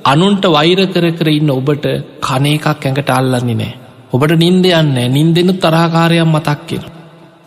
අනුන්ට 0.04 0.44
වෛර 0.48 0.80
කර 0.88 1.06
කර 1.12 1.28
ඉන්න 1.30 1.50
ඔබට 1.50 1.86
කන 2.20 2.46
එකක් 2.48 2.68
ඇඟට 2.68 3.10
අල්ලන්නේ 3.12 3.54
නෑ. 3.54 3.72
ඔබට 4.12 4.32
නින්ද 4.36 4.64
යන්න 4.72 4.96
නින්දෙනුත් 5.10 5.60
තරහකාරයක් 5.60 6.28
මතක්කෙන. 6.28 6.97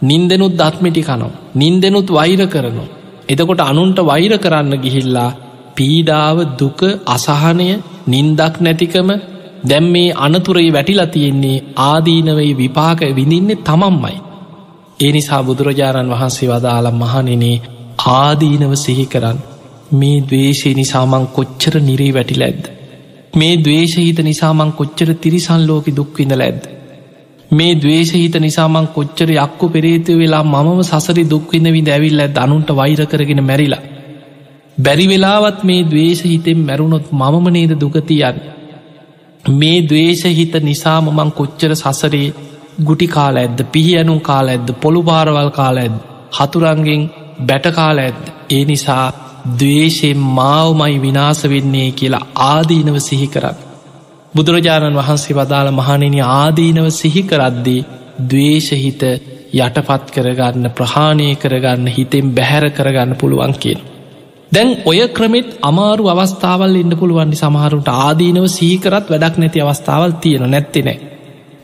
නින්දෙනුත් 0.01 0.53
දත්මිටි 0.53 1.03
කනෝ. 1.03 1.31
නින්දෙනුත් 1.55 2.07
වෛර 2.09 2.41
කරනවා. 2.47 2.89
එතකොට 3.29 3.61
අනුන්ට 3.61 3.99
වෛර 4.01 4.33
කරන්න 4.37 4.73
ගිහිල්ලා 4.77 5.29
පීඩාව 5.75 6.37
දුක 6.57 6.81
අසහනය 7.07 7.67
නින්දක් 8.07 8.55
නැතිකම 8.59 9.09
දැම් 9.63 9.85
මේ 9.85 10.15
අනතුරයි 10.17 10.73
වැටිලා 10.73 11.07
තියෙන්නේ 11.07 11.63
ආදීනවයි 11.81 12.51
විපාක 12.55 12.99
විඳින්නේ 13.11 13.61
තමන්මයි. 13.61 14.17
ඒ 14.99 15.11
නිසා 15.11 15.41
බුදුරජාණන් 15.43 16.11
වහන්සේ 16.11 16.49
වදාලා 16.49 16.91
මහනෙනේ 16.93 17.61
ආදීනව 18.09 18.73
සිහි 18.75 19.05
කරන්න 19.05 19.39
මේ 19.91 20.17
දවේශය 20.23 20.69
නිසාමං 20.73 21.25
කොච්චර 21.29 21.75
නිරේ 21.79 22.13
වැටිල 22.13 22.43
ඇද්ද. 22.43 22.63
මේ 23.33 23.55
දවේශහිත 23.57 24.19
නිසාමං 24.21 24.71
කොච්චර 24.71 25.09
තිරිසන් 25.15 25.61
ලෝක 25.67 25.85
දුක්විඳ 25.91 26.35
ඇද්ද. 26.37 26.63
මේ 27.51 27.75
දවේශහිත 27.75 28.35
නිසාමං 28.37 28.85
කොච්චර 28.89 29.29
යක්කු 29.35 29.65
පෙරේතු 29.69 30.13
වෙලා 30.15 30.43
මම 30.45 30.81
සසරි 30.83 31.23
දුක්විඳ 31.25 31.67
විඳ 31.67 31.89
ඇවිල්ල 31.89 32.21
දනුන්ට 32.29 32.69
වෛර 32.71 33.01
කරගෙන 33.05 33.41
මැරිලා. 33.41 33.81
බැරි 34.77 35.05
වෙලාවත් 35.07 35.59
මේ 35.63 35.81
දවේශහිතෙන් 35.83 36.59
මැරුණොත් 36.59 37.07
මම 37.11 37.45
නේද 37.49 37.73
දුගතියන්න. 37.75 38.37
මේ 39.53 39.81
දවේශහිත 39.83 40.53
නිසාම 40.61 41.05
මං 41.09 41.31
කොච්චර 41.31 41.71
සසරේ 41.75 42.27
ගුටි 42.81 43.07
කාල 43.07 43.35
ඇද්ද 43.37 43.59
පිහියනුම් 43.69 44.19
කාල 44.21 44.47
ඇද්ද 44.47 44.69
පොළු 44.81 45.01
පාරවල් 45.03 45.49
කාල 45.51 45.77
ඇද 45.77 45.95
හතුරන්ගෙන් 46.31 47.03
බැටකාල 47.47 47.97
ඇද්ද 47.99 48.23
ඒ 48.49 48.63
නිසා 48.65 49.05
දවේශයෙන් 49.55 50.23
මාවමයි 50.31 50.95
විනාස 50.99 51.43
වෙන්නේ 51.45 51.89
කියලා 51.93 52.27
ආදීනව 52.45 52.97
සිහි 52.99 53.27
කරන්න. 53.27 53.70
බුදුරජාණන් 54.33 54.97
වහන්සේ 54.97 55.35
වදාළ 55.35 55.69
මහනෙන 55.71 56.15
ආදීනව 56.33 56.85
සිහි 56.91 57.21
කරද්දී 57.23 57.85
දවේශහිත 58.23 59.01
යටපත් 59.57 60.05
කරගන්න 60.09 60.65
ප්‍රහාණය 60.71 61.27
කරගන්න 61.35 61.87
හිතෙන් 61.89 62.27
බැහැර 62.31 62.65
කරගන්න 62.71 63.11
පුළුවන් 63.15 63.55
කියන. 63.55 63.79
දැන් 64.51 64.69
ඔය 64.85 64.99
ක්‍රමෙත් 65.09 65.49
අමාරු 65.61 66.05
අවස්ථාවල් 66.07 66.75
ඉන්න 66.75 66.93
පුළුවන්නි 66.93 67.37
සමහරුට 67.37 67.89
ආදීනව 67.97 68.45
සීකරත් 68.49 69.11
වැඩක් 69.11 69.35
නැති 69.37 69.59
අවස්ථාවල් 69.61 70.13
තියෙන 70.17 70.45
නැත්තිනෑ. 70.47 70.97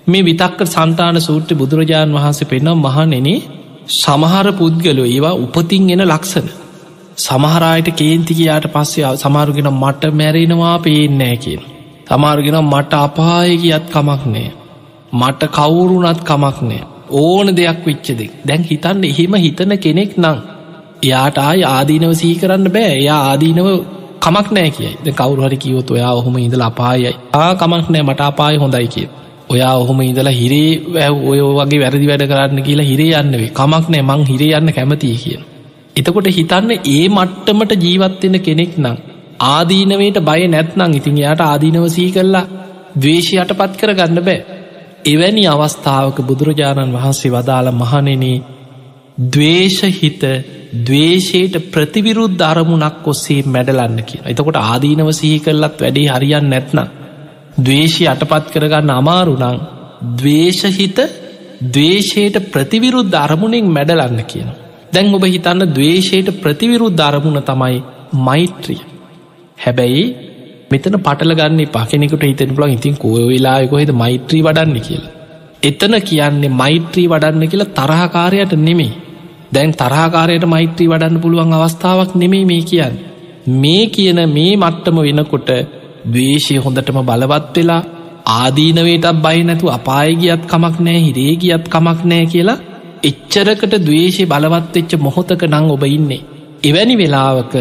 මේ 0.07 0.23
විතක්ක 0.23 0.59
සන්තාන 0.65 1.21
සූට්‍ර 1.21 1.55
බුදුරජාණන් 1.55 2.17
වහන්සේ 2.17 2.47
පෙන්නම් 2.47 2.83
මහනෙන 2.85 3.29
සමහර 3.93 4.47
පුද්ගලෝ 4.53 5.07
ඒවා 5.07 5.35
උපතින් 5.37 5.89
එන 5.89 6.03
ලක්සන. 6.05 6.47
සමහරයට 7.17 7.87
කේන්තිකයාට 7.93 8.69
පස්සේ 8.69 9.15
සමාරුගෙන 9.15 9.73
මට 9.73 10.13
මැරෙනවා 10.13 10.77
පේනෑ 10.81 11.37
කියන. 11.37 11.76
තමාරුගෙන 12.09 12.57
මට 12.63 12.93
අපාය 12.99 13.57
කියත් 13.63 13.85
කමක් 13.93 14.23
නෑ. 14.33 14.51
මට 15.13 15.41
කවුරුනත් 15.57 16.21
කමක් 16.29 16.57
නෑ. 16.69 16.83
ඕන 17.21 17.47
දෙයක් 17.57 17.81
විච්චද 17.87 18.21
දැන් 18.47 18.63
හිතන්න 18.63 19.03
එහෙම 19.03 19.35
හිතන 19.45 19.73
කෙනෙක් 19.85 20.13
නං 20.17 20.37
එයාට 21.03 21.37
ආය 21.39 21.59
ආදීනව 21.65 22.13
සහි 22.21 22.33
කරන්න 22.41 22.71
බෑ. 22.75 22.93
එයා 23.01 23.19
ආදීනව 23.29 23.67
කමක් 24.25 24.47
නෑ 24.51 24.71
කියයි. 24.77 25.13
කවරුහරි 25.19 25.57
කිවොත් 25.63 25.91
ඔයා 25.91 26.13
ඔහොම 26.19 26.37
ඉඳලා 26.37 26.71
අපායයි. 26.73 27.13
ආ 27.33 27.51
කමක් 27.55 27.85
නෑ. 27.89 28.03
මට 28.03 28.21
අපාය 28.31 28.55
හොඳයි 28.63 28.87
කිය 28.95 29.07
ඔයා 29.49 29.75
ඔහොම 29.81 29.99
ඉඳලා 30.01 30.37
හිරේ 30.39 30.71
වැැව් 30.93 31.15
ඔය 31.29 31.39
වගේ 31.59 31.83
වැරදි 31.83 32.07
වැඩ 32.09 32.25
කරන්න 32.31 32.65
කියලා 32.67 32.89
හිරේ 32.91 33.11
යන්නවේ 33.21 33.51
කමක් 33.59 33.85
නෑ. 33.93 34.07
මං 34.09 34.25
හිරේ 34.31 34.55
යන්න 34.59 34.75
කැමතිය 34.77 35.15
කියන 35.23 35.43
එතකොට 35.95 36.27
හිතන්න 36.37 36.71
ඒ 36.95 37.05
මට්ටමට 37.09 37.71
ජීවත්වෙන 37.83 38.35
කෙනෙක් 38.47 38.73
නම් 38.83 38.97
ආදීනවයට 39.45 40.19
බය 40.21 40.41
නැත්නං 40.47 40.93
ඉතින් 40.93 41.17
යායට 41.17 41.41
ආදීනව 41.41 41.87
සී 41.89 42.11
කරලා 42.11 42.45
දවේශයට 42.95 43.51
පත් 43.53 43.73
කර 43.75 43.93
ගන්න 43.93 44.21
බෑ. 44.21 44.39
එවැනි 45.05 45.43
අවස්ථාවක 45.47 46.19
බුදුරජාණන් 46.23 46.93
වහන්සේ 46.93 47.31
වදාළ 47.31 47.71
මහනෙනේ 47.73 48.37
දවේශහිත 49.27 50.23
දවේශයට 50.81 51.55
ප්‍රතිවිරුද්ධ 51.71 52.43
අරමුණක් 52.43 53.05
ඔස්සේ 53.05 53.47
මැඩලන්න 53.47 53.99
කිය 54.03 54.21
එතකොට 54.25 54.59
ආදීනව 54.61 55.09
සිහි 55.13 55.39
කරලත් 55.39 55.77
වැඩේ 55.77 56.11
හරියන් 56.11 56.49
නැත්නම් 56.49 56.93
දවේශය 57.59 58.03
අටපත් 58.05 58.53
කරගන්න 58.53 58.91
අමාරුනං 58.91 59.63
දවේශහිත 60.15 60.99
දවේශයට 61.69 62.37
ප්‍රතිවිරුද්ධ 62.51 63.17
අරමුණෙන් 63.17 63.69
මැඩලන්න 63.69 64.21
කියන 64.25 64.49
දැන් 64.93 65.13
ඔබ 65.13 65.25
හිතන්න 65.27 65.63
දවේශයට 65.71 66.29
ප්‍රතිවිරුද්ධ 66.41 67.01
අරමුණ 67.01 67.41
තමයි 67.43 67.79
මෛත්‍රිය. 68.19 68.81
හැබැයි 69.57 70.03
මෙතන 70.71 70.97
පටල 70.99 71.33
ගන්න 71.33 71.61
පකෙනෙකුට 71.69 72.23
හිතන 72.23 72.53
පුලන් 72.53 72.71
ඉතින් 72.71 72.95
කෝ 72.95 73.15
වෙලායකොහෙද 73.23 73.91
මෛත්‍රී 73.93 74.41
වඩන්න 74.43 74.79
කියලා. 74.81 75.13
එතන 75.63 75.95
කියන්නේ 76.01 76.49
මෛත්‍රී 76.51 77.07
වඩන්න 77.07 77.47
කියලා 77.47 77.73
තරහකාරයට 77.73 78.53
නෙමේ. 78.59 78.91
දැන් 79.53 79.71
තරහකාරයට 79.73 80.45
මෛත්‍රී 80.45 80.89
වඩන්න 80.89 81.21
පුළුවන් 81.21 81.53
අවස්ථාවක් 81.53 82.15
නෙමේ 82.15 82.45
මේ 82.45 82.63
කියන්න. 82.63 82.95
මේ 83.55 83.83
කියන 83.87 84.19
මේ 84.29 84.53
මට්ටම 84.55 84.97
වෙනකොට 84.99 85.49
දවේශය 86.07 86.55
හොඳටම 86.57 86.99
බලවත් 87.01 87.55
වෙලා 87.55 87.81
ආදීනවේටත් 88.33 89.21
බයි 89.21 89.43
නැතු 89.43 89.67
අපායගියත් 89.69 90.43
කමක් 90.45 90.75
නෑ 90.81 90.99
හිරේ 90.99 91.33
ගියත් 91.37 91.65
කමක් 91.69 91.99
නෑ 92.05 92.25
කියලා 92.27 92.59
එච්චරකට 93.03 93.73
දවේශය 93.81 94.23
බලවත් 94.25 94.75
එච්ච 94.77 94.93
මොහොතක 94.99 95.43
නං 95.47 95.65
ඔබ 95.71 95.83
ඉන්නේ. 95.89 96.25
එවැනි 96.63 96.95
වෙලාවක 96.95 97.53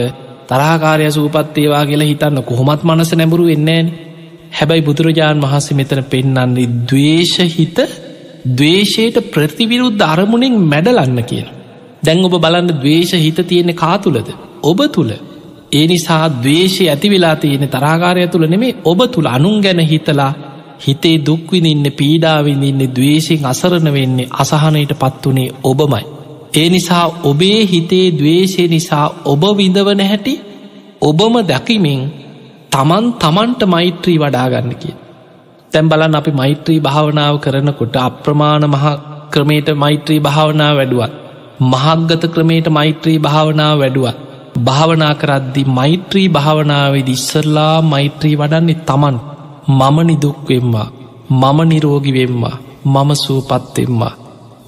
තරාකාරය 0.48 1.06
සූපත්තේවා 1.10 1.84
කියලා 1.84 2.06
හිතන්න 2.06 2.42
කොහොමත් 2.42 2.82
මනස 2.84 3.12
නැඹුරු 3.12 3.46
වෙන්නේන 3.46 3.86
හැබැයි 4.52 4.82
බුදුරජාණන් 4.82 5.44
වහන්සේ 5.44 5.76
මෙතන 5.76 6.02
පෙන්නන්නේ 6.06 6.66
දවේශහිත 6.84 7.78
දවේශයට 8.50 9.16
ප්‍රතිවිරුද්ධ 9.30 10.04
අරමුණෙන් 10.04 10.56
මැඩලන්න 10.64 11.20
කියන. 11.24 11.46
දැන් 12.02 12.24
ඔබ 12.24 12.36
බලන්න 12.36 12.74
දවේශ 12.74 13.14
හිත 13.16 13.38
තියෙන 13.44 13.72
කාතුලද 13.74 14.28
ඔබ 14.62 14.80
තුළ 14.88 15.12
ඒ 15.72 15.86
නිසා 15.86 16.24
දවේශය 16.36 16.84
ඇති 16.86 17.08
වෙලා 17.10 17.36
තියෙන 17.36 17.68
තරාකාරය 17.68 18.26
තුළ 18.28 18.46
නෙමේ 18.46 18.76
ඔබ 18.84 19.00
තුළ 19.08 19.28
අනුන් 19.28 19.56
ගැන 19.60 19.80
හිතලා 19.84 20.32
හිතේ 20.80 21.16
දුක්විනින්න 21.20 21.86
පීඩාවිඳන්න 21.92 22.82
දවේශෙන් 22.90 23.46
අසරණ 23.46 23.88
වෙන්නේ 23.92 24.32
අසහනයට 24.34 24.92
පත්වනේ 24.96 25.54
ඔබමයි. 25.64 26.04
ඒ 26.54 26.68
නිසා 26.68 27.06
ඔබේ 27.24 27.60
හිතේ 27.66 28.06
දවේශය 28.10 28.64
නිසා 28.68 29.06
ඔබ 29.24 29.42
විඳවන 29.56 30.02
හැටි 30.02 30.34
ඔබම 31.00 31.34
දැකිමින් 31.44 32.02
තමන් 32.72 33.04
තමන්ට 33.14 33.62
මෛත්‍රී 33.66 34.18
වඩාගන්න 34.18 34.72
කිය. 34.74 34.94
තැම් 35.72 35.88
බලන් 35.88 36.14
අපි 36.14 36.32
මෛත්‍රී 36.32 36.80
භාවනාව 36.80 37.34
කරනකොට 37.38 37.96
අප්‍රමාණ 37.98 38.64
මහ 38.66 38.84
ක්‍රමේට 39.30 39.68
මෛත්‍රී 39.74 40.20
භාවනා 40.20 40.72
වැඩුවත්. 40.74 41.12
මහක්ගත 41.62 42.22
ක්‍රමේට 42.32 42.68
මෛත්‍රී 42.68 43.18
භාවනාව 43.18 43.78
වැඩුවත්. 43.78 44.26
භාවනා 44.58 45.14
කරද්දි 45.14 45.62
මෛත්‍රී 45.70 46.28
භාවනාවේද 46.28 47.08
ඉස්සරලා 47.08 47.74
මෛත්‍රී 47.84 48.36
වඩන්නේ 48.36 48.82
තමන් 48.82 49.16
මම 49.70 49.96
නිදුක්වෙම්වා 50.06 50.88
මම 51.32 51.58
නිරෝගිවෙම්වා 51.62 52.56
මම 52.84 53.10
සූපත්තෙම්වා 53.14 54.14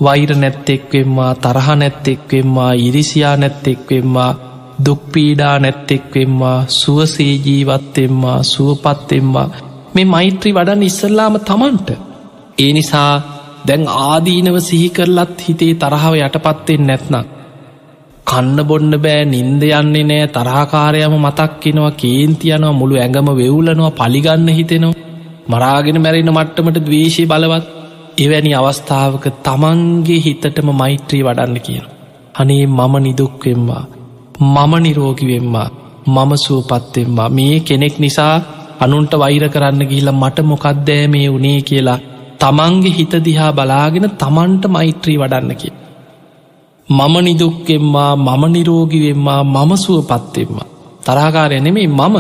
වෛර 0.01 0.31
නැත්තෙක්වෙම්වා 0.35 1.33
තරහ 1.37 1.69
නැත්තෙක්වෙම්වා 1.77 2.73
ඉරිසියා 2.81 3.37
නැත්තෙක්වෙම්වා 3.37 4.33
දුක්පීඩා 4.87 5.57
නැත්තෙක්වෙම්වා 5.59 6.59
සුවසේජීවත්තෙම්වා 6.71 8.43
සුවපත්තෙම්වා 8.45 9.49
මේ 9.95 10.05
මෛත්‍රී 10.07 10.55
වඩන් 10.55 10.83
ඉස්සල්ලාම 10.83 11.41
තමන්ට. 11.41 11.89
ඒ 12.59 12.73
නිසා 12.73 13.15
දැන් 13.69 13.85
ආදීනව 14.05 14.57
සිහිකරලත් 14.61 15.43
හිතේ 15.49 15.75
තරහව 15.75 16.15
යටපත්තෙන් 16.19 16.87
නැත්නම්. 16.87 17.25
කන්න 18.27 18.59
බොන්න 18.65 18.93
බෑ 18.99 19.25
නින්ද 19.25 19.63
යන්නේ 19.71 20.05
නෑ 20.05 20.29
තරහකාරයම 20.29 21.15
මතක්කෙනවා 21.19 21.91
කේන්තියනවා 21.93 22.73
මුළු 22.73 22.95
ඇඟම 22.97 23.29
වෙවුලනවා 23.37 23.91
පලිගන්න 23.93 24.49
හිතෙනවා. 24.51 24.99
මරාගෙන 25.49 26.01
මැරෙන 26.01 26.31
මට්ටමට 26.31 26.81
දවේශය 26.87 27.27
බලවත්. 27.27 27.78
එවැනි 28.19 28.51
අවස්ථාවක 28.55 29.25
තමන්ගේ 29.43 30.21
හිතටම 30.21 30.69
මෛත්‍රී 30.73 31.23
වඩන්න 31.23 31.61
කියන. 31.61 31.87
අනේ 32.35 32.65
මම 32.69 32.95
නිදුක්වෙම්වා 32.99 33.85
මම 34.41 34.73
නිරෝගිවෙම්වා 34.83 35.69
මම 36.07 36.33
සුවපත්තෙම්වා 36.37 37.29
මේ 37.29 37.57
කෙනෙක් 37.61 37.97
නිසා 37.99 38.35
අනුන්ට 38.81 39.13
වෛර 39.15 39.45
කරන්න 39.49 39.83
ගිහිල 39.91 40.11
මට 40.13 40.39
මොකක්දෑ 40.43 41.05
මේ 41.07 41.29
වනේ 41.31 41.61
කියලා 41.63 41.99
තමන්ගේ 42.41 42.95
හිත 42.99 43.15
දිහා 43.25 43.53
බලාගෙන 43.53 44.07
තමන්ට 44.13 44.65
මෛත්‍රී 44.67 45.19
වඩන්න 45.19 45.57
කිය. 45.57 45.75
මම 46.89 47.15
නිදුක්කෙම්වා 47.21 48.13
මම 48.17 48.43
නිරෝගිවෙම්වා 48.53 49.43
මම 49.45 49.73
සුවපත්තෙම්වා. 49.77 50.69
තරාකාරය 51.05 51.61
නෙමේ 51.61 51.89
මම. 51.89 52.17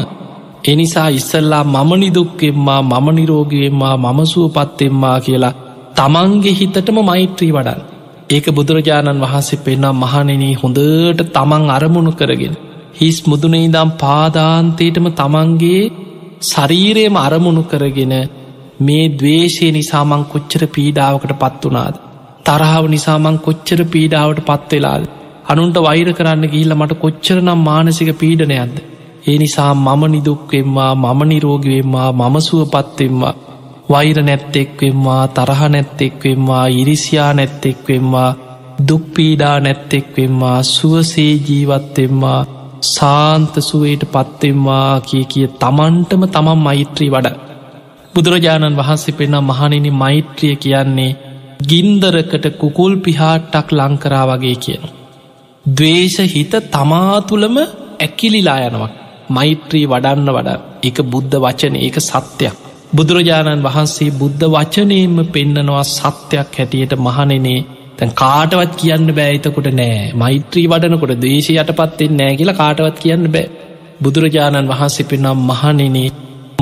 එනිසා 0.64 1.08
ඉස්සල්ලා 1.10 1.64
මම 1.66 1.90
නිදුක්කෙම්වා 1.96 2.82
මම 2.82 3.06
නිරෝගිවෙම්වා 3.14 3.96
මම 3.96 4.20
සුවපත්තෙම්වා 4.26 5.18
කියලා 5.20 5.54
තමන්ගේ 5.98 6.52
හිතටම 6.52 6.98
මෛත්‍රී 7.02 7.50
වඩන් 7.50 7.80
ඒක 8.30 8.46
බුදුරජාණන් 8.50 9.22
වහන්සේ 9.24 9.60
පෙන්නම් 9.60 9.96
මහනෙනී 9.96 10.54
හොඳට 10.54 11.22
තමන් 11.30 11.64
අරමුණු 11.70 12.12
කරගෙන 12.12 12.54
හිස් 12.94 13.18
මුදුනෙහිදම් 13.26 13.90
පාදාන්තයටම 13.96 15.06
තමන්ගේ 15.12 15.82
ශරීරයම 16.42 17.16
අරමුණු 17.18 17.64
කරගෙන 17.64 18.14
මේ 18.80 19.06
දවේශය 19.16 19.70
නිසාමං 19.70 20.22
කොච්චර 20.26 20.62
පීඩාවකට 20.74 21.34
පත් 21.36 21.62
වනාද 21.66 21.96
තරහාව 22.44 22.84
නිසාමං 22.88 23.40
කොච්චර 23.40 23.80
පීඩාවට 23.88 24.44
පත්වෙලාද 24.46 25.02
අනුන්ට 25.48 25.78
වෛර 25.80 26.08
කරන්න 26.12 26.46
ගිහිල්ල 26.46 26.74
මට 26.74 26.94
කොච්චර 26.96 27.38
නම් 27.38 27.60
මානසික 27.62 28.10
පීඩනයක්ද? 28.16 28.78
ඒ 29.24 29.36
නිසා 29.38 29.72
මම 29.76 30.02
නිදුක්වෙම්වා 30.08 30.92
මම 30.96 31.20
නිරෝගවෙම්වා 31.24 32.10
මම 32.12 32.36
සුවපත්වෙම්වා 32.42 33.34
වෛර 33.88 34.18
නැත්තෙක්වෙම්වා 34.22 35.24
තරහ 35.28 35.62
නැත්තෙක්වෙම්වා 35.68 36.66
ඉරිසියා 36.74 37.32
නැත්තෙක්වෙම්වා 37.34 38.30
දුක්පීඩා 38.88 39.56
නැත්තෙක්වෙම්වා 39.60 40.58
සුවසේ 40.64 41.32
ජීවත්තෙම්වා 41.46 42.40
සාන්තසුවයට 42.86 44.02
පත්තෙම්වා 44.06 45.00
කිය 45.00 45.24
කිය 45.24 45.46
තමන්ටම 45.56 46.22
තමන් 46.26 46.58
මෛත්‍රී 46.58 47.10
වඩ. 47.10 47.36
බුදුරජාණන් 48.14 48.76
වහන්සේ 48.76 49.14
පෙන්නම් 49.14 49.48
මහනිනි 49.50 49.90
මෛත්‍රිය 49.92 50.54
කියන්නේ 50.56 51.16
ගින්දරකට 51.68 52.46
කුකුල් 52.58 52.94
පිහාට්ටක් 52.98 53.68
ලංකරා 53.72 54.24
වගේ 54.30 54.56
කියන. 54.56 54.84
දවේශ 55.66 56.20
හිත 56.26 56.52
තමා 56.70 57.20
තුළම 57.22 57.56
ඇකිලිලා 58.00 58.60
යනවා. 58.60 58.94
මෛත්‍රී 59.28 59.86
වඩන්න 59.86 60.28
වඩ. 60.28 60.58
එක 60.82 60.96
බුද්ධ 61.04 61.36
වචන. 61.36 61.74
ඒක 61.78 61.96
සත්‍යයක්. 62.02 62.67
බුදුරජාණන් 62.90 63.64
වහන්සේ 63.64 64.12
බුද්ධ 64.12 64.44
වචනයෙන්ම 64.46 65.18
පෙන්නනවා 65.28 65.82
සත්‍යයක් 65.86 66.54
හැටියට 66.54 66.92
මහනෙනේ 66.98 67.58
තැන් 67.98 68.12
කාටවත් 68.14 68.72
කියන්න 68.76 69.08
බෑයිතකොට 69.12 69.68
නෑ. 69.72 70.12
මෛත්‍රී 70.14 70.66
වඩනකොට 70.66 71.12
දේශය 71.18 71.52
යටපත්තෙන් 71.54 72.14
නෑ 72.18 72.38
කියලා 72.38 72.56
කාටවත් 72.56 72.96
කියන්න 72.98 73.26
බෑ. 73.28 73.46
බුදුරජාණන් 74.02 74.70
වහන්සේ 74.70 75.06
පෙනම් 75.06 75.44
මහනෙනේ 75.50 76.08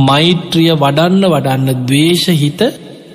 මෛත්‍රිය 0.03 0.73
වඩන්න 0.77 1.25
වඩන්න 1.27 1.85
දවේශහිත 1.85 2.61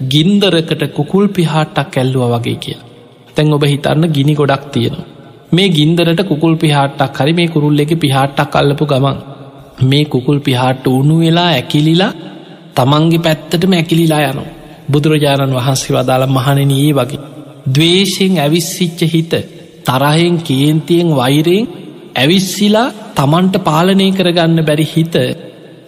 ගින්දරකට 0.07 0.84
කුකුල් 0.93 1.28
පිහාට්ටක් 1.30 1.97
ඇල්ලුව 1.97 2.26
වගේ 2.34 2.57
කියලා. 2.57 2.89
තැන් 3.36 3.53
ඔබ 3.53 3.64
හිතන්න 3.66 4.09
ගිනි 4.09 4.34
ගොඩක් 4.36 4.66
තියෙනවා. 4.74 5.07
මේ 5.51 5.70
ගින්දරට 5.72 6.22
කුකුල් 6.26 6.53
පිහාට්ටක් 6.57 7.20
හරි 7.20 7.34
මේ 7.34 7.49
කුරුල්ල 7.49 7.84
එක 7.84 7.93
පිහාට්ටක් 7.99 8.55
අල්ලපු 8.55 8.86
ගමන් 8.88 9.18
මේ 9.86 10.03
කුකුල් 10.07 10.39
පිහාට්ට 10.41 10.86
උුණු 10.89 11.16
වෙලා 11.20 11.49
ඇකිලිලා 11.53 12.14
තමන්ගේ 12.76 13.19
පැත්තටම 13.19 13.74
ඇකිලිලා 13.74 14.24
යනු 14.26 14.43
බුදුරජාණන් 14.89 15.57
වහන්සේ 15.57 15.95
වදාළ 15.95 16.26
මහණනයේ 16.30 16.91
වගේ 16.93 17.22
දවේශයෙන් 17.67 18.36
ඇවිස්සිච්ච 18.38 18.99
හිත 19.05 19.34
තරහෙන් 19.86 20.36
කේන්තියෙන් 20.39 21.09
වෛරයෙන් 21.15 21.65
ඇවිස්සිලා 22.15 22.88
තමන්ට 23.15 23.55
පාලනය 23.61 24.07
කරගන්න 24.11 24.59
බැරි 24.61 24.86
හිත 24.86 25.15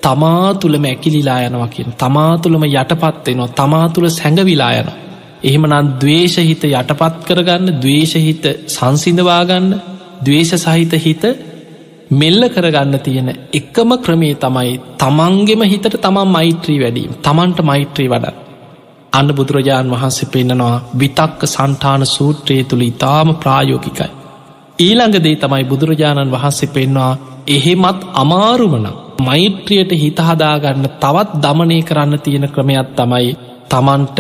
තමා 0.02 0.54
තුළම 0.56 0.86
ඇකිලිලා 0.86 1.40
යනවා 1.42 1.68
කියෙන් 1.68 1.96
තමා 1.96 2.34
තුළම 2.38 2.64
යටපත්වෙනවා 2.66 3.54
තමා 3.54 3.86
තුළ 3.90 4.10
සැඟවිලා 4.10 4.74
යන. 4.74 4.90
එහෙමනම් 5.44 5.90
දවේශහිත 6.02 6.64
යටපත් 6.72 7.16
කරගන්න 7.28 7.74
දවේශහිත 7.78 8.46
සංසිඳවාගන්න 8.68 9.68
දවේශ 10.22 10.54
සහිත 10.58 10.94
හිත 11.00 11.24
මෙල්ල 12.14 12.44
කරගන්න 12.50 12.96
තියෙන 13.00 13.30
එකම 13.54 13.92
ක්‍රමේ 14.00 14.36
තමයි 14.38 14.72
තමන්ගෙම 15.00 15.62
හිතට 15.66 15.96
තමන් 15.98 16.30
මෛත්‍රී 16.30 16.80
වැඩීම 16.80 17.14
තමන්ට 17.22 17.60
මෛත්‍රී 17.64 18.10
වඩ 18.10 18.34
අන්න 19.14 19.30
බුදුරජාණන් 19.32 19.94
වහන්සේ 19.94 20.28
පෙන්න්නනවා 20.28 20.76
විතක්ක 20.96 21.42
සන්ටාන 21.48 22.06
සූත්‍රයේ 22.08 22.64
තුළ 22.66 22.84
ඉතාම 22.84 23.30
ප්‍රායෝගිකයි. 23.36 24.10
ඊළඟදේ 24.80 25.36
තමයි 25.38 25.64
බුදුරජාණන් 25.66 26.34
වහන්සේ 26.34 26.70
පෙන්වා 26.70 27.14
එහෙමත් 27.48 28.02
අමාරුමන 28.16 28.88
මෛත්‍රියයට 29.20 29.92
හිතහදාගන්න 29.96 30.88
තවත් 30.98 31.42
දමනය 31.44 31.80
කරන්න 31.84 32.20
තියෙන 32.20 32.48
ක්‍රමයක් 32.50 32.90
තමයි 32.96 33.34
තමන්ට 33.70 34.20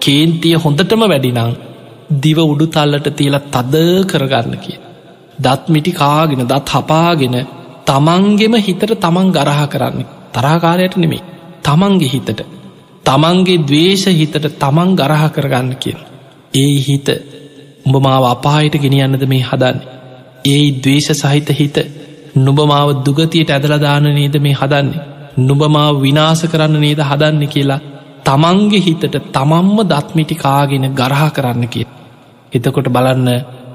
කේන්තිය 0.00 0.56
හොඳටම 0.56 1.02
වැඩිනං 1.04 1.56
දිව 2.22 2.38
උඩු 2.44 2.66
තල්ලට 2.68 3.08
තියල 3.12 3.36
තද 3.48 3.74
කරගන්න 4.06 4.56
කිය. 4.58 4.83
දත් 5.38 5.62
මිටි 5.68 5.92
කාගෙන 5.92 6.42
දත් 6.44 6.68
හපාගෙන 6.70 7.36
තමන්ගෙම 7.84 8.54
හිතට 8.58 8.82
තමන් 8.96 9.28
ගරහ 9.30 9.60
කරන්න 9.68 10.04
තරාකාරයට 10.32 10.96
නෙමේ 10.96 11.22
තමන්ගේ 11.62 12.08
හිතට 12.08 12.40
තමන්ගේ 13.04 13.62
දවේශ 13.62 14.06
හිතට 14.10 14.46
තමන් 14.56 14.90
ගරහ 14.94 15.24
කරගන්න 15.30 15.74
කියෙන්. 15.76 15.98
ඒ 16.54 16.76
හිත 16.80 17.08
උඹ 17.84 17.96
මාව 17.98 18.24
අපායට 18.26 18.76
ගෙනියන්නද 18.76 19.24
මේ 19.26 19.42
හදන්න. 19.42 19.78
ඒ 20.44 20.64
දවේශ 20.74 21.10
සහිත 21.14 21.48
හිත 21.52 21.76
නුබමාව 22.36 22.88
දුගතියට 23.00 23.50
ඇදලදාන 23.50 24.06
නේද 24.10 24.36
මේ 24.38 24.54
හදන්නේ. 24.54 25.02
නුබමාව 25.38 26.00
විනාස 26.00 26.42
කරන්න 26.44 26.80
නේද 26.80 27.00
හදන්න 27.00 27.44
කියලා 27.48 27.80
තමන්ගේ 28.24 28.80
හිතට 28.80 29.14
තමන්ම 29.30 29.76
දත්මිටි 29.84 30.34
කාගෙන 30.36 30.86
ගරහ 30.92 31.22
කරන්න 31.30 31.68
කිය. 31.68 31.86
එතකොට 32.52 32.88
බලන්න 32.88 33.28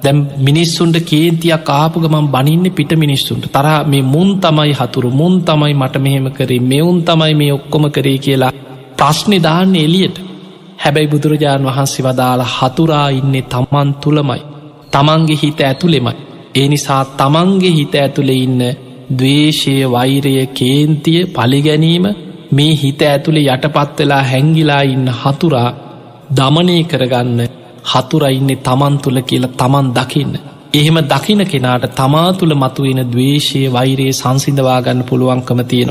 දැම් 0.03 0.17
මිනිස්සුන්ට 0.39 0.97
කේන්තියක් 1.03 1.69
ආපු 1.71 1.97
ගමන් 1.99 2.27
බනින්න 2.27 2.65
පිට 2.71 2.91
මිනිස්සුන්ට. 2.95 3.45
තරහ 3.47 3.75
මේ 3.87 4.03
මුන් 4.03 4.29
තමයි 4.39 4.73
හතුරු 4.73 5.09
මුන් 5.11 5.35
තමයි 5.41 5.73
මට 5.73 5.95
මෙහෙම 5.97 6.27
කරේ 6.31 6.61
මෙවුන් 6.61 6.99
තමයි 7.03 7.33
මේ 7.33 7.51
ඔක්කොම 7.53 7.85
කරේ 7.89 8.17
කියලා 8.19 8.51
ප්‍රශ්නි 8.97 9.37
දාන්න 9.39 9.75
එලියට 9.77 10.17
හැබැයි 10.79 11.11
බුදුරජාණන් 11.11 11.67
වහන්සේ 11.67 12.05
වදාලා 12.05 12.53
හතුරා 12.55 13.07
ඉන්නේ 13.11 13.45
තමන් 13.45 13.89
තුළමයි 13.95 14.41
තමන්ගේ 14.91 15.39
හිත 15.43 15.59
ඇතුළෙමයි. 15.61 16.17
ඒ 16.55 16.67
නිසා 16.67 17.03
තමන්ගේ 17.17 17.71
හිත 17.71 17.93
ඇතුළෙ 17.95 18.35
ඉන්න 18.37 18.61
දවේශය 19.11 19.75
වෛරය 19.87 20.33
කේන්තිය 20.53 21.21
පලිගැනීම 21.27 22.05
මේ 22.51 22.73
හිත 22.75 23.01
ඇතුළේ 23.03 23.47
යටපත් 23.47 23.97
වෙලා 23.99 24.23
හැංගිලා 24.23 24.81
ඉන්න 24.87 25.07
හතුරා 25.19 25.69
දමනය 26.31 26.77
කරගන්න 26.83 27.39
හතුරයින්නේ 27.91 28.63
තමන් 28.63 28.95
තුළ 28.97 29.19
කියලා 29.21 29.57
තමන් 29.57 29.87
දකින්න. 29.93 30.33
එහෙම 30.73 30.97
දකින 31.05 31.41
කෙනාට 31.45 31.85
තමා 31.95 32.33
තුළ 32.33 32.53
මතුවෙන 32.53 32.99
දවේශය 33.07 33.61
වෛරයේ 33.73 34.11
සංසිඳවාගන්න 34.13 34.99
පුළුවන්කම 35.03 35.61
තියෙන 35.63 35.87